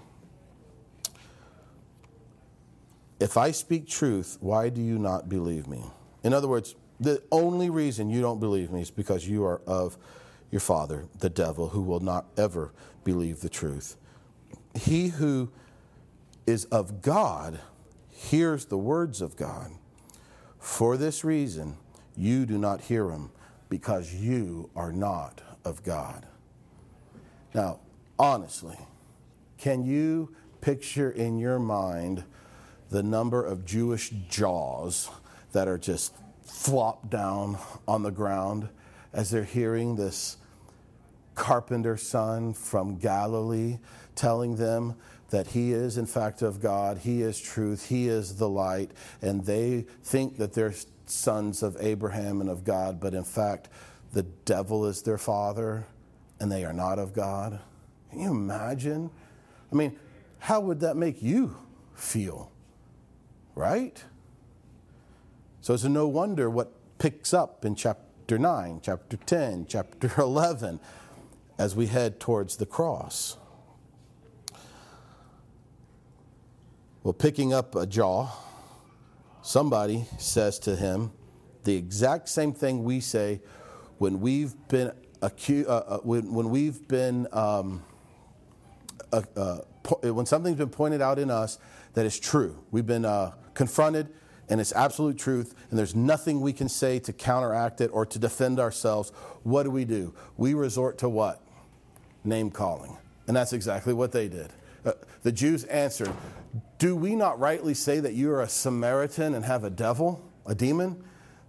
If 3.21 3.37
I 3.37 3.51
speak 3.51 3.87
truth, 3.87 4.39
why 4.41 4.71
do 4.71 4.81
you 4.81 4.99
not 4.99 5.29
believe 5.29 5.67
me? 5.67 5.85
In 6.23 6.33
other 6.33 6.49
words, 6.49 6.75
the 7.01 7.23
only 7.31 7.71
reason 7.71 8.11
you 8.11 8.21
don't 8.21 8.41
believe 8.41 8.71
me 8.71 8.83
is 8.83 8.91
because 8.91 9.27
you 9.29 9.45
are 9.45 9.61
of 9.67 9.99
your 10.51 10.61
father, 10.61 11.07
the 11.19 11.31
devil, 11.31 11.71
who 11.71 11.83
will 11.83 12.01
not 12.01 12.27
ever 12.37 12.73
believe 13.03 13.41
the 13.41 13.49
truth. 13.49 13.97
He 14.75 15.09
who 15.09 15.51
is 16.47 16.65
of 16.67 17.03
God 17.03 17.61
hears 18.09 18.67
the 18.67 18.79
words 18.79 19.21
of 19.21 19.37
God. 19.37 19.73
For 20.59 20.97
this 20.97 21.25
reason, 21.25 21.77
you 22.17 22.47
do 22.47 22.59
not 22.59 22.83
hear 22.83 23.11
him, 23.11 23.31
because 23.69 24.15
you 24.15 24.71
are 24.77 24.93
not 24.93 25.41
of 25.65 25.83
God. 25.83 26.27
Now, 27.53 27.81
honestly, 28.19 28.79
can 29.59 29.85
you 29.85 30.35
picture 30.61 31.11
in 31.11 31.39
your 31.39 31.59
mind 31.59 32.25
the 32.91 33.03
number 33.03 33.45
of 33.45 33.65
Jewish 33.65 34.11
jaws 34.29 35.11
that 35.53 35.67
are 35.67 35.79
just 35.79 36.15
flopped 36.45 37.11
down 37.11 37.59
on 37.89 38.03
the 38.03 38.11
ground 38.11 38.69
as 39.13 39.31
they're 39.31 39.45
hearing 39.45 39.97
this 39.97 40.37
carpenter 41.35 41.97
son 41.97 42.53
from 42.55 42.97
Galilee 42.97 43.79
telling 44.15 44.57
them 44.57 44.95
that 45.31 45.49
he 45.49 45.73
is, 45.73 45.99
in 45.99 46.07
fact, 46.07 46.43
of 46.43 46.61
God, 46.61 46.99
he 46.99 47.23
is 47.23 47.41
truth, 47.41 47.89
he 47.89 48.07
is 48.07 48.37
the 48.37 48.49
light, 48.49 48.93
and 49.21 49.45
they 49.45 49.85
think 50.03 50.37
that 50.37 50.53
they're 50.53 50.75
sons 51.07 51.63
of 51.63 51.77
Abraham 51.81 52.41
and 52.41 52.49
of 52.49 52.65
God, 52.65 53.01
but 53.01 53.15
in 53.15 53.25
fact, 53.25 53.69
the 54.13 54.23
devil 54.23 54.87
is 54.87 55.03
their 55.03 55.19
father 55.19 55.87
and 56.41 56.51
they 56.51 56.65
are 56.65 56.73
not 56.73 56.99
of 56.99 57.13
God. 57.13 57.61
Can 58.11 58.21
you 58.21 58.31
imagine? 58.31 59.11
I 59.73 59.75
mean, 59.75 59.99
how 60.39 60.61
would 60.61 60.81
that 60.81 60.97
make 60.97 61.23
you 61.23 61.57
feel? 61.95 62.51
Right? 63.55 64.03
So 65.65 65.73
it's 65.73 65.83
no 65.85 66.07
wonder 66.07 66.51
what 66.51 66.75
picks 66.99 67.33
up 67.33 67.65
in 67.65 67.75
chapter 67.75 68.37
9, 68.37 68.81
chapter 68.83 69.17
10, 69.17 69.65
chapter 69.67 70.13
11 70.19 70.79
as 71.59 71.75
we 71.75 71.87
head 71.87 72.21
towards 72.21 72.59
the 72.59 72.67
cross. 72.67 73.39
Well, 77.03 77.15
picking 77.15 77.55
up 77.55 77.75
a 77.77 77.87
jaw, 77.87 78.29
somebody 79.41 80.05
says 80.19 80.59
to 80.59 80.77
him 80.77 81.13
the 81.63 81.77
exact 81.77 82.29
same 82.29 82.53
thing 82.53 82.85
we 82.85 83.01
say 83.01 83.41
when 83.97 84.21
we've 84.21 84.53
been 84.69 84.93
accused, 85.23 85.71
uh, 85.71 85.77
uh, 85.79 85.99
when, 86.01 86.35
when, 86.35 86.51
we've 86.51 86.87
been, 86.89 87.27
um, 87.33 87.83
uh, 89.11 89.23
uh, 89.35 89.59
po- 89.83 90.13
when 90.13 90.27
something's 90.27 90.59
been 90.59 90.69
pointed 90.69 91.01
out 91.01 91.19
in 91.19 91.31
us 91.31 91.59
that 91.95 92.05
is 92.05 92.21
true. 92.21 92.63
We've 92.71 92.85
been 92.85 93.07
uh, 93.07 93.33
confronted 93.55 94.11
and 94.49 94.61
it's 94.61 94.73
absolute 94.73 95.19
truth, 95.19 95.55
and 95.71 95.79
there's 95.79 95.95
nothing 95.95 96.41
we 96.41 96.53
can 96.53 96.69
say 96.69 96.99
to 97.01 97.13
counteract 97.13 97.81
it 97.81 97.91
or 97.93 98.05
to 98.07 98.19
defend 98.19 98.61
ourselves. 98.61 99.11
What 99.43 99.63
do 99.63 99.71
we 99.71 99.85
do? 99.85 100.15
We 100.37 100.55
resort 100.55 100.99
to 100.99 101.09
what? 101.09 101.41
Name 102.25 102.51
calling. 102.51 102.97
And 103.27 103.37
that's 103.37 103.53
exactly 103.53 103.95
what 103.95 104.13
they 104.13 104.29
did. 104.29 104.53
Uh, 104.85 104.93
the 105.23 105.33
Jews 105.33 105.65
answered, 105.65 106.13
Do 106.79 106.95
we 106.95 107.15
not 107.15 107.39
rightly 107.39 107.75
say 107.75 108.01
that 108.01 108.13
you 108.13 108.31
are 108.33 108.43
a 108.43 108.49
Samaritan 108.49 109.35
and 109.35 109.45
have 109.45 109.65
a 109.65 109.71
devil, 109.71 110.23
a 110.47 110.55
demon? 110.55 111.03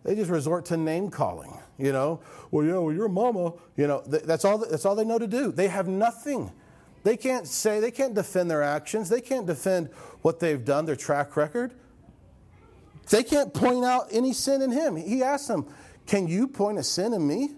They 0.04 0.16
just 0.16 0.30
resort 0.30 0.66
to 0.66 0.78
name 0.78 1.10
calling. 1.10 1.58
You 1.78 1.92
know, 1.92 2.22
well, 2.52 2.66
yeah, 2.66 2.78
well, 2.78 2.94
your 2.94 3.10
mama. 3.10 3.54
You 3.76 3.88
know, 3.88 4.02
that's 4.06 4.46
all. 4.46 4.58
That's 4.60 4.86
all 4.86 4.96
they 4.96 5.04
know 5.04 5.20
to 5.20 5.28
do. 5.28 5.52
They 5.52 5.68
have 5.68 5.90
nothing. 5.90 6.52
They 7.04 7.18
can't 7.18 7.46
say. 7.46 7.82
They 7.82 7.92
can't 7.92 8.14
defend 8.14 8.50
their 8.50 8.64
actions. 8.64 9.10
They 9.10 9.20
can't 9.20 9.46
defend 9.46 9.90
what 10.22 10.40
they've 10.40 10.64
done, 10.64 10.86
their 10.86 10.96
track 10.96 11.36
record. 11.36 11.74
They 13.10 13.24
can't 13.24 13.54
point 13.54 13.86
out 13.86 14.08
any 14.12 14.34
sin 14.34 14.62
in 14.62 14.72
him. 14.72 14.96
He 14.96 15.24
asked 15.24 15.48
them, 15.48 15.68
"Can 16.06 16.28
you 16.28 16.48
point 16.48 16.80
a 16.80 16.84
sin 16.84 17.14
in 17.14 17.26
me?" 17.26 17.56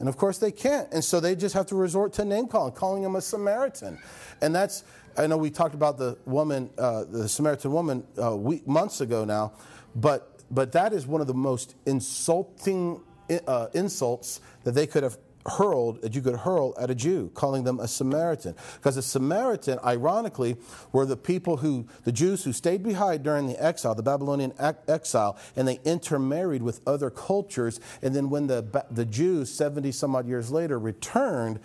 And 0.00 0.08
of 0.08 0.16
course 0.16 0.38
they 0.38 0.52
can't. 0.52 0.92
And 0.92 1.04
so 1.04 1.20
they 1.20 1.34
just 1.34 1.54
have 1.54 1.66
to 1.66 1.76
resort 1.76 2.12
to 2.14 2.24
name 2.24 2.46
calling, 2.46 2.72
calling 2.72 3.02
him 3.02 3.16
a 3.16 3.20
Samaritan. 3.20 3.98
And 4.40 4.54
that's. 4.54 4.84
I 5.16 5.28
know 5.28 5.36
we 5.36 5.50
talked 5.50 5.74
about 5.76 5.96
the 5.96 6.18
woman, 6.26 6.70
uh, 6.76 7.04
the 7.04 7.28
Samaritan 7.28 7.70
woman, 7.72 8.04
uh, 8.20 8.36
week, 8.36 8.66
months 8.66 9.00
ago 9.00 9.24
now, 9.24 9.52
but 9.94 10.40
but 10.50 10.72
that 10.72 10.92
is 10.92 11.06
one 11.06 11.20
of 11.20 11.26
the 11.26 11.34
most 11.34 11.74
insulting 11.86 13.00
uh, 13.46 13.68
insults 13.74 14.40
that 14.64 14.72
they 14.72 14.86
could 14.86 15.02
have 15.02 15.18
hurled, 15.46 16.02
that 16.02 16.14
you 16.14 16.22
could 16.22 16.36
hurl 16.36 16.74
at 16.78 16.90
a 16.90 16.94
Jew, 16.94 17.30
calling 17.34 17.64
them 17.64 17.80
a 17.80 17.88
Samaritan. 17.88 18.54
Because 18.74 18.96
the 18.96 19.02
Samaritan, 19.02 19.78
ironically, 19.84 20.56
were 20.92 21.06
the 21.06 21.16
people 21.16 21.58
who, 21.58 21.86
the 22.04 22.12
Jews 22.12 22.44
who 22.44 22.52
stayed 22.52 22.82
behind 22.82 23.22
during 23.22 23.46
the 23.46 23.62
exile, 23.62 23.94
the 23.94 24.02
Babylonian 24.02 24.52
exile, 24.88 25.36
and 25.56 25.68
they 25.68 25.80
intermarried 25.84 26.62
with 26.62 26.80
other 26.86 27.10
cultures. 27.10 27.80
And 28.02 28.14
then 28.14 28.30
when 28.30 28.46
the, 28.46 28.84
the 28.90 29.04
Jews, 29.04 29.52
70 29.52 29.92
some 29.92 30.16
odd 30.16 30.26
years 30.26 30.50
later, 30.50 30.78
returned, 30.78 31.60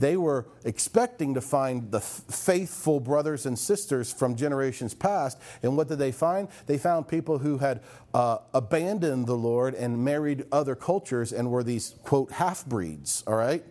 they 0.00 0.16
were 0.16 0.46
expecting 0.64 1.34
to 1.34 1.40
find 1.42 1.92
the 1.92 2.00
faithful 2.00 3.00
brothers 3.00 3.44
and 3.44 3.58
sisters 3.58 4.10
from 4.12 4.34
generations 4.34 4.94
past. 4.94 5.38
And 5.62 5.76
what 5.76 5.88
did 5.88 5.98
they 5.98 6.10
find? 6.10 6.48
They 6.66 6.78
found 6.78 7.06
people 7.06 7.38
who 7.38 7.58
had 7.58 7.82
uh, 8.14 8.38
abandoned 8.54 9.26
the 9.26 9.36
Lord 9.36 9.74
and 9.74 10.02
married 10.02 10.46
other 10.50 10.74
cultures 10.74 11.32
and 11.32 11.50
were 11.50 11.62
these, 11.62 11.94
quote, 12.02 12.32
half 12.32 12.64
breeds, 12.64 13.22
all 13.26 13.36
right? 13.36 13.62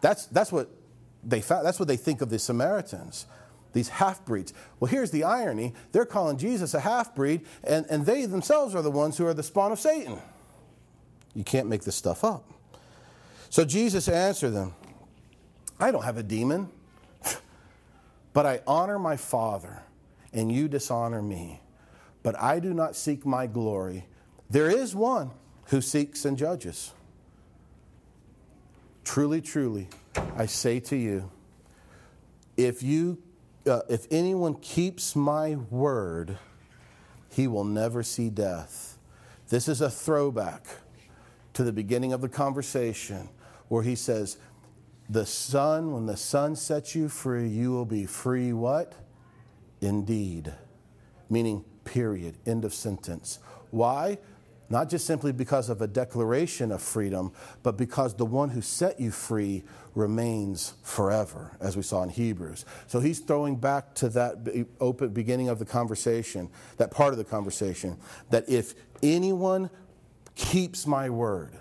That's, 0.00 0.24
that's, 0.26 0.50
what 0.50 0.70
they 1.22 1.42
found, 1.42 1.66
that's 1.66 1.78
what 1.78 1.86
they 1.86 1.98
think 1.98 2.22
of 2.22 2.30
the 2.30 2.38
Samaritans 2.38 3.26
these 3.74 3.90
half 3.90 4.24
breeds. 4.24 4.54
Well, 4.80 4.90
here's 4.90 5.10
the 5.10 5.24
irony 5.24 5.74
they're 5.92 6.06
calling 6.06 6.38
Jesus 6.38 6.72
a 6.72 6.80
half 6.80 7.14
breed, 7.14 7.42
and, 7.62 7.84
and 7.90 8.06
they 8.06 8.24
themselves 8.24 8.74
are 8.74 8.80
the 8.80 8.90
ones 8.90 9.18
who 9.18 9.26
are 9.26 9.34
the 9.34 9.42
spawn 9.42 9.70
of 9.70 9.78
Satan. 9.78 10.18
You 11.34 11.44
can't 11.44 11.68
make 11.68 11.82
this 11.82 11.94
stuff 11.94 12.24
up. 12.24 12.50
So 13.50 13.66
Jesus 13.66 14.08
answered 14.08 14.50
them 14.50 14.74
I 15.80 15.90
don't 15.90 16.04
have 16.04 16.16
a 16.16 16.22
demon, 16.22 16.68
but 18.32 18.46
I 18.46 18.60
honor 18.66 18.98
my 18.98 19.16
Father, 19.16 19.82
and 20.32 20.50
you 20.50 20.68
dishonor 20.68 21.22
me. 21.22 21.60
But 22.22 22.40
I 22.40 22.58
do 22.58 22.74
not 22.74 22.96
seek 22.96 23.24
my 23.24 23.46
glory. 23.46 24.06
There 24.50 24.70
is 24.70 24.94
one 24.94 25.30
who 25.66 25.80
seeks 25.80 26.24
and 26.24 26.36
judges. 26.36 26.92
Truly, 29.04 29.40
truly, 29.40 29.88
I 30.36 30.46
say 30.46 30.80
to 30.80 30.96
you, 30.96 31.30
if 32.56 32.82
you 32.82 33.22
uh, 33.66 33.82
if 33.88 34.06
anyone 34.10 34.54
keeps 34.54 35.14
my 35.14 35.56
word, 35.70 36.38
he 37.30 37.46
will 37.46 37.64
never 37.64 38.02
see 38.02 38.30
death. 38.30 38.96
This 39.48 39.68
is 39.68 39.80
a 39.80 39.90
throwback 39.90 40.66
to 41.54 41.64
the 41.64 41.72
beginning 41.72 42.12
of 42.12 42.20
the 42.20 42.28
conversation 42.28 43.28
where 43.68 43.82
he 43.82 43.94
says, 43.94 44.38
the 45.08 45.24
Son, 45.24 45.92
when 45.92 46.06
the 46.06 46.16
Son 46.16 46.54
sets 46.54 46.94
you 46.94 47.08
free, 47.08 47.48
you 47.48 47.70
will 47.70 47.86
be 47.86 48.04
free 48.04 48.52
what? 48.52 48.94
Indeed. 49.80 50.52
Meaning, 51.30 51.64
period. 51.84 52.36
End 52.46 52.64
of 52.64 52.74
sentence. 52.74 53.38
Why? 53.70 54.18
Not 54.70 54.90
just 54.90 55.06
simply 55.06 55.32
because 55.32 55.70
of 55.70 55.80
a 55.80 55.86
declaration 55.86 56.70
of 56.70 56.82
freedom, 56.82 57.32
but 57.62 57.78
because 57.78 58.14
the 58.14 58.26
one 58.26 58.50
who 58.50 58.60
set 58.60 59.00
you 59.00 59.10
free 59.10 59.64
remains 59.94 60.74
forever, 60.82 61.56
as 61.58 61.74
we 61.74 61.82
saw 61.82 62.02
in 62.02 62.10
Hebrews. 62.10 62.66
So 62.86 63.00
he's 63.00 63.20
throwing 63.20 63.56
back 63.56 63.94
to 63.96 64.10
that 64.10 64.36
open 64.78 65.08
beginning 65.08 65.48
of 65.48 65.58
the 65.58 65.64
conversation, 65.64 66.50
that 66.76 66.90
part 66.90 67.12
of 67.12 67.18
the 67.18 67.24
conversation, 67.24 67.96
that 68.28 68.46
if 68.46 68.74
anyone 69.02 69.70
keeps 70.34 70.86
my 70.86 71.08
word, 71.08 71.58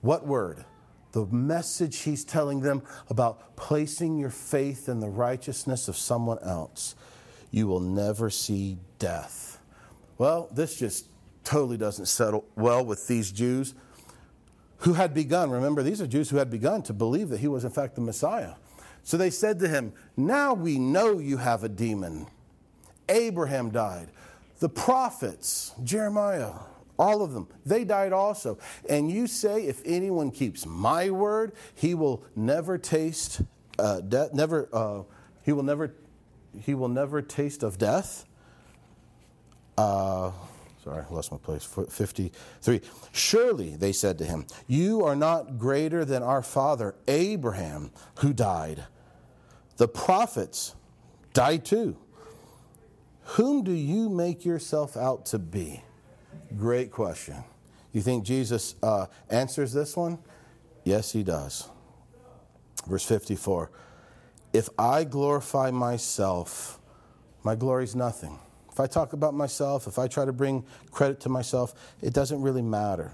what 0.00 0.24
word? 0.24 0.64
The 1.12 1.26
message 1.26 2.00
he's 2.00 2.24
telling 2.24 2.60
them 2.60 2.82
about 3.08 3.56
placing 3.56 4.18
your 4.18 4.30
faith 4.30 4.88
in 4.88 5.00
the 5.00 5.08
righteousness 5.08 5.88
of 5.88 5.96
someone 5.96 6.38
else, 6.42 6.94
you 7.50 7.66
will 7.66 7.80
never 7.80 8.30
see 8.30 8.78
death. 8.98 9.60
Well, 10.18 10.48
this 10.52 10.78
just 10.78 11.06
totally 11.44 11.76
doesn't 11.76 12.06
settle 12.06 12.44
well 12.56 12.84
with 12.84 13.06
these 13.08 13.30
Jews 13.30 13.74
who 14.78 14.94
had 14.94 15.14
begun. 15.14 15.50
Remember, 15.50 15.82
these 15.82 16.00
are 16.00 16.06
Jews 16.06 16.30
who 16.30 16.38
had 16.38 16.50
begun 16.50 16.82
to 16.84 16.92
believe 16.92 17.28
that 17.28 17.40
he 17.40 17.48
was, 17.48 17.64
in 17.64 17.70
fact, 17.70 17.94
the 17.94 18.00
Messiah. 18.00 18.54
So 19.04 19.16
they 19.16 19.30
said 19.30 19.58
to 19.60 19.68
him, 19.68 19.92
Now 20.16 20.54
we 20.54 20.78
know 20.78 21.18
you 21.18 21.36
have 21.36 21.62
a 21.62 21.68
demon. 21.68 22.26
Abraham 23.08 23.70
died. 23.70 24.08
The 24.60 24.68
prophets, 24.68 25.72
Jeremiah, 25.82 26.52
all 26.98 27.22
of 27.22 27.32
them. 27.32 27.48
They 27.64 27.84
died 27.84 28.12
also. 28.12 28.58
And 28.88 29.10
you 29.10 29.26
say, 29.26 29.66
if 29.66 29.82
anyone 29.84 30.30
keeps 30.30 30.66
my 30.66 31.10
word, 31.10 31.52
he 31.74 31.94
will 31.94 32.24
never 32.36 32.78
taste 32.78 33.42
uh, 33.78 34.00
death, 34.00 34.32
never, 34.34 34.68
uh, 34.72 35.02
he 35.42 35.52
will 35.52 35.62
never, 35.62 35.94
he 36.60 36.74
will 36.74 36.88
never 36.88 37.22
taste 37.22 37.62
of 37.62 37.78
death. 37.78 38.24
Uh, 39.76 40.32
Sorry, 40.84 41.04
I 41.08 41.14
lost 41.14 41.30
my 41.30 41.38
place. 41.38 41.64
53. 41.64 42.80
Surely, 43.12 43.76
they 43.76 43.92
said 43.92 44.18
to 44.18 44.24
him, 44.24 44.46
you 44.66 45.04
are 45.04 45.14
not 45.14 45.56
greater 45.56 46.04
than 46.04 46.24
our 46.24 46.42
father 46.42 46.96
Abraham, 47.06 47.92
who 48.18 48.32
died. 48.32 48.84
The 49.76 49.86
prophets 49.86 50.74
died 51.32 51.64
too. 51.64 51.96
Whom 53.24 53.62
do 53.62 53.70
you 53.70 54.08
make 54.08 54.44
yourself 54.44 54.96
out 54.96 55.24
to 55.26 55.38
be? 55.38 55.82
Great 56.56 56.90
question. 56.90 57.44
You 57.92 58.00
think 58.00 58.24
Jesus 58.24 58.74
uh, 58.82 59.06
answers 59.30 59.72
this 59.72 59.96
one? 59.96 60.18
Yes, 60.84 61.12
he 61.12 61.22
does. 61.22 61.68
Verse 62.86 63.04
54 63.04 63.70
If 64.52 64.68
I 64.78 65.04
glorify 65.04 65.70
myself, 65.70 66.78
my 67.42 67.54
glory 67.54 67.84
is 67.84 67.94
nothing. 67.94 68.38
If 68.70 68.80
I 68.80 68.86
talk 68.86 69.12
about 69.12 69.34
myself, 69.34 69.86
if 69.86 69.98
I 69.98 70.08
try 70.08 70.24
to 70.24 70.32
bring 70.32 70.64
credit 70.90 71.20
to 71.20 71.28
myself, 71.28 71.74
it 72.00 72.14
doesn't 72.14 72.40
really 72.40 72.62
matter. 72.62 73.12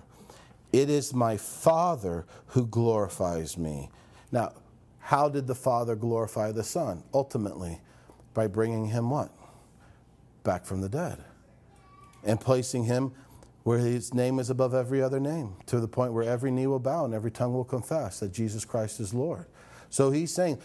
It 0.72 0.88
is 0.88 1.12
my 1.12 1.36
Father 1.36 2.26
who 2.48 2.66
glorifies 2.66 3.58
me. 3.58 3.90
Now, 4.30 4.52
how 5.00 5.28
did 5.28 5.46
the 5.46 5.54
Father 5.54 5.96
glorify 5.96 6.52
the 6.52 6.62
Son? 6.62 7.02
Ultimately, 7.12 7.80
by 8.34 8.46
bringing 8.46 8.86
him 8.86 9.10
what? 9.10 9.32
Back 10.44 10.64
from 10.64 10.80
the 10.80 10.88
dead 10.88 11.24
and 12.24 12.40
placing 12.40 12.84
him 12.84 13.12
where 13.68 13.80
his 13.80 14.14
name 14.14 14.38
is 14.38 14.48
above 14.48 14.72
every 14.72 15.02
other 15.02 15.20
name, 15.20 15.54
to 15.66 15.78
the 15.78 15.86
point 15.86 16.14
where 16.14 16.24
every 16.24 16.50
knee 16.50 16.66
will 16.66 16.78
bow 16.78 17.04
and 17.04 17.12
every 17.12 17.30
tongue 17.30 17.52
will 17.52 17.66
confess 17.66 18.18
that 18.18 18.32
Jesus 18.32 18.64
Christ 18.64 18.98
is 18.98 19.12
Lord. 19.12 19.44
So 19.90 20.10
he's 20.10 20.32
saying, 20.32 20.58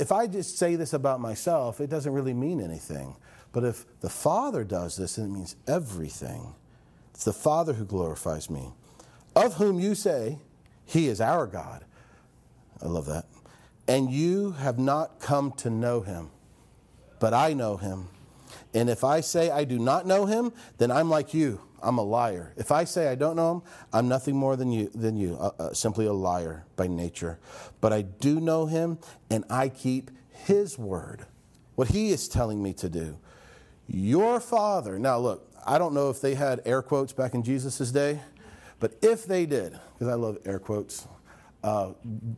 if 0.00 0.10
I 0.10 0.26
just 0.26 0.58
say 0.58 0.74
this 0.74 0.92
about 0.92 1.20
myself, 1.20 1.80
it 1.80 1.88
doesn't 1.88 2.12
really 2.12 2.34
mean 2.34 2.60
anything. 2.60 3.14
But 3.52 3.62
if 3.62 3.86
the 4.00 4.10
Father 4.10 4.64
does 4.64 4.96
this, 4.96 5.14
then 5.14 5.26
it 5.26 5.28
means 5.28 5.54
everything. 5.68 6.56
It's 7.14 7.22
the 7.22 7.32
Father 7.32 7.74
who 7.74 7.84
glorifies 7.84 8.50
me, 8.50 8.72
of 9.36 9.54
whom 9.54 9.78
you 9.78 9.94
say, 9.94 10.40
He 10.86 11.06
is 11.06 11.20
our 11.20 11.46
God. 11.46 11.84
I 12.82 12.88
love 12.88 13.06
that. 13.06 13.26
And 13.86 14.10
you 14.10 14.56
have 14.58 14.80
not 14.80 15.20
come 15.20 15.52
to 15.58 15.70
know 15.70 16.00
Him, 16.00 16.30
but 17.20 17.32
I 17.32 17.52
know 17.52 17.76
Him. 17.76 18.08
And 18.74 18.90
if 18.90 19.04
I 19.04 19.20
say 19.20 19.52
I 19.52 19.62
do 19.62 19.78
not 19.78 20.04
know 20.04 20.26
Him, 20.26 20.52
then 20.78 20.90
I'm 20.90 21.08
like 21.08 21.32
you. 21.32 21.60
I'm 21.82 21.98
a 21.98 22.02
liar. 22.02 22.52
If 22.56 22.72
I 22.72 22.84
say 22.84 23.08
I 23.08 23.14
don't 23.14 23.36
know 23.36 23.52
him, 23.52 23.62
I'm 23.92 24.08
nothing 24.08 24.36
more 24.36 24.56
than 24.56 24.72
you, 24.72 24.90
than 24.94 25.16
you 25.16 25.36
uh, 25.38 25.50
uh, 25.58 25.72
simply 25.72 26.06
a 26.06 26.12
liar 26.12 26.64
by 26.76 26.86
nature. 26.86 27.38
But 27.80 27.92
I 27.92 28.02
do 28.02 28.40
know 28.40 28.66
him, 28.66 28.98
and 29.30 29.44
I 29.48 29.68
keep 29.68 30.10
his 30.30 30.78
word, 30.78 31.26
what 31.74 31.88
he 31.88 32.10
is 32.10 32.28
telling 32.28 32.62
me 32.62 32.72
to 32.74 32.88
do. 32.88 33.18
Your 33.86 34.40
father, 34.40 34.98
now 34.98 35.18
look, 35.18 35.50
I 35.66 35.78
don't 35.78 35.94
know 35.94 36.10
if 36.10 36.20
they 36.20 36.34
had 36.34 36.60
air 36.64 36.82
quotes 36.82 37.12
back 37.12 37.34
in 37.34 37.42
Jesus' 37.42 37.90
day, 37.90 38.20
but 38.80 38.96
if 39.02 39.24
they 39.24 39.46
did, 39.46 39.78
because 39.94 40.08
I 40.08 40.14
love 40.14 40.38
air 40.44 40.58
quotes. 40.58 41.06
Uh, 41.60 41.86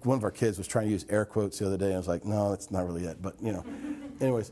one 0.03 0.17
of 0.17 0.25
our 0.25 0.31
kids 0.31 0.57
was 0.57 0.67
trying 0.67 0.87
to 0.87 0.91
use 0.91 1.05
air 1.11 1.27
quotes 1.27 1.59
the 1.59 1.67
other 1.67 1.77
day, 1.77 1.87
and 1.87 1.95
I 1.95 1.99
was 1.99 2.09
like, 2.09 2.25
no, 2.25 2.55
it's 2.55 2.71
not 2.71 2.87
really 2.87 3.05
it. 3.05 3.21
But, 3.21 3.35
you 3.41 3.53
know, 3.53 3.65
anyways, 4.19 4.51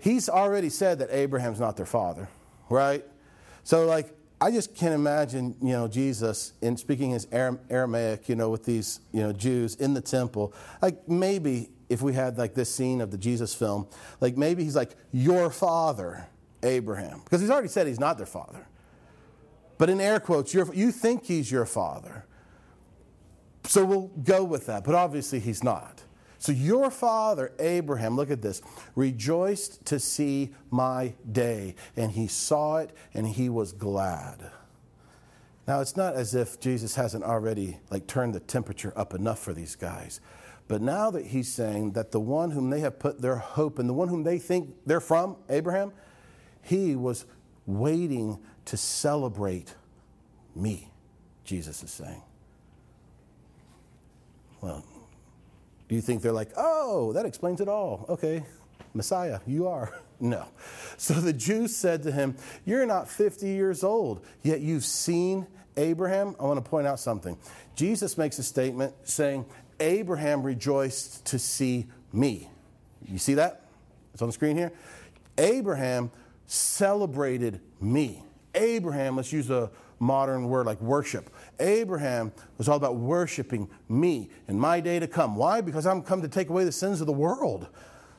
he's 0.00 0.30
already 0.30 0.70
said 0.70 0.98
that 1.00 1.10
Abraham's 1.12 1.60
not 1.60 1.76
their 1.76 1.86
father, 1.86 2.30
right? 2.70 3.04
So, 3.62 3.86
like, 3.86 4.14
I 4.40 4.50
just 4.50 4.74
can't 4.74 4.94
imagine, 4.94 5.54
you 5.60 5.72
know, 5.72 5.86
Jesus 5.86 6.54
in 6.62 6.76
speaking 6.76 7.10
his 7.10 7.26
Aramaic, 7.30 8.28
you 8.28 8.36
know, 8.36 8.48
with 8.48 8.64
these, 8.64 9.00
you 9.12 9.20
know, 9.20 9.32
Jews 9.32 9.74
in 9.74 9.92
the 9.92 10.00
temple. 10.00 10.54
Like, 10.80 11.08
maybe 11.08 11.70
if 11.90 12.00
we 12.00 12.14
had 12.14 12.38
like 12.38 12.54
this 12.54 12.74
scene 12.74 13.00
of 13.00 13.10
the 13.10 13.18
Jesus 13.18 13.54
film, 13.54 13.86
like 14.20 14.38
maybe 14.38 14.64
he's 14.64 14.76
like, 14.76 14.92
your 15.12 15.50
father, 15.50 16.26
Abraham. 16.62 17.20
Because 17.24 17.40
he's 17.40 17.50
already 17.50 17.68
said 17.68 17.86
he's 17.86 18.00
not 18.00 18.16
their 18.16 18.26
father. 18.26 18.66
But 19.76 19.90
in 19.90 20.00
air 20.00 20.20
quotes, 20.20 20.54
you 20.54 20.70
you 20.74 20.92
think 20.92 21.24
he's 21.24 21.50
your 21.50 21.66
father. 21.66 22.26
So 23.64 23.84
we'll 23.84 24.08
go 24.08 24.44
with 24.44 24.66
that. 24.66 24.84
But 24.84 24.94
obviously, 24.94 25.40
he's 25.40 25.64
not. 25.64 25.99
So 26.40 26.52
your 26.52 26.90
father, 26.90 27.52
Abraham, 27.58 28.16
look 28.16 28.30
at 28.30 28.40
this, 28.40 28.62
rejoiced 28.96 29.84
to 29.84 30.00
see 30.00 30.54
my 30.70 31.12
day, 31.30 31.74
and 31.96 32.10
he 32.10 32.28
saw 32.28 32.78
it 32.78 32.96
and 33.12 33.28
he 33.28 33.50
was 33.50 33.72
glad. 33.72 34.50
Now, 35.68 35.80
it's 35.80 35.98
not 35.98 36.14
as 36.14 36.34
if 36.34 36.58
Jesus 36.58 36.94
hasn't 36.94 37.24
already 37.24 37.78
like 37.90 38.06
turned 38.06 38.34
the 38.34 38.40
temperature 38.40 38.94
up 38.96 39.12
enough 39.12 39.38
for 39.38 39.52
these 39.52 39.76
guys. 39.76 40.22
But 40.66 40.80
now 40.80 41.10
that 41.10 41.26
he's 41.26 41.52
saying 41.52 41.92
that 41.92 42.10
the 42.10 42.20
one 42.20 42.52
whom 42.52 42.70
they 42.70 42.80
have 42.80 42.98
put 42.98 43.20
their 43.20 43.36
hope 43.36 43.78
in, 43.78 43.86
the 43.86 43.92
one 43.92 44.08
whom 44.08 44.24
they 44.24 44.38
think 44.38 44.74
they're 44.86 44.98
from, 44.98 45.36
Abraham, 45.50 45.92
he 46.62 46.96
was 46.96 47.26
waiting 47.66 48.38
to 48.64 48.78
celebrate 48.78 49.74
me, 50.56 50.90
Jesus 51.44 51.82
is 51.82 51.90
saying. 51.90 52.22
Well, 54.62 54.84
do 55.90 55.96
you 55.96 56.00
think 56.00 56.22
they're 56.22 56.30
like, 56.30 56.52
oh, 56.56 57.12
that 57.14 57.26
explains 57.26 57.60
it 57.60 57.66
all? 57.68 58.06
Okay, 58.08 58.44
Messiah, 58.94 59.40
you 59.46 59.66
are. 59.66 59.92
No. 60.22 60.44
So 60.98 61.14
the 61.14 61.32
Jews 61.32 61.74
said 61.74 62.02
to 62.02 62.12
him, 62.12 62.36
You're 62.66 62.84
not 62.84 63.08
50 63.08 63.48
years 63.48 63.82
old, 63.82 64.22
yet 64.42 64.60
you've 64.60 64.84
seen 64.84 65.46
Abraham. 65.78 66.36
I 66.38 66.42
want 66.42 66.62
to 66.62 66.70
point 66.70 66.86
out 66.86 67.00
something. 67.00 67.38
Jesus 67.74 68.18
makes 68.18 68.38
a 68.38 68.42
statement 68.42 68.92
saying, 69.04 69.46
Abraham 69.80 70.42
rejoiced 70.42 71.24
to 71.28 71.38
see 71.38 71.86
me. 72.12 72.50
You 73.08 73.16
see 73.16 73.32
that? 73.32 73.62
It's 74.12 74.20
on 74.20 74.28
the 74.28 74.34
screen 74.34 74.58
here. 74.58 74.72
Abraham 75.38 76.10
celebrated 76.46 77.62
me. 77.80 78.22
Abraham, 78.54 79.16
let's 79.16 79.32
use 79.32 79.48
a 79.48 79.70
modern 79.98 80.48
word 80.50 80.66
like 80.66 80.82
worship. 80.82 81.30
Abraham 81.60 82.32
was 82.58 82.68
all 82.68 82.76
about 82.76 82.96
worshiping 82.96 83.68
me 83.88 84.30
in 84.48 84.58
my 84.58 84.80
day 84.80 84.98
to 84.98 85.06
come. 85.06 85.36
Why? 85.36 85.60
Because 85.60 85.86
I'm 85.86 86.02
come 86.02 86.22
to 86.22 86.28
take 86.28 86.48
away 86.48 86.64
the 86.64 86.72
sins 86.72 87.00
of 87.00 87.06
the 87.06 87.12
world. 87.12 87.68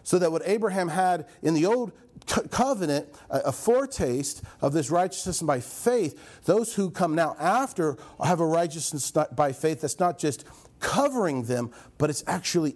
So 0.04 0.18
that 0.20 0.32
what 0.32 0.42
Abraham 0.46 0.88
had 0.88 1.28
in 1.44 1.54
the 1.54 1.66
old 1.66 1.92
covenant, 2.26 3.08
a 3.30 3.52
foretaste 3.52 4.44
of 4.60 4.74
this 4.74 4.90
righteousness 4.90 5.42
by 5.42 5.60
faith, 5.60 6.42
those 6.46 6.74
who 6.74 6.90
come 6.90 7.14
now 7.14 7.36
after 7.40 7.98
have 8.24 8.40
a 8.40 8.46
righteousness 8.46 9.12
by 9.12 9.52
faith 9.52 9.82
that's 9.82 10.00
not 10.00 10.18
just 10.18 10.46
covering 10.80 11.44
them, 11.44 11.72
but 11.98 12.10
it's 12.10 12.24
actually 12.26 12.76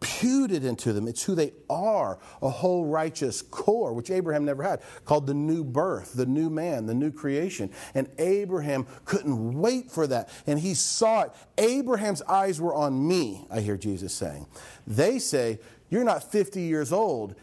imputed 0.00 0.64
into 0.64 0.92
them. 0.92 1.08
It's 1.08 1.22
who 1.22 1.34
they 1.34 1.52
are, 1.70 2.18
a 2.42 2.50
whole 2.50 2.86
righteous 2.86 3.42
core, 3.42 3.92
which 3.92 4.10
Abraham 4.10 4.44
never 4.44 4.62
had, 4.62 4.80
called 5.04 5.26
the 5.26 5.34
new 5.34 5.64
birth, 5.64 6.14
the 6.14 6.26
new 6.26 6.50
man, 6.50 6.86
the 6.86 6.94
new 6.94 7.10
creation. 7.10 7.70
And 7.94 8.08
Abraham 8.18 8.86
couldn't 9.04 9.54
wait 9.54 9.90
for 9.90 10.06
that. 10.06 10.28
And 10.46 10.58
he 10.58 10.74
saw 10.74 11.22
it. 11.22 11.32
Abraham's 11.58 12.22
eyes 12.22 12.60
were 12.60 12.74
on 12.74 13.06
me, 13.06 13.46
I 13.50 13.60
hear 13.60 13.76
Jesus 13.76 14.12
saying. 14.14 14.46
They 14.86 15.18
say, 15.18 15.60
You're 15.88 16.04
not 16.04 16.30
50 16.30 16.60
years 16.60 16.92
old, 16.92 17.34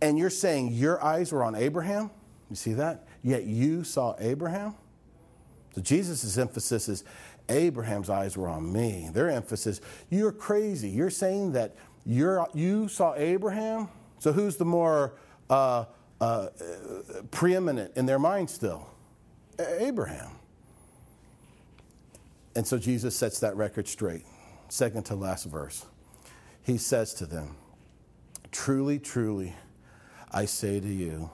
and 0.00 0.18
you're 0.18 0.30
saying 0.30 0.72
your 0.72 1.02
eyes 1.02 1.32
were 1.32 1.42
on 1.42 1.54
Abraham? 1.54 2.10
You 2.50 2.56
see 2.56 2.74
that? 2.74 3.06
Yet 3.22 3.44
you 3.44 3.84
saw 3.84 4.14
Abraham? 4.18 4.74
So 5.74 5.80
Jesus' 5.80 6.36
emphasis 6.38 6.88
is 6.88 7.04
Abraham's 7.48 8.08
eyes 8.08 8.36
were 8.36 8.48
on 8.48 8.72
me. 8.72 9.10
Their 9.12 9.28
emphasis, 9.28 9.80
you're 10.08 10.32
crazy. 10.32 10.88
You're 10.88 11.10
saying 11.10 11.52
that 11.52 11.74
you're, 12.06 12.46
you 12.54 12.88
saw 12.88 13.14
Abraham? 13.16 13.88
So 14.18 14.32
who's 14.32 14.56
the 14.56 14.64
more 14.64 15.14
uh, 15.50 15.84
uh, 16.20 16.48
preeminent 17.30 17.96
in 17.96 18.06
their 18.06 18.18
mind 18.18 18.50
still? 18.50 18.86
Abraham. 19.58 20.32
And 22.56 22.66
so 22.66 22.78
Jesus 22.78 23.16
sets 23.16 23.40
that 23.40 23.56
record 23.56 23.88
straight. 23.88 24.24
Second 24.68 25.04
to 25.06 25.14
last 25.14 25.44
verse. 25.44 25.86
He 26.62 26.78
says 26.78 27.14
to 27.14 27.26
them, 27.26 27.56
Truly, 28.50 28.98
truly, 28.98 29.54
I 30.32 30.44
say 30.44 30.80
to 30.80 30.88
you, 30.88 31.30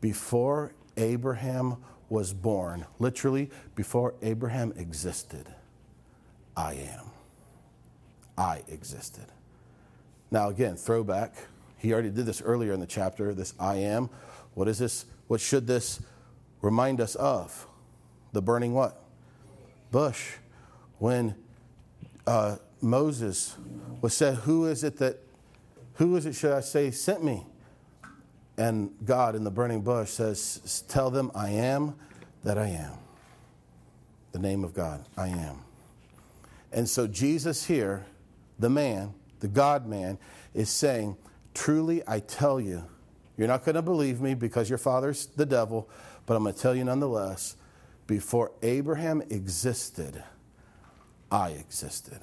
before 0.00 0.72
Abraham 0.96 1.76
was 2.08 2.32
born, 2.32 2.86
literally, 2.98 3.50
before 3.74 4.14
Abraham 4.22 4.72
existed, 4.76 5.48
I 6.56 6.74
am. 6.74 7.10
I 8.36 8.62
existed. 8.68 9.26
Now, 10.32 10.48
again, 10.48 10.76
throwback. 10.76 11.34
He 11.76 11.92
already 11.92 12.08
did 12.08 12.24
this 12.24 12.40
earlier 12.40 12.72
in 12.72 12.80
the 12.80 12.86
chapter, 12.86 13.34
this 13.34 13.52
I 13.60 13.76
am. 13.76 14.08
What 14.54 14.66
is 14.66 14.78
this? 14.78 15.04
What 15.28 15.42
should 15.42 15.66
this 15.66 16.00
remind 16.62 17.02
us 17.02 17.14
of? 17.16 17.66
The 18.32 18.40
burning 18.40 18.72
what? 18.72 18.98
Bush. 19.90 20.32
When 20.98 21.34
uh, 22.26 22.56
Moses 22.80 23.56
was 24.00 24.14
said, 24.14 24.36
Who 24.36 24.66
is 24.66 24.84
it 24.84 24.96
that, 24.98 25.18
who 25.94 26.16
is 26.16 26.24
it, 26.24 26.34
should 26.34 26.52
I 26.52 26.60
say, 26.60 26.90
sent 26.90 27.22
me? 27.22 27.44
And 28.56 28.90
God 29.04 29.36
in 29.36 29.44
the 29.44 29.50
burning 29.50 29.82
bush 29.82 30.10
says, 30.10 30.82
Tell 30.88 31.10
them 31.10 31.30
I 31.34 31.50
am 31.50 31.94
that 32.42 32.56
I 32.56 32.68
am. 32.68 32.94
The 34.32 34.38
name 34.38 34.64
of 34.64 34.72
God, 34.72 35.04
I 35.14 35.28
am. 35.28 35.58
And 36.72 36.88
so 36.88 37.06
Jesus 37.06 37.66
here, 37.66 38.06
the 38.58 38.70
man, 38.70 39.12
the 39.42 39.48
God 39.48 39.86
man, 39.86 40.18
is 40.54 40.70
saying, 40.70 41.16
Truly, 41.52 42.02
I 42.06 42.20
tell 42.20 42.60
you, 42.60 42.84
you're 43.36 43.48
not 43.48 43.64
going 43.64 43.74
to 43.74 43.82
believe 43.82 44.20
me 44.20 44.34
because 44.34 44.70
your 44.70 44.78
father's 44.78 45.26
the 45.26 45.44
devil, 45.44 45.90
but 46.24 46.36
I'm 46.36 46.44
going 46.44 46.54
to 46.54 46.60
tell 46.60 46.74
you 46.74 46.84
nonetheless 46.84 47.56
before 48.06 48.52
Abraham 48.62 49.20
existed, 49.30 50.22
I 51.30 51.50
existed. 51.50 52.20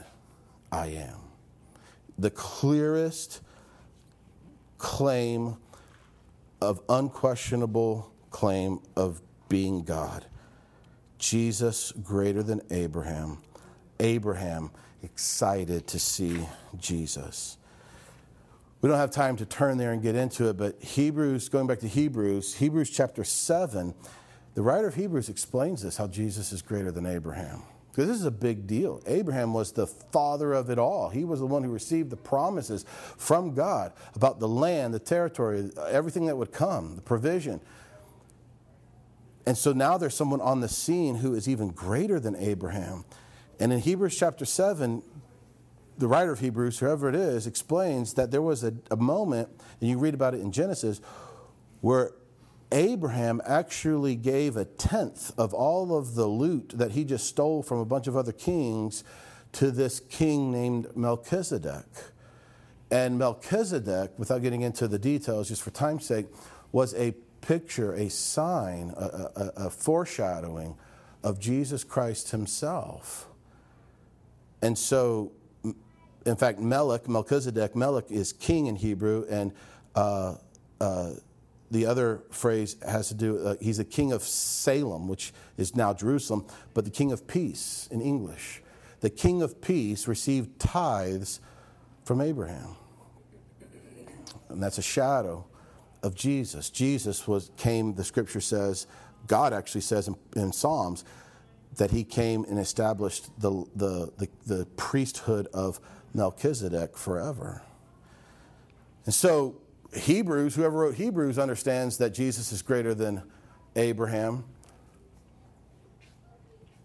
I 0.71 0.87
am. 0.87 1.17
The 2.17 2.29
clearest 2.29 3.41
claim 4.77 5.57
of 6.61 6.81
unquestionable 6.87 8.13
claim 8.29 8.79
of 8.95 9.21
being 9.49 9.83
God. 9.83 10.25
Jesus 11.17 11.91
greater 11.91 12.43
than 12.43 12.61
Abraham. 12.71 13.39
Abraham 13.99 14.71
excited 15.03 15.87
to 15.87 15.99
see 15.99 16.47
Jesus. 16.77 17.57
We 18.81 18.89
don't 18.89 18.97
have 18.97 19.11
time 19.11 19.35
to 19.37 19.45
turn 19.45 19.77
there 19.77 19.91
and 19.91 20.01
get 20.01 20.15
into 20.15 20.49
it, 20.49 20.57
but 20.57 20.81
Hebrews, 20.81 21.49
going 21.49 21.67
back 21.67 21.79
to 21.79 21.87
Hebrews, 21.87 22.55
Hebrews 22.55 22.89
chapter 22.89 23.23
7, 23.23 23.93
the 24.55 24.61
writer 24.61 24.87
of 24.87 24.95
Hebrews 24.95 25.29
explains 25.29 25.81
this 25.81 25.97
how 25.97 26.07
Jesus 26.07 26.51
is 26.51 26.61
greater 26.61 26.91
than 26.91 27.05
Abraham. 27.05 27.63
Because 27.91 28.07
this 28.07 28.17
is 28.17 28.25
a 28.25 28.31
big 28.31 28.67
deal. 28.67 29.01
Abraham 29.07 29.53
was 29.53 29.73
the 29.73 29.87
father 29.87 30.53
of 30.53 30.69
it 30.69 30.79
all. 30.79 31.09
He 31.09 31.25
was 31.25 31.39
the 31.39 31.45
one 31.45 31.63
who 31.63 31.71
received 31.71 32.09
the 32.09 32.17
promises 32.17 32.85
from 33.17 33.53
God 33.53 33.91
about 34.15 34.39
the 34.39 34.47
land, 34.47 34.93
the 34.93 34.99
territory, 34.99 35.69
everything 35.89 36.27
that 36.27 36.37
would 36.37 36.53
come, 36.53 36.95
the 36.95 37.01
provision. 37.01 37.59
And 39.45 39.57
so 39.57 39.73
now 39.73 39.97
there's 39.97 40.13
someone 40.13 40.39
on 40.39 40.61
the 40.61 40.69
scene 40.69 41.15
who 41.15 41.33
is 41.33 41.49
even 41.49 41.69
greater 41.69 42.19
than 42.19 42.35
Abraham. 42.35 43.03
And 43.59 43.73
in 43.73 43.79
Hebrews 43.79 44.17
chapter 44.17 44.45
7, 44.45 45.03
the 45.97 46.07
writer 46.07 46.31
of 46.31 46.39
Hebrews, 46.39 46.79
whoever 46.79 47.09
it 47.09 47.15
is, 47.15 47.45
explains 47.45 48.13
that 48.13 48.31
there 48.31 48.41
was 48.41 48.63
a, 48.63 48.73
a 48.89 48.95
moment, 48.95 49.49
and 49.81 49.89
you 49.89 49.97
read 49.97 50.13
about 50.13 50.33
it 50.33 50.39
in 50.39 50.51
Genesis, 50.51 51.01
where 51.81 52.13
Abraham 52.71 53.41
actually 53.45 54.15
gave 54.15 54.55
a 54.55 54.65
tenth 54.65 55.31
of 55.37 55.53
all 55.53 55.97
of 55.97 56.15
the 56.15 56.27
loot 56.27 56.73
that 56.75 56.91
he 56.91 57.03
just 57.03 57.25
stole 57.25 57.61
from 57.63 57.79
a 57.79 57.85
bunch 57.85 58.07
of 58.07 58.15
other 58.15 58.31
kings 58.31 59.03
to 59.53 59.71
this 59.71 59.99
king 59.99 60.51
named 60.51 60.95
Melchizedek. 60.95 61.85
And 62.91 63.17
Melchizedek, 63.17 64.11
without 64.17 64.41
getting 64.41 64.61
into 64.61 64.87
the 64.87 64.99
details, 64.99 65.49
just 65.49 65.63
for 65.63 65.71
time's 65.71 66.05
sake, 66.05 66.27
was 66.71 66.93
a 66.95 67.13
picture, 67.41 67.93
a 67.93 68.09
sign, 68.09 68.93
a, 68.95 69.29
a, 69.35 69.51
a 69.65 69.69
foreshadowing 69.69 70.75
of 71.23 71.39
Jesus 71.39 71.83
Christ 71.83 72.31
himself. 72.31 73.28
And 74.61 74.77
so 74.77 75.31
in 76.25 76.35
fact, 76.35 76.59
Melech, 76.59 77.07
Melchizedek, 77.07 77.75
Melech 77.75 78.11
is 78.11 78.33
king 78.33 78.67
in 78.67 78.75
Hebrew, 78.75 79.25
and 79.29 79.53
uh, 79.95 80.35
uh, 80.79 81.11
the 81.71 81.85
other 81.85 82.23
phrase 82.31 82.75
has 82.87 83.09
to 83.09 83.13
do, 83.13 83.39
uh, 83.39 83.55
he's 83.61 83.79
a 83.79 83.85
king 83.85 84.11
of 84.11 84.23
Salem, 84.23 85.07
which 85.07 85.33
is 85.57 85.75
now 85.75 85.93
Jerusalem, 85.93 86.45
but 86.73 86.85
the 86.85 86.91
king 86.91 87.11
of 87.11 87.27
peace 87.27 87.87
in 87.91 88.01
English. 88.01 88.61
The 89.01 89.09
king 89.09 89.41
of 89.41 89.61
peace 89.61 90.07
received 90.07 90.59
tithes 90.59 91.39
from 92.03 92.21
Abraham. 92.21 92.75
And 94.49 94.61
that's 94.61 94.77
a 94.77 94.83
shadow 94.83 95.45
of 96.01 96.15
Jesus. 96.15 96.69
Jesus 96.69 97.27
was 97.27 97.51
came, 97.55 97.93
the 97.93 98.03
scripture 98.03 98.41
says, 98.41 98.87
God 99.27 99.53
actually 99.53 99.81
says 99.81 100.07
in, 100.07 100.15
in 100.35 100.51
Psalms, 100.51 101.05
that 101.79 101.91
he 101.91 102.03
came 102.03 102.43
and 102.43 102.59
established 102.59 103.29
the, 103.39 103.65
the, 103.73 104.11
the, 104.17 104.27
the 104.45 104.65
priesthood 104.75 105.47
of 105.53 105.79
Melchizedek 106.13 106.97
forever. 106.97 107.61
And 109.05 109.13
so, 109.13 109.61
Hebrews, 109.93 110.55
whoever 110.55 110.77
wrote 110.77 110.95
Hebrews, 110.95 111.39
understands 111.39 111.97
that 111.97 112.13
Jesus 112.13 112.51
is 112.51 112.61
greater 112.61 112.93
than 112.93 113.23
Abraham. 113.77 114.43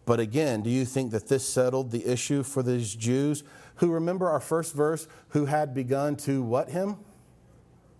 But 0.07 0.21
again, 0.21 0.63
do 0.63 0.71
you 0.71 0.85
think 0.85 1.11
that 1.11 1.27
this 1.27 1.47
settled 1.47 1.91
the 1.91 2.07
issue 2.07 2.45
for 2.45 2.63
these 2.63 2.95
Jews 2.95 3.43
who 3.77 3.91
remember 3.91 4.31
our 4.31 4.41
first 4.41 4.75
verse, 4.75 5.09
who 5.31 5.47
had 5.47 5.75
begun 5.75 6.15
to 6.19 6.41
what 6.41 6.71
him? 6.71 6.99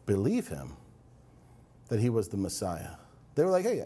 Believe 0.07 0.47
him 0.47 0.77
that 1.89 1.99
he 1.99 2.09
was 2.09 2.29
the 2.29 2.37
Messiah. 2.37 2.91
They 3.35 3.43
were 3.43 3.51
like, 3.51 3.65
hey, 3.65 3.85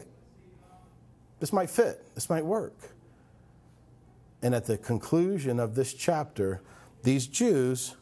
this 1.41 1.55
might 1.55 1.71
fit, 1.71 2.15
this 2.15 2.29
might 2.29 2.45
work. 2.45 2.75
And 4.43 4.55
at 4.55 4.67
the 4.67 4.79
conclusion 4.79 5.59
of 5.59 5.75
this 5.75 5.93
chapter, 5.95 6.61
these 7.03 7.27
Jews 7.27 7.97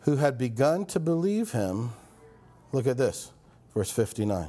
who 0.00 0.16
had 0.16 0.38
begun 0.38 0.84
to 0.86 1.00
believe 1.00 1.52
him, 1.52 1.90
look 2.72 2.86
at 2.86 2.96
this, 2.96 3.32
verse 3.74 3.90
59. 3.90 4.48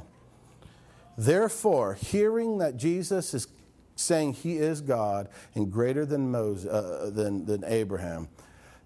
Therefore, 1.16 1.94
hearing 1.94 2.58
that 2.58 2.76
Jesus 2.76 3.34
is 3.34 3.48
saying 3.96 4.32
he 4.32 4.56
is 4.56 4.80
God 4.80 5.28
and 5.54 5.70
greater 5.70 6.06
than 6.06 6.30
Moses, 6.30 6.70
uh, 6.70 7.10
than, 7.12 7.44
than 7.44 7.64
Abraham, 7.64 8.28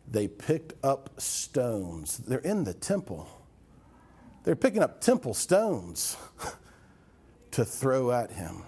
they 0.09 0.29
picked 0.29 0.75
up 0.85 1.11
stones. 1.21 2.19
They're 2.19 2.39
in 2.41 2.65
the 2.65 2.75
temple. 2.75 3.29
They're 4.43 4.57
picking 4.57 4.83
up 4.83 5.01
temple 5.01 5.35
stones 5.35 6.17
to 7.53 7.65
throw 7.65 8.11
at 8.11 8.33
him. 8.33 8.65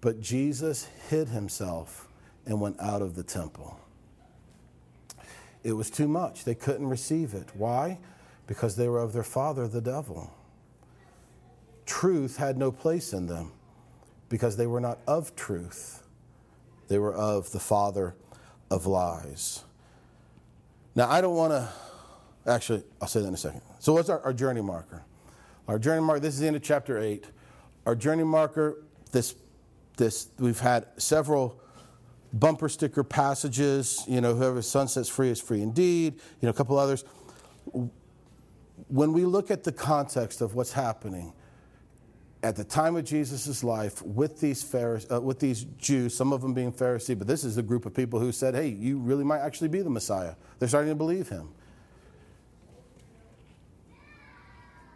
But 0.00 0.20
Jesus 0.20 0.88
hid 1.08 1.28
himself 1.28 2.03
and 2.46 2.60
went 2.60 2.80
out 2.80 3.02
of 3.02 3.14
the 3.14 3.22
temple. 3.22 3.78
It 5.62 5.72
was 5.72 5.90
too 5.90 6.06
much. 6.08 6.44
They 6.44 6.54
couldn't 6.54 6.88
receive 6.88 7.34
it. 7.34 7.48
Why? 7.54 7.98
Because 8.46 8.76
they 8.76 8.88
were 8.88 9.00
of 9.00 9.12
their 9.12 9.22
father, 9.22 9.66
the 9.66 9.80
devil. 9.80 10.30
Truth 11.86 12.36
had 12.36 12.58
no 12.58 12.70
place 12.70 13.12
in 13.12 13.26
them 13.26 13.52
because 14.28 14.56
they 14.56 14.66
were 14.66 14.80
not 14.80 14.98
of 15.06 15.34
truth, 15.36 16.02
they 16.88 16.98
were 16.98 17.14
of 17.14 17.52
the 17.52 17.60
father 17.60 18.14
of 18.70 18.86
lies. 18.86 19.62
Now, 20.94 21.10
I 21.10 21.20
don't 21.20 21.34
want 21.34 21.52
to, 21.52 21.68
actually, 22.46 22.82
I'll 23.00 23.08
say 23.08 23.20
that 23.20 23.28
in 23.28 23.34
a 23.34 23.38
second. 23.38 23.62
So, 23.80 23.92
what's 23.92 24.08
our, 24.08 24.20
our 24.22 24.32
journey 24.32 24.60
marker? 24.60 25.02
Our 25.66 25.78
journey 25.78 26.02
marker, 26.02 26.20
this 26.20 26.34
is 26.34 26.40
the 26.40 26.46
end 26.46 26.56
of 26.56 26.62
chapter 26.62 26.98
8. 26.98 27.24
Our 27.86 27.94
journey 27.94 28.24
marker, 28.24 28.82
this, 29.12 29.34
this, 29.96 30.28
we've 30.38 30.60
had 30.60 30.86
several 30.96 31.60
bumper 32.34 32.68
sticker 32.68 33.04
passages, 33.04 34.04
you 34.08 34.20
know, 34.20 34.34
whoever 34.34 34.60
Son 34.60 34.88
sets 34.88 35.08
free 35.08 35.30
is 35.30 35.40
free 35.40 35.62
indeed, 35.62 36.14
you 36.14 36.46
know, 36.46 36.50
a 36.50 36.54
couple 36.54 36.76
others. 36.76 37.04
When 38.88 39.12
we 39.12 39.24
look 39.24 39.50
at 39.50 39.62
the 39.62 39.72
context 39.72 40.40
of 40.40 40.54
what's 40.54 40.72
happening 40.72 41.32
at 42.42 42.56
the 42.56 42.64
time 42.64 42.96
of 42.96 43.04
Jesus' 43.04 43.62
life 43.62 44.02
with 44.02 44.40
these, 44.40 44.62
Pharisees, 44.62 45.10
uh, 45.10 45.20
with 45.20 45.38
these 45.38 45.64
Jews, 45.78 46.14
some 46.14 46.32
of 46.32 46.42
them 46.42 46.52
being 46.52 46.72
Pharisee, 46.72 47.16
but 47.16 47.26
this 47.26 47.44
is 47.44 47.56
a 47.56 47.62
group 47.62 47.86
of 47.86 47.94
people 47.94 48.18
who 48.18 48.32
said, 48.32 48.54
hey, 48.54 48.68
you 48.68 48.98
really 48.98 49.24
might 49.24 49.40
actually 49.40 49.68
be 49.68 49.80
the 49.80 49.88
Messiah. 49.88 50.34
They're 50.58 50.68
starting 50.68 50.90
to 50.90 50.96
believe 50.96 51.28
him. 51.28 51.48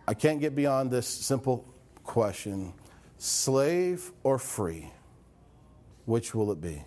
I 0.07 0.15
can't 0.15 0.41
get 0.41 0.55
beyond 0.55 0.91
this 0.91 1.07
simple 1.07 1.65
question 2.03 2.73
slave 3.19 4.13
or 4.23 4.39
free? 4.39 4.91
Which 6.07 6.35
will 6.35 6.51
it 6.53 6.61
be? 6.61 6.83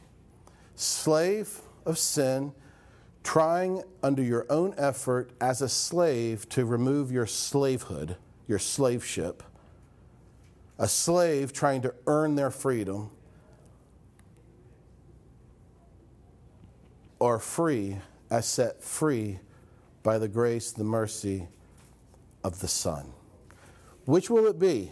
Slave 0.82 1.62
of 1.86 1.98
sin, 1.98 2.54
trying 3.24 3.84
under 4.02 4.22
your 4.22 4.46
own 4.50 4.74
effort 4.78 5.32
as 5.40 5.62
a 5.62 5.70
slave 5.70 6.50
to 6.50 6.66
remove 6.66 7.12
your 7.12 7.28
slavehood, 7.28 8.18
your 8.48 8.60
slaveship, 8.60 9.44
a 10.80 10.88
slave 10.88 11.54
trying 11.54 11.82
to 11.82 11.94
earn 12.08 12.36
their 12.36 12.52
freedom, 12.52 13.12
or 17.20 17.38
free 17.38 17.98
as 18.32 18.48
set 18.48 18.82
free 18.84 19.40
by 20.02 20.18
the 20.18 20.28
grace, 20.28 20.72
the 20.72 20.84
mercy 20.84 21.48
of 22.44 22.60
the 22.60 22.68
Son. 22.68 23.14
Which 24.06 24.32
will 24.32 24.48
it 24.48 24.58
be? 24.58 24.92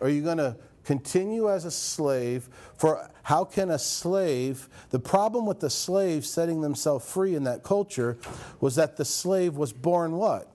Are 0.00 0.08
you 0.08 0.22
going 0.22 0.38
to 0.38 0.56
continue 0.86 1.50
as 1.50 1.64
a 1.64 1.70
slave. 1.70 2.48
For 2.78 3.10
how 3.24 3.44
can 3.44 3.70
a 3.70 3.78
slave, 3.78 4.68
the 4.90 5.00
problem 5.00 5.44
with 5.44 5.60
the 5.60 5.68
slave 5.68 6.24
setting 6.24 6.60
themselves 6.60 7.10
free 7.10 7.34
in 7.34 7.44
that 7.44 7.64
culture 7.64 8.16
was 8.60 8.76
that 8.76 8.96
the 8.96 9.04
slave 9.04 9.56
was 9.56 9.72
born 9.72 10.12
what? 10.12 10.50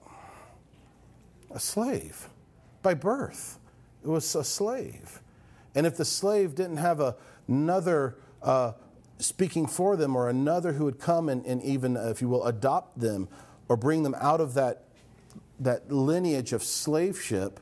A 1.50 1.60
slave 1.60 2.28
by 2.82 2.94
birth. 2.94 3.58
It 4.02 4.08
was 4.08 4.34
a 4.34 4.42
slave. 4.42 5.20
And 5.74 5.86
if 5.86 5.96
the 5.96 6.04
slave 6.04 6.54
didn't 6.54 6.78
have 6.78 6.98
a, 6.98 7.14
another 7.46 8.16
uh, 8.42 8.72
speaking 9.18 9.66
for 9.66 9.96
them 9.96 10.16
or 10.16 10.30
another 10.30 10.72
who 10.72 10.86
would 10.86 10.98
come 10.98 11.28
and, 11.28 11.44
and 11.44 11.62
even, 11.62 11.96
if 11.96 12.22
you 12.22 12.28
will, 12.28 12.44
adopt 12.46 12.98
them 12.98 13.28
or 13.68 13.76
bring 13.76 14.02
them 14.02 14.14
out 14.18 14.40
of 14.40 14.54
that, 14.54 14.84
that 15.60 15.92
lineage 15.92 16.54
of 16.54 16.62
slaveship, 16.62 17.60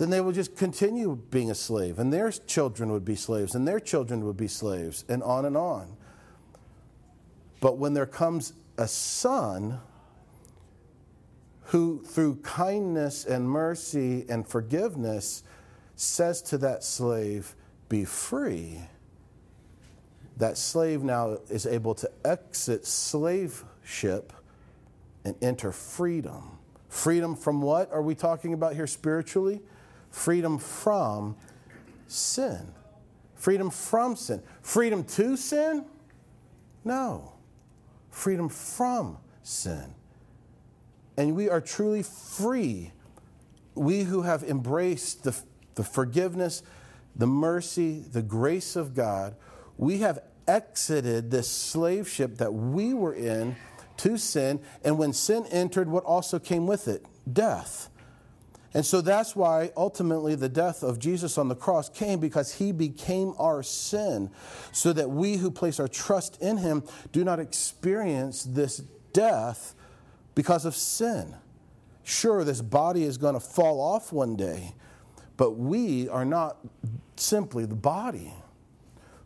then 0.00 0.08
they 0.08 0.22
would 0.22 0.34
just 0.34 0.56
continue 0.56 1.14
being 1.30 1.50
a 1.50 1.54
slave, 1.54 1.98
and 1.98 2.10
their 2.10 2.30
children 2.30 2.90
would 2.90 3.04
be 3.04 3.14
slaves, 3.14 3.54
and 3.54 3.68
their 3.68 3.78
children 3.78 4.24
would 4.24 4.36
be 4.38 4.48
slaves, 4.48 5.04
and 5.10 5.22
on 5.22 5.44
and 5.44 5.58
on. 5.58 5.94
But 7.60 7.76
when 7.76 7.92
there 7.92 8.06
comes 8.06 8.54
a 8.78 8.88
son 8.88 9.78
who, 11.64 12.02
through 12.02 12.36
kindness 12.36 13.26
and 13.26 13.46
mercy 13.46 14.24
and 14.30 14.48
forgiveness, 14.48 15.42
says 15.96 16.40
to 16.44 16.56
that 16.56 16.82
slave, 16.82 17.54
Be 17.90 18.06
free, 18.06 18.80
that 20.38 20.56
slave 20.56 21.02
now 21.02 21.36
is 21.50 21.66
able 21.66 21.94
to 21.96 22.10
exit 22.24 22.86
slaveship 22.86 24.32
and 25.26 25.36
enter 25.42 25.72
freedom. 25.72 26.56
Freedom 26.88 27.36
from 27.36 27.60
what 27.60 27.92
are 27.92 28.00
we 28.00 28.14
talking 28.14 28.54
about 28.54 28.74
here 28.74 28.86
spiritually? 28.86 29.60
Freedom 30.10 30.58
from 30.58 31.36
sin. 32.06 32.74
Freedom 33.34 33.70
from 33.70 34.16
sin. 34.16 34.42
Freedom 34.60 35.04
to 35.04 35.36
sin? 35.36 35.84
No. 36.84 37.32
Freedom 38.10 38.48
from 38.48 39.18
sin. 39.42 39.94
And 41.16 41.36
we 41.36 41.48
are 41.48 41.60
truly 41.60 42.02
free. 42.02 42.92
We 43.74 44.02
who 44.02 44.22
have 44.22 44.42
embraced 44.42 45.24
the, 45.24 45.36
the 45.74 45.84
forgiveness, 45.84 46.62
the 47.14 47.26
mercy, 47.26 48.00
the 48.00 48.22
grace 48.22 48.76
of 48.76 48.94
God, 48.94 49.36
we 49.76 49.98
have 49.98 50.20
exited 50.48 51.30
this 51.30 51.48
slave 51.48 52.08
ship 52.08 52.38
that 52.38 52.52
we 52.52 52.92
were 52.92 53.14
in 53.14 53.56
to 53.98 54.16
sin. 54.16 54.60
And 54.82 54.98
when 54.98 55.12
sin 55.12 55.46
entered, 55.50 55.88
what 55.88 56.04
also 56.04 56.38
came 56.38 56.66
with 56.66 56.88
it? 56.88 57.04
Death. 57.30 57.89
And 58.72 58.86
so 58.86 59.00
that's 59.00 59.34
why 59.34 59.72
ultimately 59.76 60.36
the 60.36 60.48
death 60.48 60.84
of 60.84 61.00
Jesus 61.00 61.38
on 61.38 61.48
the 61.48 61.56
cross 61.56 61.88
came 61.88 62.20
because 62.20 62.54
he 62.54 62.70
became 62.70 63.34
our 63.38 63.62
sin, 63.62 64.30
so 64.72 64.92
that 64.92 65.10
we 65.10 65.36
who 65.36 65.50
place 65.50 65.80
our 65.80 65.88
trust 65.88 66.40
in 66.40 66.56
him 66.56 66.84
do 67.10 67.24
not 67.24 67.40
experience 67.40 68.44
this 68.44 68.78
death 69.12 69.74
because 70.34 70.64
of 70.64 70.76
sin. 70.76 71.34
Sure, 72.04 72.44
this 72.44 72.62
body 72.62 73.02
is 73.02 73.18
going 73.18 73.34
to 73.34 73.40
fall 73.40 73.80
off 73.80 74.12
one 74.12 74.36
day, 74.36 74.74
but 75.36 75.52
we 75.52 76.08
are 76.08 76.24
not 76.24 76.58
simply 77.16 77.66
the 77.66 77.74
body. 77.74 78.32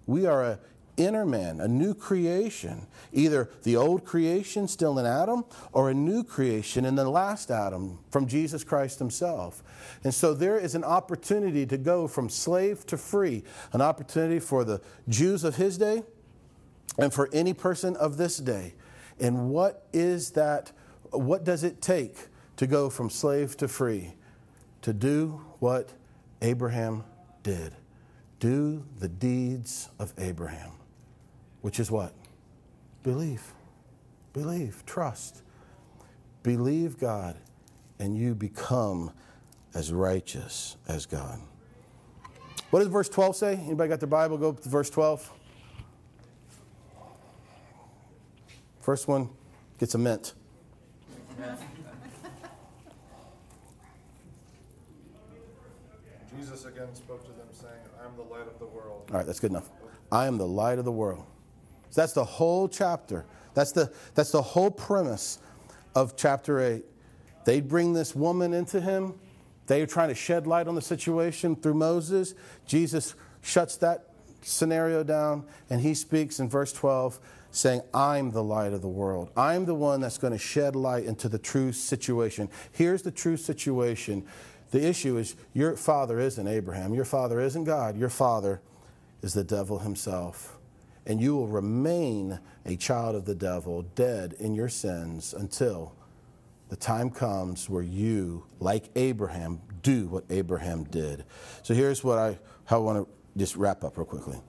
We 0.06 0.26
are 0.26 0.42
a 0.42 0.58
inner 0.96 1.26
man, 1.26 1.60
a 1.60 1.68
new 1.68 1.94
creation, 1.94 2.86
either 3.12 3.50
the 3.62 3.76
old 3.76 4.04
creation 4.04 4.68
still 4.68 4.98
in 4.98 5.06
Adam 5.06 5.44
or 5.72 5.90
a 5.90 5.94
new 5.94 6.22
creation 6.22 6.84
in 6.84 6.94
the 6.94 7.08
last 7.08 7.50
Adam 7.50 7.98
from 8.10 8.26
Jesus 8.26 8.64
Christ 8.64 8.98
himself. 8.98 9.62
And 10.04 10.14
so 10.14 10.34
there 10.34 10.58
is 10.58 10.74
an 10.74 10.84
opportunity 10.84 11.66
to 11.66 11.76
go 11.76 12.06
from 12.06 12.28
slave 12.28 12.86
to 12.86 12.96
free, 12.96 13.42
an 13.72 13.80
opportunity 13.80 14.38
for 14.38 14.64
the 14.64 14.80
Jews 15.08 15.44
of 15.44 15.56
his 15.56 15.78
day 15.78 16.02
and 16.98 17.12
for 17.12 17.28
any 17.32 17.54
person 17.54 17.96
of 17.96 18.16
this 18.16 18.36
day. 18.38 18.74
And 19.18 19.50
what 19.50 19.86
is 19.92 20.30
that? 20.30 20.72
What 21.10 21.44
does 21.44 21.64
it 21.64 21.80
take 21.80 22.16
to 22.56 22.66
go 22.66 22.90
from 22.90 23.10
slave 23.10 23.56
to 23.58 23.68
free? 23.68 24.14
To 24.82 24.92
do 24.92 25.44
what 25.58 25.90
Abraham 26.42 27.04
did. 27.42 27.74
Do 28.38 28.84
the 28.98 29.08
deeds 29.08 29.88
of 29.98 30.12
Abraham 30.18 30.72
which 31.64 31.80
is 31.80 31.90
what? 31.90 32.12
Believe. 33.02 33.54
Believe. 34.34 34.84
Trust. 34.84 35.40
Believe 36.42 36.98
God, 37.00 37.38
and 37.98 38.14
you 38.14 38.34
become 38.34 39.10
as 39.72 39.90
righteous 39.90 40.76
as 40.86 41.06
God. 41.06 41.40
What 42.68 42.80
does 42.80 42.88
verse 42.88 43.08
12 43.08 43.36
say? 43.36 43.54
Anybody 43.54 43.88
got 43.88 43.98
their 43.98 44.06
Bible? 44.06 44.36
Go 44.36 44.52
to 44.52 44.68
verse 44.68 44.90
12. 44.90 45.32
First 48.82 49.08
one 49.08 49.30
gets 49.78 49.94
a 49.94 49.98
mint. 49.98 50.34
Jesus 56.36 56.66
again 56.66 56.94
spoke 56.94 57.22
to 57.22 57.32
them, 57.32 57.46
saying, 57.52 57.72
I 57.98 58.04
am 58.04 58.14
the 58.16 58.22
light 58.22 58.46
of 58.46 58.58
the 58.58 58.66
world. 58.66 59.08
All 59.10 59.16
right, 59.16 59.24
that's 59.24 59.40
good 59.40 59.50
enough. 59.50 59.70
I 60.12 60.26
am 60.26 60.36
the 60.36 60.46
light 60.46 60.78
of 60.78 60.84
the 60.84 60.92
world. 60.92 61.24
So 61.94 62.00
that's 62.00 62.12
the 62.12 62.24
whole 62.24 62.66
chapter. 62.66 63.24
That's 63.54 63.70
the, 63.70 63.92
that's 64.16 64.32
the 64.32 64.42
whole 64.42 64.72
premise 64.72 65.38
of 65.94 66.16
chapter 66.16 66.60
8. 66.60 66.84
They 67.44 67.60
bring 67.60 67.92
this 67.92 68.16
woman 68.16 68.52
into 68.52 68.80
him. 68.80 69.14
They 69.68 69.80
are 69.80 69.86
trying 69.86 70.08
to 70.08 70.16
shed 70.16 70.48
light 70.48 70.66
on 70.66 70.74
the 70.74 70.82
situation 70.82 71.54
through 71.54 71.74
Moses. 71.74 72.34
Jesus 72.66 73.14
shuts 73.42 73.76
that 73.76 74.08
scenario 74.42 75.04
down, 75.04 75.44
and 75.70 75.82
he 75.82 75.94
speaks 75.94 76.40
in 76.40 76.48
verse 76.48 76.72
12, 76.72 77.20
saying, 77.52 77.80
I'm 77.94 78.32
the 78.32 78.42
light 78.42 78.72
of 78.72 78.82
the 78.82 78.88
world. 78.88 79.30
I'm 79.36 79.64
the 79.64 79.76
one 79.76 80.00
that's 80.00 80.18
going 80.18 80.32
to 80.32 80.38
shed 80.38 80.74
light 80.74 81.04
into 81.04 81.28
the 81.28 81.38
true 81.38 81.70
situation. 81.70 82.48
Here's 82.72 83.02
the 83.02 83.12
true 83.12 83.36
situation. 83.36 84.26
The 84.72 84.84
issue 84.84 85.16
is 85.16 85.36
your 85.52 85.76
father 85.76 86.18
isn't 86.18 86.48
Abraham, 86.48 86.92
your 86.92 87.04
father 87.04 87.40
isn't 87.40 87.62
God, 87.62 87.96
your 87.96 88.08
father 88.08 88.60
is 89.22 89.32
the 89.32 89.44
devil 89.44 89.78
himself 89.78 90.53
and 91.06 91.20
you 91.20 91.36
will 91.36 91.48
remain 91.48 92.40
a 92.64 92.76
child 92.76 93.14
of 93.14 93.24
the 93.24 93.34
devil, 93.34 93.82
dead 93.94 94.34
in 94.38 94.54
your 94.54 94.68
sins 94.68 95.34
until 95.34 95.94
the 96.68 96.76
time 96.76 97.10
comes 97.10 97.68
where 97.68 97.82
you, 97.82 98.46
like 98.58 98.84
Abraham, 98.96 99.60
do 99.82 100.06
what 100.06 100.24
Abraham 100.30 100.84
did. 100.84 101.24
So 101.62 101.74
here's 101.74 102.02
what 102.02 102.18
I, 102.18 102.38
how 102.64 102.78
I 102.78 102.80
want 102.80 103.06
to 103.06 103.38
just 103.38 103.56
wrap 103.56 103.84
up 103.84 103.98
real 103.98 104.06
quickly. 104.06 104.40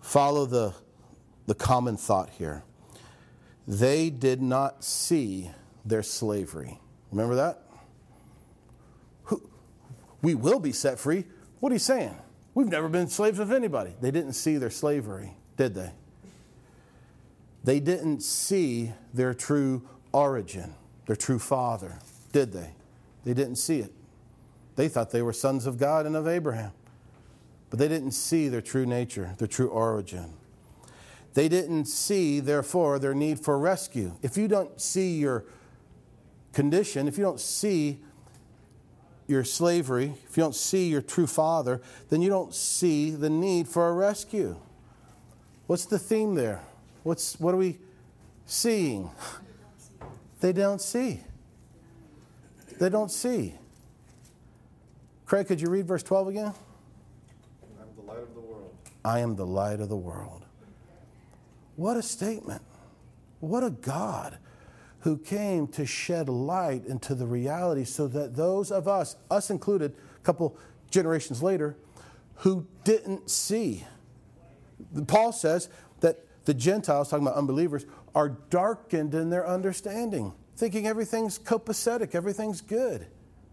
Follow 0.00 0.44
the, 0.44 0.74
the 1.46 1.54
common 1.54 1.96
thought 1.96 2.28
here. 2.30 2.62
They 3.66 4.10
did 4.10 4.42
not 4.42 4.84
see 4.84 5.50
their 5.84 6.02
slavery. 6.02 6.78
Remember 7.10 7.36
that? 7.36 7.62
We 10.20 10.34
will 10.34 10.58
be 10.58 10.72
set 10.72 10.98
free. 10.98 11.24
What 11.60 11.70
are 11.70 11.74
you 11.74 11.78
saying? 11.78 12.16
We've 12.54 12.68
never 12.68 12.88
been 12.88 13.08
slaves 13.08 13.38
of 13.38 13.50
anybody. 13.50 13.94
They 14.00 14.10
didn't 14.10 14.34
see 14.34 14.56
their 14.58 14.70
slavery, 14.70 15.32
did 15.56 15.74
they? 15.74 15.90
They 17.64 17.80
didn't 17.80 18.22
see 18.22 18.92
their 19.12 19.34
true 19.34 19.82
origin, 20.12 20.74
their 21.06 21.16
true 21.16 21.38
father, 21.38 21.98
did 22.32 22.52
they? 22.52 22.74
They 23.24 23.34
didn't 23.34 23.56
see 23.56 23.80
it. 23.80 23.92
They 24.76 24.88
thought 24.88 25.10
they 25.10 25.22
were 25.22 25.32
sons 25.32 25.66
of 25.66 25.78
God 25.78 26.06
and 26.06 26.14
of 26.14 26.28
Abraham. 26.28 26.72
But 27.70 27.78
they 27.78 27.88
didn't 27.88 28.12
see 28.12 28.48
their 28.48 28.60
true 28.60 28.86
nature, 28.86 29.34
their 29.38 29.48
true 29.48 29.68
origin. 29.68 30.34
They 31.32 31.48
didn't 31.48 31.86
see, 31.86 32.38
therefore, 32.38 32.98
their 33.00 33.14
need 33.14 33.40
for 33.40 33.58
rescue. 33.58 34.14
If 34.22 34.36
you 34.36 34.46
don't 34.46 34.80
see 34.80 35.16
your 35.16 35.44
condition, 36.52 37.08
if 37.08 37.18
you 37.18 37.24
don't 37.24 37.40
see 37.40 37.98
your 39.26 39.44
slavery, 39.44 40.14
if 40.28 40.36
you 40.36 40.42
don't 40.42 40.54
see 40.54 40.88
your 40.88 41.02
true 41.02 41.26
father, 41.26 41.80
then 42.10 42.20
you 42.20 42.28
don't 42.28 42.54
see 42.54 43.10
the 43.10 43.30
need 43.30 43.68
for 43.68 43.88
a 43.88 43.92
rescue. 43.92 44.56
What's 45.66 45.86
the 45.86 45.98
theme 45.98 46.34
there? 46.34 46.62
What's, 47.02 47.38
what 47.40 47.54
are 47.54 47.58
we 47.58 47.78
seeing? 48.46 49.10
They 50.40 50.52
don't 50.52 50.80
see. 50.80 51.20
They 52.78 52.90
don't 52.90 53.10
see. 53.10 53.54
Craig, 55.24 55.46
could 55.46 55.60
you 55.60 55.68
read 55.70 55.86
verse 55.86 56.02
12 56.02 56.28
again? 56.28 56.52
I'm 57.80 57.96
the 57.96 58.02
light 58.02 58.18
of 58.18 58.34
the 58.34 58.40
world. 58.40 58.74
I 59.04 59.20
am 59.20 59.36
the 59.36 59.46
light 59.46 59.80
of 59.80 59.88
the 59.88 59.96
world. 59.96 60.44
What 61.76 61.96
a 61.96 62.02
statement. 62.02 62.62
What 63.40 63.64
a 63.64 63.70
God 63.70 64.38
who 65.04 65.18
came 65.18 65.66
to 65.66 65.84
shed 65.84 66.30
light 66.30 66.86
into 66.86 67.14
the 67.14 67.26
reality 67.26 67.84
so 67.84 68.08
that 68.08 68.36
those 68.36 68.72
of 68.72 68.88
us, 68.88 69.16
us 69.30 69.50
included, 69.50 69.94
a 70.16 70.20
couple 70.24 70.56
generations 70.90 71.42
later, 71.42 71.76
who 72.36 72.66
didn't 72.84 73.28
see. 73.28 73.84
Paul 75.06 75.30
says 75.32 75.68
that 76.00 76.24
the 76.46 76.54
Gentiles, 76.54 77.10
talking 77.10 77.26
about 77.26 77.36
unbelievers, 77.36 77.84
are 78.14 78.30
darkened 78.48 79.14
in 79.14 79.28
their 79.28 79.46
understanding, 79.46 80.32
thinking 80.56 80.86
everything's 80.86 81.38
copacetic, 81.38 82.14
everything's 82.14 82.62
good, 82.62 83.06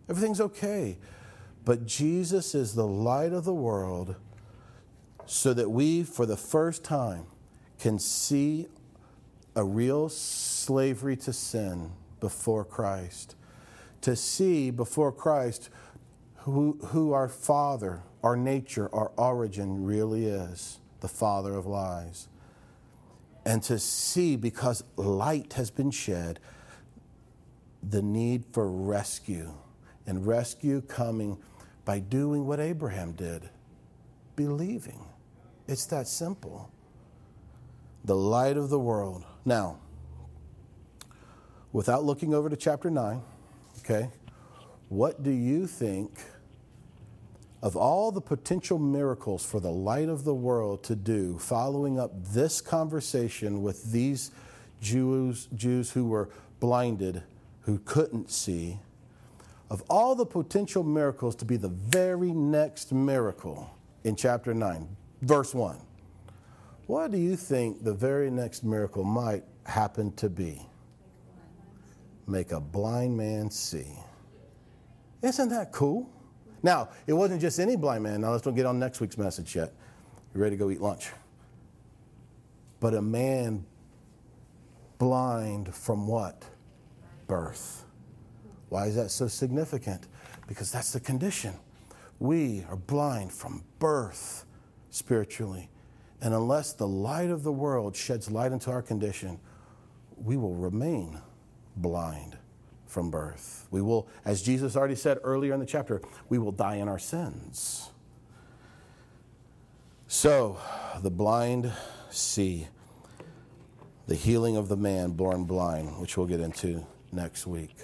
everything's 0.07 0.39
okay. 0.39 0.97
But 1.65 1.85
Jesus 1.85 2.55
is 2.55 2.75
the 2.75 2.87
light 2.87 3.33
of 3.33 3.43
the 3.43 3.53
world 3.53 4.15
so 5.25 5.53
that 5.53 5.69
we, 5.69 6.03
for 6.03 6.25
the 6.25 6.37
first 6.37 6.85
time, 6.85 7.25
can 7.77 7.99
see 7.99 8.67
a 9.53 9.65
real 9.65 10.07
slavery 10.61 11.17
to 11.17 11.33
sin 11.33 11.91
before 12.19 12.63
Christ. 12.63 13.35
To 14.01 14.15
see 14.15 14.71
before 14.71 15.11
Christ 15.11 15.69
who, 16.37 16.79
who 16.87 17.11
our 17.13 17.27
Father, 17.27 18.03
our 18.23 18.35
nature, 18.35 18.93
our 18.93 19.11
origin 19.17 19.83
really 19.83 20.25
is 20.25 20.79
the 21.01 21.07
Father 21.07 21.55
of 21.55 21.65
lies. 21.65 22.27
And 23.45 23.63
to 23.63 23.79
see, 23.79 24.35
because 24.35 24.83
light 24.95 25.53
has 25.53 25.71
been 25.71 25.91
shed, 25.91 26.39
the 27.81 28.01
need 28.01 28.43
for 28.51 28.69
rescue. 28.69 29.53
And 30.05 30.25
rescue 30.25 30.81
coming 30.81 31.37
by 31.85 31.99
doing 31.99 32.45
what 32.45 32.59
Abraham 32.59 33.13
did 33.13 33.49
believing. 34.35 35.05
It's 35.67 35.85
that 35.87 36.07
simple. 36.07 36.71
The 38.03 38.15
light 38.15 38.57
of 38.57 38.69
the 38.69 38.79
world 38.79 39.23
now, 39.45 39.77
without 41.73 42.03
looking 42.03 42.33
over 42.33 42.49
to 42.49 42.55
chapter 42.55 42.89
9, 42.89 43.21
okay, 43.79 44.09
What 44.89 45.23
do 45.23 45.31
you 45.31 45.67
think 45.67 46.19
of 47.61 47.77
all 47.77 48.11
the 48.11 48.21
potential 48.21 48.79
miracles 48.79 49.45
for 49.45 49.59
the 49.59 49.71
light 49.71 50.09
of 50.09 50.23
the 50.23 50.33
world 50.33 50.83
to 50.83 50.95
do, 50.95 51.37
following 51.37 51.99
up 51.99 52.11
this 52.33 52.59
conversation 52.59 53.61
with 53.61 53.91
these 53.91 54.31
Jews, 54.81 55.47
Jews 55.55 55.91
who 55.91 56.05
were 56.05 56.29
blinded, 56.59 57.23
who 57.61 57.77
couldn't 57.79 58.31
see, 58.31 58.79
of 59.69 59.83
all 59.89 60.15
the 60.15 60.25
potential 60.25 60.83
miracles 60.83 61.35
to 61.37 61.45
be 61.45 61.55
the 61.55 61.69
very 61.69 62.33
next 62.33 62.91
miracle 62.91 63.73
in 64.03 64.15
chapter 64.15 64.53
9, 64.53 64.87
verse 65.21 65.53
1? 65.53 65.77
What 66.87 67.11
do 67.11 67.17
you 67.17 67.37
think 67.37 67.83
the 67.83 67.93
very 67.93 68.29
next 68.29 68.63
miracle 68.63 69.03
might 69.03 69.43
happen 69.65 70.11
to 70.13 70.29
be? 70.29 70.65
Make 72.27 72.51
a 72.51 72.59
blind 72.59 73.17
man 73.17 73.49
see. 73.49 73.93
Isn't 75.21 75.49
that 75.49 75.71
cool? 75.71 76.09
Now, 76.63 76.89
it 77.07 77.13
wasn't 77.13 77.41
just 77.41 77.59
any 77.59 77.75
blind 77.75 78.03
man. 78.03 78.21
Now, 78.21 78.31
let's 78.31 78.43
don't 78.43 78.55
get 78.55 78.65
on 78.65 78.79
next 78.79 79.01
week's 79.01 79.17
message 79.17 79.55
yet. 79.55 79.73
You 80.33 80.41
ready 80.41 80.55
to 80.55 80.59
go 80.59 80.69
eat 80.69 80.81
lunch? 80.81 81.09
But 82.79 82.93
a 82.93 83.01
man 83.01 83.65
blind 84.97 85.73
from 85.73 86.07
what? 86.07 86.43
Birth. 87.27 87.85
Why 88.69 88.87
is 88.87 88.95
that 88.95 89.09
so 89.11 89.27
significant? 89.27 90.07
Because 90.47 90.71
that's 90.71 90.91
the 90.91 90.99
condition. 90.99 91.53
We 92.19 92.63
are 92.69 92.75
blind 92.75 93.31
from 93.33 93.63
birth 93.79 94.45
spiritually. 94.91 95.69
And 96.21 96.33
unless 96.33 96.73
the 96.73 96.87
light 96.87 97.31
of 97.31 97.43
the 97.43 97.51
world 97.51 97.95
sheds 97.95 98.29
light 98.29 98.51
into 98.51 98.69
our 98.69 98.81
condition, 98.81 99.39
we 100.15 100.37
will 100.37 100.53
remain 100.53 101.19
blind 101.75 102.37
from 102.85 103.09
birth. 103.09 103.67
We 103.71 103.81
will, 103.81 104.07
as 104.25 104.41
Jesus 104.41 104.75
already 104.75 104.95
said 104.95 105.19
earlier 105.23 105.53
in 105.53 105.59
the 105.59 105.65
chapter, 105.65 106.01
we 106.29 106.37
will 106.37 106.51
die 106.51 106.75
in 106.75 106.87
our 106.87 106.99
sins. 106.99 107.89
So, 110.07 110.59
the 111.01 111.09
blind 111.09 111.71
see 112.09 112.67
the 114.07 114.15
healing 114.15 114.57
of 114.57 114.67
the 114.67 114.75
man 114.75 115.11
born 115.11 115.45
blind, 115.45 115.99
which 116.01 116.17
we'll 116.17 116.27
get 116.27 116.41
into 116.41 116.85
next 117.13 117.47
week. 117.47 117.75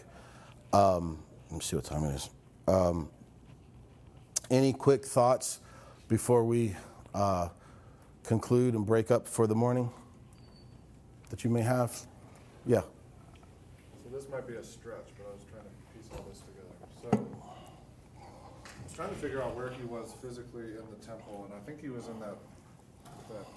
Um, 0.73 1.19
let 1.49 1.59
me 1.59 1.61
see 1.61 1.77
what 1.77 1.85
time 1.85 2.03
it 2.03 2.15
is. 2.15 2.29
Um, 2.67 3.09
any 4.51 4.73
quick 4.73 5.05
thoughts 5.05 5.61
before 6.09 6.43
we 6.43 6.75
uh, 7.13 7.47
conclude 8.23 8.73
and 8.73 8.85
break 8.85 9.09
up 9.09 9.25
for 9.25 9.47
the 9.47 9.55
morning 9.55 9.89
that 11.29 11.45
you 11.45 11.49
may 11.49 11.61
have? 11.61 11.97
Yeah. 12.65 12.81
This 14.28 14.36
might 14.43 14.47
be 14.51 14.59
a 14.59 14.63
stretch, 14.67 15.07
but 15.15 15.23
I 15.23 15.39
was 15.39 15.47
trying 15.47 15.63
to 15.63 15.73
piece 15.95 16.11
all 16.11 16.19
this 16.28 16.43
together. 16.43 16.75
So 16.99 17.07
I 17.15 18.84
was 18.84 18.91
trying 18.91 19.15
to 19.15 19.19
figure 19.23 19.39
out 19.39 19.55
where 19.55 19.71
he 19.71 19.88
was 19.88 20.11
physically 20.19 20.75
in 20.75 20.84
the 20.91 20.99
temple, 20.99 21.47
and 21.47 21.55
I 21.55 21.63
think 21.63 21.80
he 21.80 21.88
was 21.88 22.11
in 22.11 22.19
that 22.19 22.36
that 23.32 23.47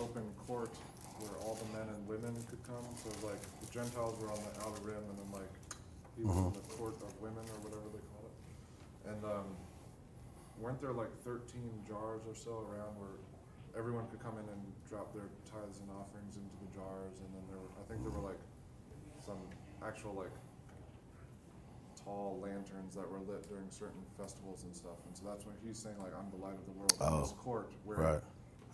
open 0.00 0.24
court 0.48 0.72
where 1.20 1.36
all 1.44 1.52
the 1.52 1.68
men 1.76 1.84
and 1.92 2.00
women 2.08 2.32
could 2.48 2.64
come. 2.64 2.80
So 2.96 3.12
like 3.28 3.44
the 3.60 3.68
Gentiles 3.68 4.16
were 4.24 4.32
on 4.32 4.40
the 4.40 4.64
outer 4.64 4.80
rim, 4.88 5.04
and 5.04 5.20
then 5.20 5.30
like 5.36 5.52
he 6.16 6.24
was 6.24 6.48
in 6.48 6.56
the 6.56 6.64
court 6.80 6.96
of 7.04 7.12
women 7.20 7.44
or 7.52 7.60
whatever 7.60 7.92
they 7.92 8.00
call 8.16 8.24
it. 8.24 8.36
And 9.04 9.20
um, 9.28 9.52
weren't 10.56 10.80
there 10.80 10.96
like 10.96 11.12
13 11.28 11.44
jars 11.84 12.24
or 12.24 12.32
so 12.32 12.64
around 12.72 12.96
where 12.96 13.20
everyone 13.76 14.08
could 14.08 14.24
come 14.24 14.40
in 14.40 14.48
and 14.48 14.64
drop 14.88 15.12
their 15.12 15.28
tithes 15.44 15.84
and 15.84 15.92
offerings 15.92 16.40
into 16.40 16.56
the 16.64 16.72
jars, 16.72 17.20
and 17.20 17.28
then 17.36 17.44
there 17.52 17.60
were, 17.60 17.72
I 17.76 17.84
think 17.84 18.00
there 18.00 18.16
were 18.16 18.19
actual 19.90 20.14
like 20.14 20.30
tall 22.04 22.38
lanterns 22.42 22.94
that 22.94 23.10
were 23.10 23.18
lit 23.20 23.48
during 23.48 23.68
certain 23.70 24.00
festivals 24.16 24.62
and 24.64 24.74
stuff. 24.74 24.98
And 25.06 25.16
so 25.16 25.24
that's 25.28 25.44
when 25.44 25.54
he's 25.64 25.78
saying 25.78 25.96
like 25.98 26.12
I'm 26.16 26.30
the 26.30 26.42
light 26.44 26.54
of 26.54 26.64
the 26.66 26.72
world 26.72 26.92
in 26.92 27.06
Oh, 27.06 27.20
this 27.22 27.32
court 27.32 27.72
where 27.84 27.98
Right. 27.98 28.22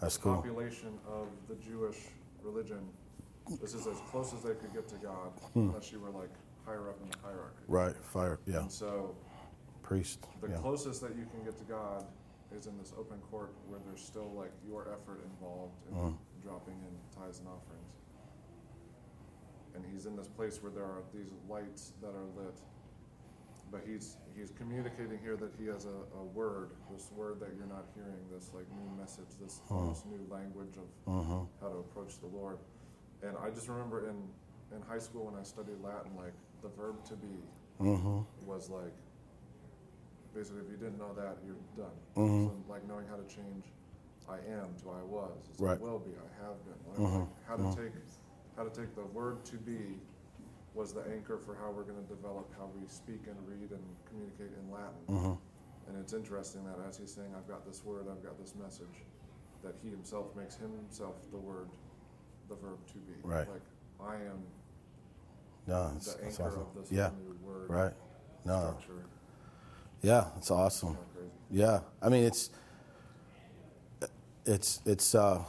That's 0.00 0.16
the 0.16 0.22
cool. 0.24 0.34
population 0.36 0.98
of 1.08 1.28
the 1.48 1.54
Jewish 1.56 1.96
religion, 2.42 2.86
this 3.62 3.72
is 3.74 3.86
as 3.86 3.96
close 4.10 4.34
as 4.34 4.42
they 4.42 4.54
could 4.54 4.72
get 4.74 4.86
to 4.88 4.96
God, 4.96 5.30
Hmm. 5.54 5.70
unless 5.70 5.90
you 5.90 6.00
were 6.00 6.10
like 6.10 6.30
higher 6.66 6.90
up 6.90 7.00
in 7.02 7.08
the 7.10 7.18
hierarchy. 7.18 7.64
Right. 7.66 7.96
Fire. 8.04 8.38
Yeah. 8.46 8.60
And 8.60 8.70
so 8.72 9.14
Priest. 9.82 10.26
the 10.42 10.48
Yeah. 10.50 10.58
closest 10.58 11.00
that 11.00 11.16
you 11.16 11.24
can 11.26 11.42
get 11.44 11.56
to 11.58 11.64
God 11.64 12.04
is 12.52 12.66
in 12.66 12.76
this 12.78 12.92
open 12.98 13.20
court 13.30 13.54
where 13.68 13.80
there's 13.86 14.04
still 14.04 14.30
like 14.34 14.52
your 14.66 14.82
effort 14.92 15.20
involved 15.24 15.74
in 15.88 15.94
Mm. 15.96 16.16
dropping 16.42 16.74
in 16.74 16.94
tithes 17.18 17.38
and 17.40 17.48
offerings. 17.48 17.94
And 19.76 19.84
he's 19.92 20.06
in 20.06 20.16
this 20.16 20.28
place 20.28 20.62
where 20.62 20.72
there 20.72 20.84
are 20.84 21.02
these 21.14 21.30
lights 21.48 21.92
that 22.00 22.08
are 22.08 22.24
lit. 22.36 22.58
But 23.70 23.82
he's 23.86 24.16
he's 24.36 24.50
communicating 24.50 25.18
here 25.22 25.36
that 25.36 25.52
he 25.58 25.66
has 25.66 25.84
a, 25.86 26.18
a 26.18 26.24
word, 26.24 26.70
this 26.90 27.10
word 27.14 27.40
that 27.40 27.50
you're 27.56 27.66
not 27.66 27.84
hearing, 27.94 28.16
this 28.32 28.50
like 28.54 28.64
new 28.72 28.88
message, 28.98 29.26
this 29.42 29.60
almost 29.70 30.06
new 30.06 30.24
language 30.30 30.76
of 30.78 30.88
Mhm. 31.12 31.46
how 31.60 31.68
to 31.68 31.76
approach 31.78 32.18
the 32.20 32.26
Lord. 32.28 32.58
And 33.22 33.36
I 33.38 33.50
just 33.50 33.68
remember 33.68 34.08
in 34.08 34.16
in 34.74 34.82
high 34.82 34.98
school 34.98 35.26
when 35.26 35.34
I 35.38 35.42
studied 35.44 35.80
Latin, 35.82 36.16
like 36.16 36.32
the 36.62 36.68
verb 36.68 37.04
to 37.04 37.14
be 37.16 37.36
Mhm. 37.80 38.24
was 38.46 38.70
like 38.70 38.92
basically 40.34 40.60
if 40.62 40.70
you 40.70 40.76
didn't 40.76 40.98
know 40.98 41.12
that 41.14 41.36
you're 41.46 41.56
done 41.76 41.96
Mhm. 42.14 42.46
so 42.48 42.52
like 42.72 42.84
knowing 42.86 43.06
how 43.08 43.16
to 43.16 43.24
change 43.24 43.72
i 44.28 44.36
am 44.40 44.74
to 44.82 44.90
i 44.90 45.02
was 45.02 45.32
it's 45.48 45.60
Right. 45.60 45.70
like 45.72 45.80
will 45.80 45.98
be 46.00 46.12
i 46.12 46.44
have 46.44 46.56
been 46.66 46.80
like, 46.90 46.98
like 47.20 47.28
how 47.46 47.56
to 47.56 47.62
take 47.76 47.92
how 48.56 48.64
to 48.64 48.70
take 48.70 48.94
the 48.94 49.04
word 49.06 49.44
to 49.44 49.56
be 49.56 49.98
was 50.74 50.92
the 50.92 51.02
anchor 51.12 51.38
for 51.38 51.54
how 51.54 51.70
we're 51.70 51.82
going 51.84 52.02
to 52.02 52.08
develop 52.14 52.50
how 52.58 52.68
we 52.78 52.86
speak 52.86 53.22
and 53.26 53.36
read 53.46 53.70
and 53.70 53.82
communicate 54.08 54.50
in 54.58 54.70
latin 54.70 55.06
Mhm. 55.08 55.38
and 55.88 55.96
it's 55.98 56.12
interesting 56.12 56.64
that 56.64 56.76
as 56.88 56.96
he's 56.98 57.12
saying 57.12 57.34
i've 57.36 57.48
got 57.48 57.64
this 57.66 57.84
word 57.84 58.06
i've 58.10 58.22
got 58.22 58.38
this 58.38 58.54
message 58.54 59.04
that 59.62 59.74
he 59.82 59.90
himself 59.90 60.34
makes 60.36 60.56
himself 60.56 61.14
the 61.30 61.38
word 61.38 61.68
the 62.48 62.54
verb 62.56 62.78
to 62.88 62.98
be 62.98 63.14
Right. 63.22 63.48
like 63.48 63.62
i 64.00 64.16
am 64.16 64.42
No, 65.66 65.90
that's, 65.94 66.14
the 66.14 66.22
that's 66.22 66.40
awesome. 66.40 66.60
of 66.60 66.74
this 66.74 66.92
Yeah. 66.92 67.10
new 67.18 67.34
word 67.46 67.68
Right. 67.70 67.94
No. 68.44 68.60
structure 68.80 69.04
Yeah. 70.02 70.30
It's 70.36 70.50
awesome. 70.50 70.96
Yeah, 71.50 71.80
I 72.02 72.08
mean 72.10 72.22
it's 72.24 72.50
it's 74.44 74.80
it's. 74.86 75.14
Uh, 75.14 75.42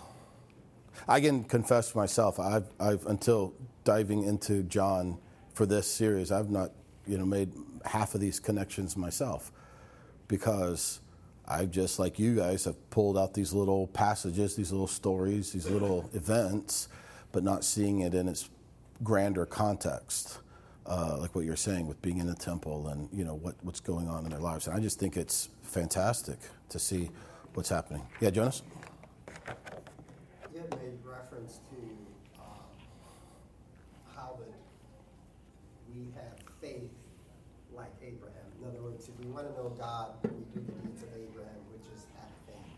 I 1.08 1.20
can 1.20 1.44
confess 1.44 1.92
for 1.92 2.00
myself. 2.00 2.40
I've 2.40 2.68
I've 2.80 3.06
until 3.06 3.54
diving 3.84 4.24
into 4.24 4.64
John 4.64 5.18
for 5.54 5.66
this 5.66 5.90
series, 5.90 6.32
I've 6.32 6.50
not 6.50 6.72
you 7.06 7.18
know 7.18 7.26
made 7.26 7.52
half 7.86 8.16
of 8.16 8.22
these 8.22 8.40
connections 8.40 8.98
myself 8.98 9.52
because 10.28 11.00
I've 11.48 11.72
just 11.72 12.00
like 12.00 12.20
you 12.20 12.36
guys 12.36 12.66
have 12.66 12.90
pulled 12.90 13.18
out 13.18 13.34
these 13.34 13.54
little 13.54 13.88
passages, 13.88 14.56
these 14.56 14.72
little 14.72 14.88
stories, 14.88 15.52
these 15.52 15.70
little 15.70 16.10
events, 16.14 16.90
but 17.32 17.44
not 17.44 17.64
seeing 17.64 18.02
it 18.02 18.14
in 18.14 18.28
its 18.28 18.50
grander 19.04 19.46
context 19.46 20.40
uh, 20.88 21.18
like 21.20 21.36
what 21.36 21.46
you're 21.46 21.56
saying 21.56 21.88
with 21.88 22.02
being 22.02 22.18
in 22.18 22.28
the 22.28 22.36
temple 22.36 22.88
and 22.88 23.10
you 23.12 23.24
know 23.24 23.36
what, 23.36 23.56
what's 23.62 23.80
going 23.80 24.08
on 24.08 24.24
in 24.24 24.32
their 24.32 24.40
lives. 24.40 24.68
And 24.68 24.76
I 24.76 24.80
just 24.80 25.00
think 25.00 25.18
it's 25.18 25.50
fantastic 25.62 26.40
to 26.70 26.80
see 26.80 27.10
what's 27.54 27.70
happening. 27.70 28.04
Yeah, 28.22 28.30
Jonas. 28.30 28.64
You 30.54 30.62
had 30.62 30.72
made 30.80 30.98
reference 31.04 31.60
to 31.70 32.40
um, 32.40 32.46
how 34.16 34.40
that 34.40 34.54
we 35.98 36.14
have 36.14 36.38
faith 36.62 36.94
like 37.74 37.94
Abraham. 38.02 38.48
In 38.62 38.70
other 38.70 38.82
words, 38.82 39.10
if 39.10 39.16
we 39.26 39.32
want 39.32 39.50
to 39.50 39.54
know 39.54 39.74
God, 39.78 40.14
we 40.24 40.46
do 40.54 40.62
the 40.62 40.74
deeds 40.86 41.02
of 41.04 41.10
Abraham, 41.10 41.62
which 41.74 41.86
is 41.94 42.06
have 42.18 42.34
faith. 42.46 42.70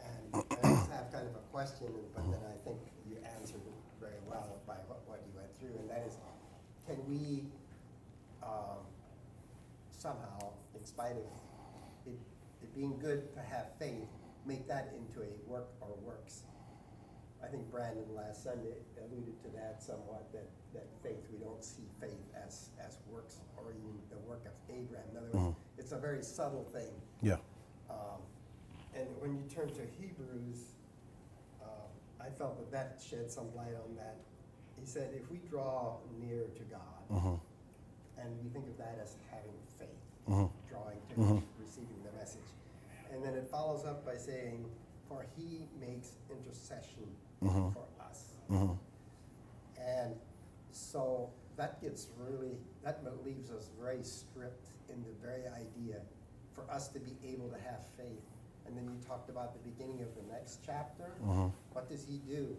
And 0.00 0.24
I 0.32 0.72
just 0.72 0.90
have 0.90 1.12
kind 1.12 1.28
of 1.28 1.36
a 1.36 1.44
question, 1.52 1.92
but 2.14 2.24
then 2.30 2.40
I 2.48 2.56
think 2.64 2.80
you 3.08 3.16
answered 3.36 3.60
it 3.60 3.78
very 4.00 4.20
well 4.28 4.60
by 4.66 4.76
what, 4.88 5.04
what 5.06 5.20
you 5.24 5.32
went 5.36 5.52
through, 5.60 5.76
and 5.80 5.88
that 5.90 6.04
is, 6.08 6.16
can 6.86 6.96
we 7.08 7.44
um, 8.42 8.80
somehow, 9.92 10.52
in 10.74 10.84
spite 10.84 11.12
of 11.12 11.28
it, 12.06 12.18
it 12.62 12.74
being 12.74 12.96
good 12.98 13.32
to 13.34 13.40
have 13.40 13.76
faith, 13.78 14.08
make 14.46 14.66
that 14.68 14.94
into 14.96 15.20
a 15.20 15.32
work 15.50 15.68
or 15.80 15.88
works? 16.04 16.42
I 17.46 17.48
think 17.48 17.70
Brandon 17.70 18.04
last 18.16 18.42
Sunday 18.42 18.74
alluded 18.98 19.40
to 19.44 19.48
that 19.56 19.80
somewhat, 19.80 20.26
that, 20.32 20.48
that 20.74 20.86
faith, 21.02 21.22
we 21.32 21.38
don't 21.38 21.62
see 21.62 21.84
faith 22.00 22.26
as, 22.44 22.70
as 22.84 22.98
works 23.08 23.36
or 23.56 23.70
even 23.70 23.94
the 24.10 24.18
work 24.28 24.42
of 24.46 24.52
Abraham. 24.68 25.04
In 25.12 25.16
other 25.18 25.28
words, 25.32 25.56
it's 25.78 25.92
a 25.92 25.96
very 25.98 26.22
subtle 26.22 26.64
thing. 26.64 26.90
Yeah. 27.22 27.36
Um, 27.88 28.18
and 28.96 29.06
when 29.20 29.36
you 29.36 29.44
turn 29.48 29.68
to 29.68 29.82
Hebrews, 30.00 30.72
um, 31.62 31.86
I 32.20 32.30
felt 32.30 32.58
that 32.58 32.72
that 32.72 33.00
shed 33.00 33.30
some 33.30 33.54
light 33.54 33.76
on 33.88 33.94
that. 33.96 34.16
He 34.80 34.84
said, 34.84 35.10
if 35.14 35.30
we 35.30 35.38
draw 35.48 35.98
near 36.20 36.48
to 36.56 36.62
God, 36.64 37.08
Mhm. 37.10 37.40
and 38.18 38.42
we 38.42 38.48
think 38.50 38.66
of 38.66 38.76
that 38.78 38.98
as 39.00 39.16
having 39.30 39.54
faith, 39.78 39.88
Mhm. 40.26 40.50
drawing 40.68 41.00
to 41.10 41.14
Mhm. 41.14 41.42
receiving 41.60 42.02
the 42.02 42.10
message. 42.18 42.50
And 43.12 43.22
then 43.22 43.34
it 43.34 43.46
follows 43.48 43.84
up 43.84 44.04
by 44.04 44.16
saying, 44.16 44.68
For 45.08 45.24
he 45.36 45.68
makes 45.78 46.16
intercession 46.28 47.14
Mhm. 47.42 47.72
for 47.72 47.84
us. 48.00 48.32
Mhm. 48.48 48.78
And 49.78 50.16
so 50.72 51.30
that 51.56 51.80
gets 51.80 52.08
really, 52.18 52.58
that 52.82 53.02
leaves 53.24 53.50
us 53.50 53.68
very 53.80 54.02
stripped 54.02 54.68
in 54.88 55.02
the 55.04 55.12
very 55.22 55.46
idea 55.48 56.00
for 56.52 56.68
us 56.70 56.88
to 56.88 56.98
be 57.00 57.16
able 57.24 57.48
to 57.50 57.58
have 57.60 57.84
faith. 57.96 58.22
And 58.66 58.76
then 58.76 58.84
you 58.86 58.98
talked 59.06 59.28
about 59.30 59.52
the 59.52 59.70
beginning 59.70 60.02
of 60.02 60.14
the 60.16 60.22
next 60.32 60.60
chapter. 60.64 61.12
Mhm. 61.22 61.52
What 61.72 61.88
does 61.88 62.04
he 62.04 62.18
do? 62.18 62.56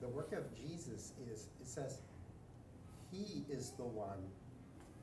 The 0.00 0.08
work 0.08 0.32
of 0.32 0.52
Jesus 0.54 1.12
is, 1.30 1.48
it 1.60 1.66
says, 1.66 2.00
he 3.10 3.44
is 3.48 3.70
the 3.72 3.84
one 3.84 4.30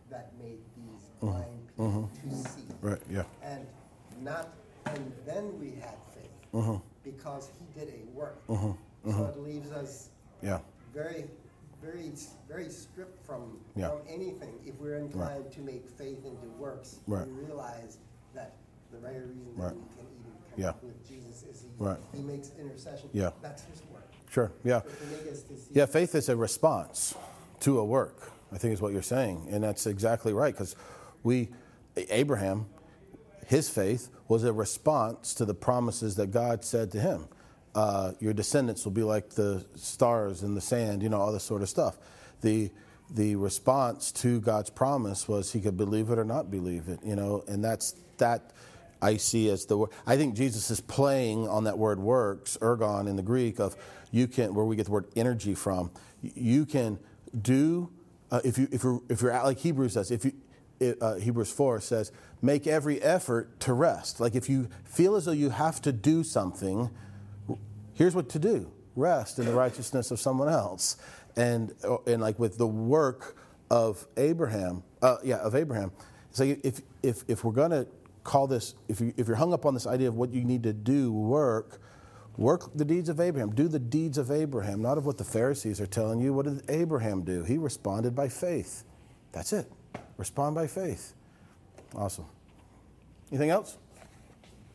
that 0.10 0.34
made 0.38 0.60
these 0.76 1.10
blind 1.22 1.68
people 1.70 2.10
to 2.24 2.36
see. 2.50 2.68
Right, 2.82 3.02
yeah. 3.10 3.24
And 3.42 3.66
not, 4.22 4.50
and 4.86 5.14
then 5.26 5.58
we 5.60 5.72
had 5.76 5.98
faith 6.14 6.30
Mm-hmm. 6.52 6.86
because 7.04 7.50
he 7.60 7.80
did 7.80 7.94
a 7.94 8.04
work. 8.12 8.42
Mm-hmm. 9.06 9.18
So 9.18 9.26
it 9.26 9.40
leaves 9.40 9.72
us 9.72 10.10
Yeah. 10.42 10.60
very, 10.94 11.26
very, 11.82 12.12
very 12.48 12.70
stripped 12.70 13.26
from, 13.26 13.60
Yeah. 13.76 13.90
from 13.90 14.00
anything. 14.08 14.60
If 14.66 14.80
we're 14.80 14.98
inclined 14.98 15.52
to 15.54 15.62
make 15.62 15.88
faith 15.90 16.24
into 16.26 16.48
works, 16.60 17.00
Right. 17.08 17.28
we 17.28 17.34
realize 17.46 17.98
that 18.34 18.54
the 18.92 18.98
very 19.00 19.22
reason 19.26 19.54
Right. 19.56 19.74
we 19.76 19.82
can 19.96 20.06
even 20.06 20.32
Yeah. 20.58 20.74
with 20.84 21.08
Jesus 21.08 21.44
is 21.44 21.62
he, 21.62 21.70
Right. 21.84 22.00
he 22.14 22.22
makes 22.22 22.52
intercession. 22.60 23.10
Yeah. 23.14 23.32
That's 23.42 23.64
his 23.64 23.82
work. 23.92 24.04
Sure, 24.30 24.52
yeah. 24.64 24.80
To 24.82 24.88
make 25.08 25.32
us 25.32 25.42
to 25.44 25.58
see 25.58 25.72
Yeah, 25.74 25.86
faith 25.88 26.14
is 26.16 26.30
a 26.30 26.36
response 26.36 27.16
to 27.62 27.80
a 27.80 27.86
work, 27.86 28.32
I 28.52 28.58
think 28.58 28.74
is 28.74 28.82
what 28.82 28.94
you're 28.94 29.02
saying. 29.02 29.48
And 29.50 29.64
that's 29.64 29.88
exactly 29.88 30.34
right, 30.34 30.54
because 30.54 30.76
we, 31.24 31.50
Abraham, 31.96 32.68
his 33.48 33.70
faith 33.70 34.10
was 34.28 34.44
a 34.44 34.54
response 34.54 35.34
to 35.36 35.46
the 35.46 35.54
promises 35.54 36.16
that 36.16 36.28
God 36.32 36.64
said 36.64 36.92
to 36.92 37.00
him. 37.02 37.28
Uh, 37.74 38.12
your 38.20 38.34
descendants 38.34 38.84
will 38.84 38.92
be 38.92 39.04
like 39.04 39.30
the 39.32 39.66
stars 39.76 40.44
in 40.44 40.56
the 40.56 40.62
sand, 40.62 41.02
you 41.02 41.10
know, 41.10 41.20
all 41.20 41.32
this 41.32 41.44
sort 41.44 41.62
of 41.62 41.70
stuff. 41.70 41.98
The, 42.42 42.70
the 43.10 43.36
response 43.36 44.12
to 44.14 44.42
God's 44.42 44.70
promise 44.70 45.28
was 45.28 45.54
he 45.54 45.62
could 45.62 45.78
believe 45.78 46.10
it 46.10 46.20
or 46.20 46.26
not 46.26 46.52
believe 46.52 46.88
it, 46.88 47.00
you 47.04 47.16
know, 47.16 47.44
and 47.48 47.64
that's 47.64 47.96
that 48.18 48.52
I 49.02 49.18
see 49.18 49.50
as 49.50 49.66
the 49.66 49.78
word. 49.78 49.90
I 50.06 50.16
think 50.16 50.36
Jesus 50.36 50.70
is 50.70 50.80
playing 50.80 51.48
on 51.48 51.64
that 51.64 51.78
word 51.78 52.00
works, 52.00 52.58
ergon 52.62 53.08
in 53.08 53.16
the 53.16 53.24
Greek, 53.24 53.60
of 53.60 53.76
you 54.12 54.28
can, 54.28 54.54
where 54.54 54.66
we 54.66 54.76
get 54.76 54.86
the 54.86 54.92
word 54.92 55.08
energy 55.16 55.56
from. 55.56 55.92
You 56.22 56.66
can 56.66 57.00
do, 57.40 57.90
uh, 58.30 58.42
if, 58.44 58.58
you, 58.58 58.68
if, 58.72 58.84
you're, 58.84 59.02
if 59.10 59.22
you're 59.22 59.34
like 59.44 59.58
Hebrews 59.58 59.94
says, 59.94 60.12
if 60.12 60.26
you, 60.26 60.34
uh, 61.00 61.16
Hebrews 61.16 61.52
4 61.52 61.80
says, 61.82 62.12
make 62.42 62.68
every 62.68 63.02
effort 63.02 63.60
to 63.62 63.74
rest. 63.74 64.20
Like 64.20 64.36
if 64.36 64.50
you 64.50 64.68
feel 64.84 65.16
as 65.16 65.26
though 65.26 65.32
you 65.32 65.50
have 65.52 65.82
to 65.84 65.92
do 65.92 66.24
something, 66.24 66.90
here's 67.94 68.16
what 68.16 68.30
to 68.30 68.40
do 68.40 68.72
rest 68.96 69.40
in 69.40 69.46
the 69.46 69.54
righteousness 69.54 70.12
of 70.12 70.20
someone 70.20 70.50
else. 70.50 70.98
And, 71.38 71.74
uh, 71.84 71.98
and 72.08 72.22
like 72.22 72.38
with 72.40 72.58
the 72.58 72.68
work 72.68 73.38
of 73.70 74.06
Abraham, 74.18 74.84
uh, 75.02 75.18
yeah, 75.24 75.38
of 75.38 75.56
Abraham. 75.56 75.94
So 76.32 76.44
if, 76.44 76.82
if, 77.02 77.24
if 77.28 77.44
we're 77.44 77.54
going 77.54 77.72
to 77.72 77.88
call 78.24 78.48
this, 78.48 78.76
if, 78.90 79.00
you, 79.00 79.14
if 79.16 79.28
you're 79.28 79.38
hung 79.38 79.54
up 79.54 79.66
on 79.66 79.74
this 79.74 79.88
idea 79.88 80.10
of 80.10 80.16
what 80.16 80.34
you 80.34 80.44
need 80.44 80.64
to 80.64 80.74
do, 80.74 81.12
work, 81.12 81.82
work 82.38 82.70
the 82.76 82.86
deeds 82.86 83.10
of 83.10 83.20
Abraham. 83.20 83.54
Do 83.56 83.68
the 83.68 83.80
deeds 83.80 84.18
of 84.18 84.30
Abraham, 84.30 84.82
not 84.82 84.98
of 84.98 85.06
what 85.06 85.18
the 85.18 85.24
Pharisees 85.24 85.80
are 85.80 85.88
telling 85.88 86.20
you. 86.20 86.34
What 86.34 86.46
did 86.46 86.70
Abraham 86.70 87.24
do? 87.24 87.44
He 87.44 87.58
responded 87.58 88.16
by 88.16 88.30
faith. 88.30 88.84
That's 89.32 89.54
it. 89.54 89.72
Respond 90.18 90.56
by 90.56 90.68
faith. 90.68 91.14
Awesome. 91.96 92.26
Anything 93.32 93.50
else? 93.50 93.78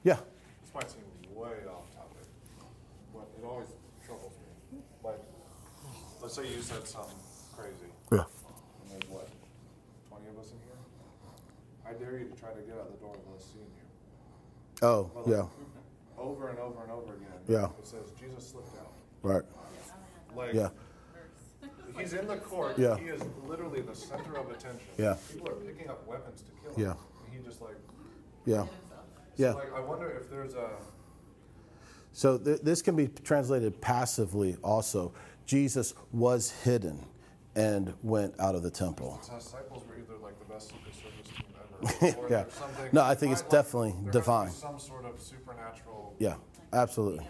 Yeah. 0.03 0.17
This 0.63 0.75
might 0.75 0.91
seem 0.91 1.03
way 1.35 1.49
off 1.69 1.85
topic, 1.95 2.27
but 3.13 3.29
it 3.39 3.45
always 3.45 3.69
troubles 4.05 4.33
me. 4.73 4.79
Like, 5.03 5.21
let's 6.27 6.35
say 6.35 6.43
you 6.53 6.61
said 6.61 6.85
something 6.89 7.15
crazy, 7.57 7.71
Yeah. 8.11 8.19
and 8.19 8.91
there's 8.91 9.09
what, 9.09 9.29
twenty 10.09 10.27
of 10.27 10.37
us 10.41 10.51
in 10.51 10.59
here? 10.67 10.75
I 11.89 11.93
dare 11.93 12.19
you 12.19 12.25
to 12.29 12.35
try 12.35 12.51
to 12.51 12.61
get 12.63 12.75
out 12.75 12.91
the 12.91 12.99
door 12.99 13.13
without 13.13 13.41
seeing 13.41 13.63
you. 13.65 14.83
Oh, 14.83 15.09
But 15.15 15.29
like, 15.29 15.37
yeah. 15.37 15.47
Over 16.19 16.49
and 16.49 16.59
over 16.59 16.83
and 16.83 16.91
over 16.91 17.13
again. 17.15 17.29
Yeah. 17.47 17.67
It 17.79 17.87
says 17.87 18.11
Jesus 18.19 18.49
slipped 18.49 18.75
out. 18.79 18.91
Right. 19.23 19.43
Like, 20.35 20.53
Yeah. 20.55 20.71
he's 21.97 22.13
in 22.15 22.27
the 22.27 22.39
court. 22.39 22.77
Yeah. 22.77 22.97
He 22.97 23.05
is 23.05 23.23
literally 23.47 23.83
the 23.83 23.95
center 23.95 24.37
of 24.37 24.51
attention. 24.51 24.81
Yeah. 24.99 25.15
People 25.31 25.51
are 25.51 25.55
picking 25.55 25.89
up 25.91 26.05
weapons 26.09 26.43
to 26.43 26.51
kill 26.61 26.73
him. 26.73 26.81
Yeah. 26.83 26.95
And 27.27 27.35
he 27.39 27.47
just 27.49 27.61
like, 27.61 27.77
Yeah. 28.47 28.65
so 28.65 28.69
Yeah. 29.37 29.53
like, 29.53 29.73
I 29.75 29.79
wonder 29.81 30.11
if 30.11 30.29
there's 30.29 30.55
a, 30.55 30.71
So 32.13 32.37
th- 32.39 32.63
this 32.63 32.81
can 32.83 32.97
be 32.97 33.07
translated 33.09 33.81
passively 33.81 34.57
also. 34.65 35.13
Jesus 35.47 35.95
was 36.13 36.51
hidden 36.63 37.05
and 37.55 37.95
went 38.03 38.35
out 38.39 38.55
of 38.55 38.63
the 38.63 38.71
temple. 38.71 39.19
his 39.19 39.45
disciples 39.45 39.85
were 39.89 39.95
either 39.97 40.19
like 40.23 40.39
the 40.39 40.45
best 40.53 40.69
Secret 40.71 40.95
Service 40.95 41.27
team 41.29 41.45
ever. 42.13 42.17
Or 42.23 42.31
Yeah. 42.31 42.45
something. 42.51 42.89
No, 42.93 43.03
I 43.03 43.15
think 43.15 43.33
it's 43.33 43.43
like, 43.43 43.51
definitely 43.51 43.91
there 43.91 43.97
has 43.97 44.05
to 44.05 44.11
be 44.11 44.19
divine. 44.19 44.51
Some 44.51 44.79
sort 44.79 45.05
of 45.05 45.21
supernatural. 45.21 46.15
Yeah, 46.19 46.35
absolutely. 46.73 47.27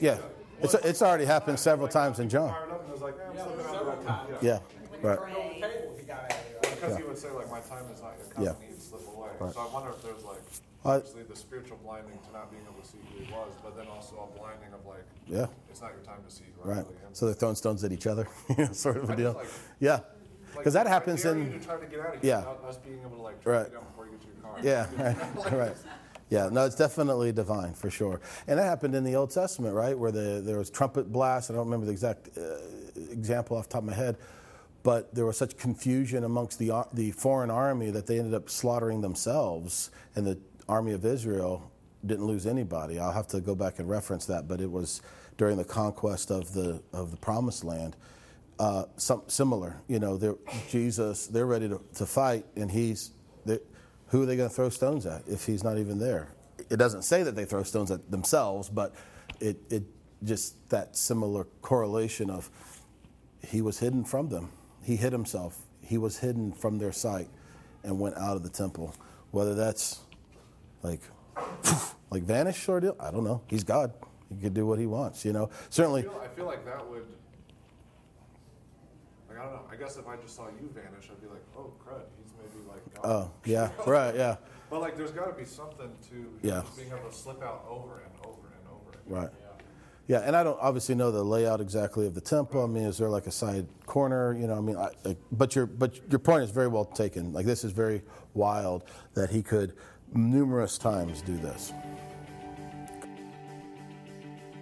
Yeah, 0.00 0.18
it's, 0.60 0.74
it's 0.74 1.02
already 1.02 1.24
happened 1.24 1.58
several 1.58 1.88
times 1.88 2.18
in 2.18 2.28
John. 2.28 2.50
Fired 2.50 2.70
up 2.70 2.82
and 2.82 2.92
was 2.92 3.00
like, 3.02 3.14
I'm 3.28 3.34
slipping 3.36 3.64
out. 3.66 3.72
several 3.72 4.02
times. 4.04 4.36
Yeah, 4.42 4.58
right. 5.02 5.18
Turned 5.18 5.36
over 5.36 5.48
the 5.54 5.60
table, 5.60 5.96
he 6.00 6.06
got 6.06 6.18
out 6.18 6.30
of 6.32 6.36
there. 6.62 6.74
Because 6.74 6.96
he 6.96 7.02
would 7.04 7.18
say 7.18 7.30
like, 7.30 7.50
my 7.50 7.60
time 7.60 7.84
is 7.94 8.02
not 8.02 8.14
yet 8.18 8.34
come, 8.34 8.44
Yeah. 8.44 8.50
and 8.50 8.62
he'd 8.68 8.82
slip 8.82 9.06
away. 9.08 9.28
Right. 9.40 9.54
So 9.54 9.60
I 9.60 9.72
wonder 9.72 9.90
if 9.90 10.02
there's 10.02 10.24
like, 10.24 10.38
I- 10.38 10.65
obviously 10.84 11.22
the 11.24 11.36
spiritual 11.36 11.78
blinding 11.82 12.18
to 12.26 12.32
not 12.32 12.50
being 12.50 12.62
able 12.70 12.80
to 12.80 12.86
see 12.88 12.98
who 13.12 13.24
he 13.24 13.32
was, 13.32 13.52
but 13.62 13.76
then 13.76 13.86
also 13.88 14.28
a 14.32 14.38
blinding 14.38 14.72
of 14.72 14.84
like, 14.86 15.04
Yeah, 15.26 15.46
it's 15.70 15.80
not 15.80 15.92
your 15.92 16.02
time 16.04 16.18
to 16.28 16.34
see 16.34 16.44
right. 16.62 16.78
him. 16.78 16.86
So 17.12 17.26
they're 17.26 17.34
throwing 17.34 17.56
stones 17.56 17.82
at 17.84 17.92
each 17.92 18.06
other, 18.06 18.28
sort 18.72 18.96
of 18.98 19.10
a 19.10 19.16
deal. 19.16 19.32
like- 19.32 19.46
Yeah, 19.80 19.92
Like, 19.94 20.02
because 20.58 20.74
that 20.74 20.86
happens 20.86 21.24
in. 21.24 21.52
to 21.52 21.64
try 21.64 21.76
to 21.76 21.86
get 21.86 22.00
out 22.00 22.14
of 22.16 22.22
here 22.22 22.30
Yeah. 22.30 22.68
us 22.68 22.76
being 22.78 23.00
able 23.00 23.16
to 23.16 23.22
like 23.22 23.44
Right. 23.44 23.70
down 23.72 23.84
before 23.84 24.06
you 24.06 24.12
get 24.12 24.20
to 24.22 24.26
your 24.28 24.36
car. 24.42 24.58
Yeah, 24.62 25.52
right, 25.52 25.52
right. 25.68 25.76
Yeah, 26.28 26.48
no, 26.50 26.64
it's 26.66 26.74
definitely 26.74 27.30
divine 27.32 27.72
for 27.74 27.88
sure. 27.88 28.20
And 28.48 28.58
that 28.58 28.64
happened 28.64 28.94
in 28.96 29.04
the 29.04 29.14
Old 29.14 29.30
Testament, 29.30 29.74
right, 29.74 29.96
where 29.96 30.10
the, 30.10 30.40
there 30.44 30.58
was 30.58 30.70
trumpet 30.70 31.12
blasts. 31.12 31.50
I 31.50 31.54
don't 31.54 31.66
remember 31.66 31.86
the 31.86 31.92
exact 31.92 32.30
uh, 32.36 32.56
example 33.12 33.56
off 33.56 33.68
the 33.68 33.74
top 33.74 33.82
of 33.82 33.88
my 33.88 33.94
head, 33.94 34.16
but 34.82 35.14
there 35.14 35.24
was 35.24 35.36
such 35.36 35.56
confusion 35.56 36.24
amongst 36.24 36.58
the 36.58 36.70
ar- 36.70 36.88
the 36.92 37.12
foreign 37.12 37.50
army 37.50 37.90
that 37.92 38.06
they 38.08 38.18
ended 38.18 38.34
up 38.34 38.50
slaughtering 38.50 39.02
themselves, 39.02 39.90
and 40.16 40.26
the 40.26 40.36
army 40.68 40.92
of 40.92 41.04
Israel 41.04 41.70
didn't 42.04 42.26
lose 42.26 42.46
anybody. 42.46 42.98
I'll 42.98 43.12
have 43.12 43.28
to 43.28 43.40
go 43.40 43.54
back 43.54 43.78
and 43.78 43.88
reference 43.88 44.26
that, 44.26 44.46
but 44.48 44.60
it 44.60 44.70
was 44.70 45.02
during 45.38 45.56
the 45.56 45.64
conquest 45.64 46.30
of 46.30 46.52
the 46.52 46.82
of 46.92 47.10
the 47.10 47.16
Promised 47.16 47.64
Land. 47.64 47.96
Uh, 48.58 48.84
some 48.96 49.22
similar, 49.26 49.76
you 49.86 49.98
know, 49.98 50.38
Jesus, 50.70 51.26
they're 51.26 51.46
ready 51.46 51.68
to, 51.68 51.80
to 51.94 52.06
fight, 52.06 52.46
and 52.56 52.70
he's. 52.70 53.10
who 54.08 54.22
are 54.22 54.26
they 54.26 54.36
going 54.36 54.48
to 54.48 54.54
throw 54.54 54.70
stones 54.70 55.04
at 55.04 55.22
if 55.26 55.44
he's 55.44 55.62
not 55.62 55.78
even 55.78 55.98
there? 55.98 56.28
It 56.70 56.78
doesn't 56.78 57.02
say 57.02 57.22
that 57.22 57.36
they 57.36 57.44
throw 57.44 57.62
stones 57.64 57.90
at 57.90 58.10
themselves, 58.10 58.70
but 58.70 58.94
it, 59.40 59.58
it 59.70 59.82
just 60.24 60.70
that 60.70 60.96
similar 60.96 61.44
correlation 61.60 62.30
of 62.30 62.50
he 63.46 63.60
was 63.60 63.78
hidden 63.78 64.04
from 64.04 64.28
them. 64.28 64.50
He 64.82 64.96
hid 64.96 65.12
himself. 65.12 65.58
He 65.82 65.98
was 65.98 66.18
hidden 66.18 66.52
from 66.52 66.78
their 66.78 66.92
sight 66.92 67.28
and 67.84 68.00
went 68.00 68.16
out 68.16 68.36
of 68.36 68.42
the 68.42 68.48
temple. 68.48 68.94
Whether 69.30 69.54
that's 69.54 70.00
like 70.82 71.00
like 72.10 72.22
vanish 72.22 72.62
sort 72.64 72.84
of 72.84 72.96
deal, 72.96 73.06
I 73.06 73.10
don't 73.10 73.24
know. 73.24 73.42
He's 73.46 73.64
God. 73.64 73.92
He 74.34 74.40
could 74.42 74.54
do 74.54 74.66
what 74.66 74.78
he 74.78 74.86
wants, 74.86 75.24
you 75.24 75.32
know. 75.32 75.46
I 75.52 75.56
Certainly, 75.70 76.02
feel, 76.02 76.20
I 76.22 76.28
feel 76.28 76.46
like 76.46 76.64
that 76.64 76.88
would. 76.88 77.06
Like 79.28 79.38
I 79.38 79.42
don't 79.44 79.52
know. 79.52 79.62
I 79.70 79.76
guess 79.76 79.96
if 79.96 80.06
I 80.06 80.16
just 80.16 80.34
saw 80.36 80.46
you 80.48 80.68
vanish, 80.74 81.08
I'd 81.10 81.20
be 81.20 81.28
like, 81.28 81.44
"Oh 81.56 81.72
crud, 81.84 82.02
he's 82.22 82.32
maybe 82.38 82.68
like 82.68 82.94
God." 82.94 83.04
oh 83.04 83.30
yeah, 83.44 83.70
right, 83.86 84.14
yeah, 84.14 84.36
But 84.70 84.80
like, 84.80 84.96
there's 84.96 85.12
got 85.12 85.26
to 85.26 85.32
be 85.32 85.44
something 85.44 85.90
to 86.10 86.38
Yeah. 86.42 86.62
being 86.76 86.88
able 86.88 87.08
to 87.08 87.14
slip 87.14 87.42
out 87.42 87.64
over 87.68 88.00
and 88.04 88.26
over 88.26 88.48
and 88.48 88.68
over. 88.72 88.98
Again. 88.98 89.22
right. 89.22 89.30
Yeah, 90.08 90.18
yeah. 90.20 90.26
and 90.26 90.34
I 90.34 90.42
don't 90.42 90.58
obviously 90.60 90.94
know 90.96 91.10
the 91.12 91.22
layout 91.22 91.60
exactly 91.60 92.06
of 92.06 92.14
the 92.14 92.20
temple. 92.20 92.64
I 92.64 92.66
mean, 92.66 92.84
is 92.84 92.98
there 92.98 93.08
like 93.08 93.26
a 93.26 93.32
side 93.32 93.66
corner? 93.86 94.34
You 94.36 94.46
know, 94.48 94.56
I 94.56 94.60
mean, 94.60 94.76
I, 94.76 94.90
I, 95.04 95.16
but 95.30 95.54
your 95.54 95.66
but 95.66 96.00
your 96.10 96.18
point 96.18 96.42
is 96.42 96.50
very 96.50 96.68
well 96.68 96.84
taken. 96.84 97.32
Like 97.32 97.46
this 97.46 97.62
is 97.64 97.72
very 97.72 98.02
wild 98.34 98.82
that 99.14 99.30
he 99.30 99.42
could 99.42 99.74
numerous 100.14 100.78
times 100.78 101.22
do 101.22 101.36
this. 101.36 101.72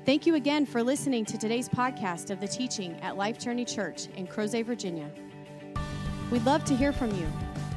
Thank 0.04 0.26
you 0.26 0.34
again 0.34 0.66
for 0.66 0.82
listening 0.82 1.24
to 1.24 1.38
today's 1.38 1.68
podcast 1.68 2.30
of 2.30 2.38
the 2.38 2.46
teaching 2.46 3.00
at 3.00 3.16
Life 3.16 3.38
Journey 3.38 3.64
Church 3.64 4.08
in 4.16 4.26
Crozet, 4.26 4.66
Virginia. 4.66 5.10
We'd 6.30 6.44
love 6.44 6.64
to 6.64 6.76
hear 6.76 6.92
from 6.92 7.10
you. 7.18 7.26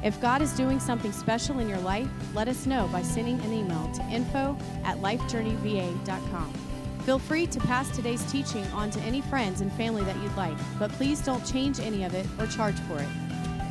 If 0.04 0.20
God 0.20 0.42
is 0.42 0.52
doing 0.52 0.78
something 0.78 1.10
special 1.10 1.58
in 1.58 1.68
your 1.68 1.78
life, 1.78 2.08
let 2.34 2.46
us 2.46 2.66
know 2.66 2.88
by 2.92 3.02
sending 3.02 3.40
an 3.40 3.52
email 3.52 3.90
to 3.92 4.02
info 4.10 4.56
at 4.84 4.98
lifejourneyva.com. 4.98 6.52
Feel 7.00 7.18
free 7.18 7.46
to 7.46 7.58
pass 7.60 7.88
today's 7.96 8.22
teaching 8.30 8.66
on 8.66 8.90
to 8.90 9.00
any 9.00 9.22
friends 9.22 9.62
and 9.62 9.72
family 9.72 10.04
that 10.04 10.16
you'd 10.18 10.36
like, 10.36 10.56
but 10.78 10.92
please 10.92 11.22
don't 11.22 11.44
change 11.46 11.80
any 11.80 12.04
of 12.04 12.14
it 12.14 12.26
or 12.38 12.46
charge 12.46 12.78
for 12.80 13.00
it. 13.00 13.08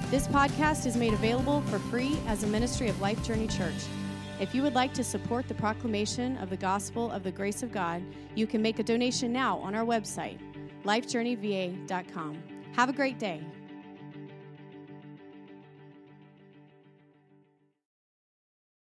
This 0.10 0.26
podcast 0.26 0.86
is 0.86 0.96
made 0.96 1.12
available 1.12 1.60
for 1.64 1.80
free 1.80 2.18
as 2.28 2.44
a 2.44 2.48
ministry 2.48 2.88
of 2.88 3.02
Life 3.02 3.22
Journey 3.26 3.46
Church. 3.46 3.74
If 4.40 4.56
you 4.56 4.62
would 4.62 4.74
like 4.74 4.94
to 4.94 5.04
support 5.04 5.50
the 5.50 5.54
proclamation 5.54 6.38
of 6.38 6.50
the 6.50 6.56
gospel 6.56 7.12
of 7.12 7.24
the 7.24 7.32
grace 7.32 7.62
of 7.62 7.74
God, 7.74 8.02
you 8.34 8.48
can 8.48 8.62
make 8.62 8.80
a 8.80 8.84
donation 8.84 9.34
now 9.34 9.58
on 9.58 9.76
our 9.76 9.84
website, 9.84 10.40
lifejourneyva.com. 10.86 12.42
Have 12.74 12.88
a 12.88 12.94
great 12.94 13.20
day. 13.20 13.42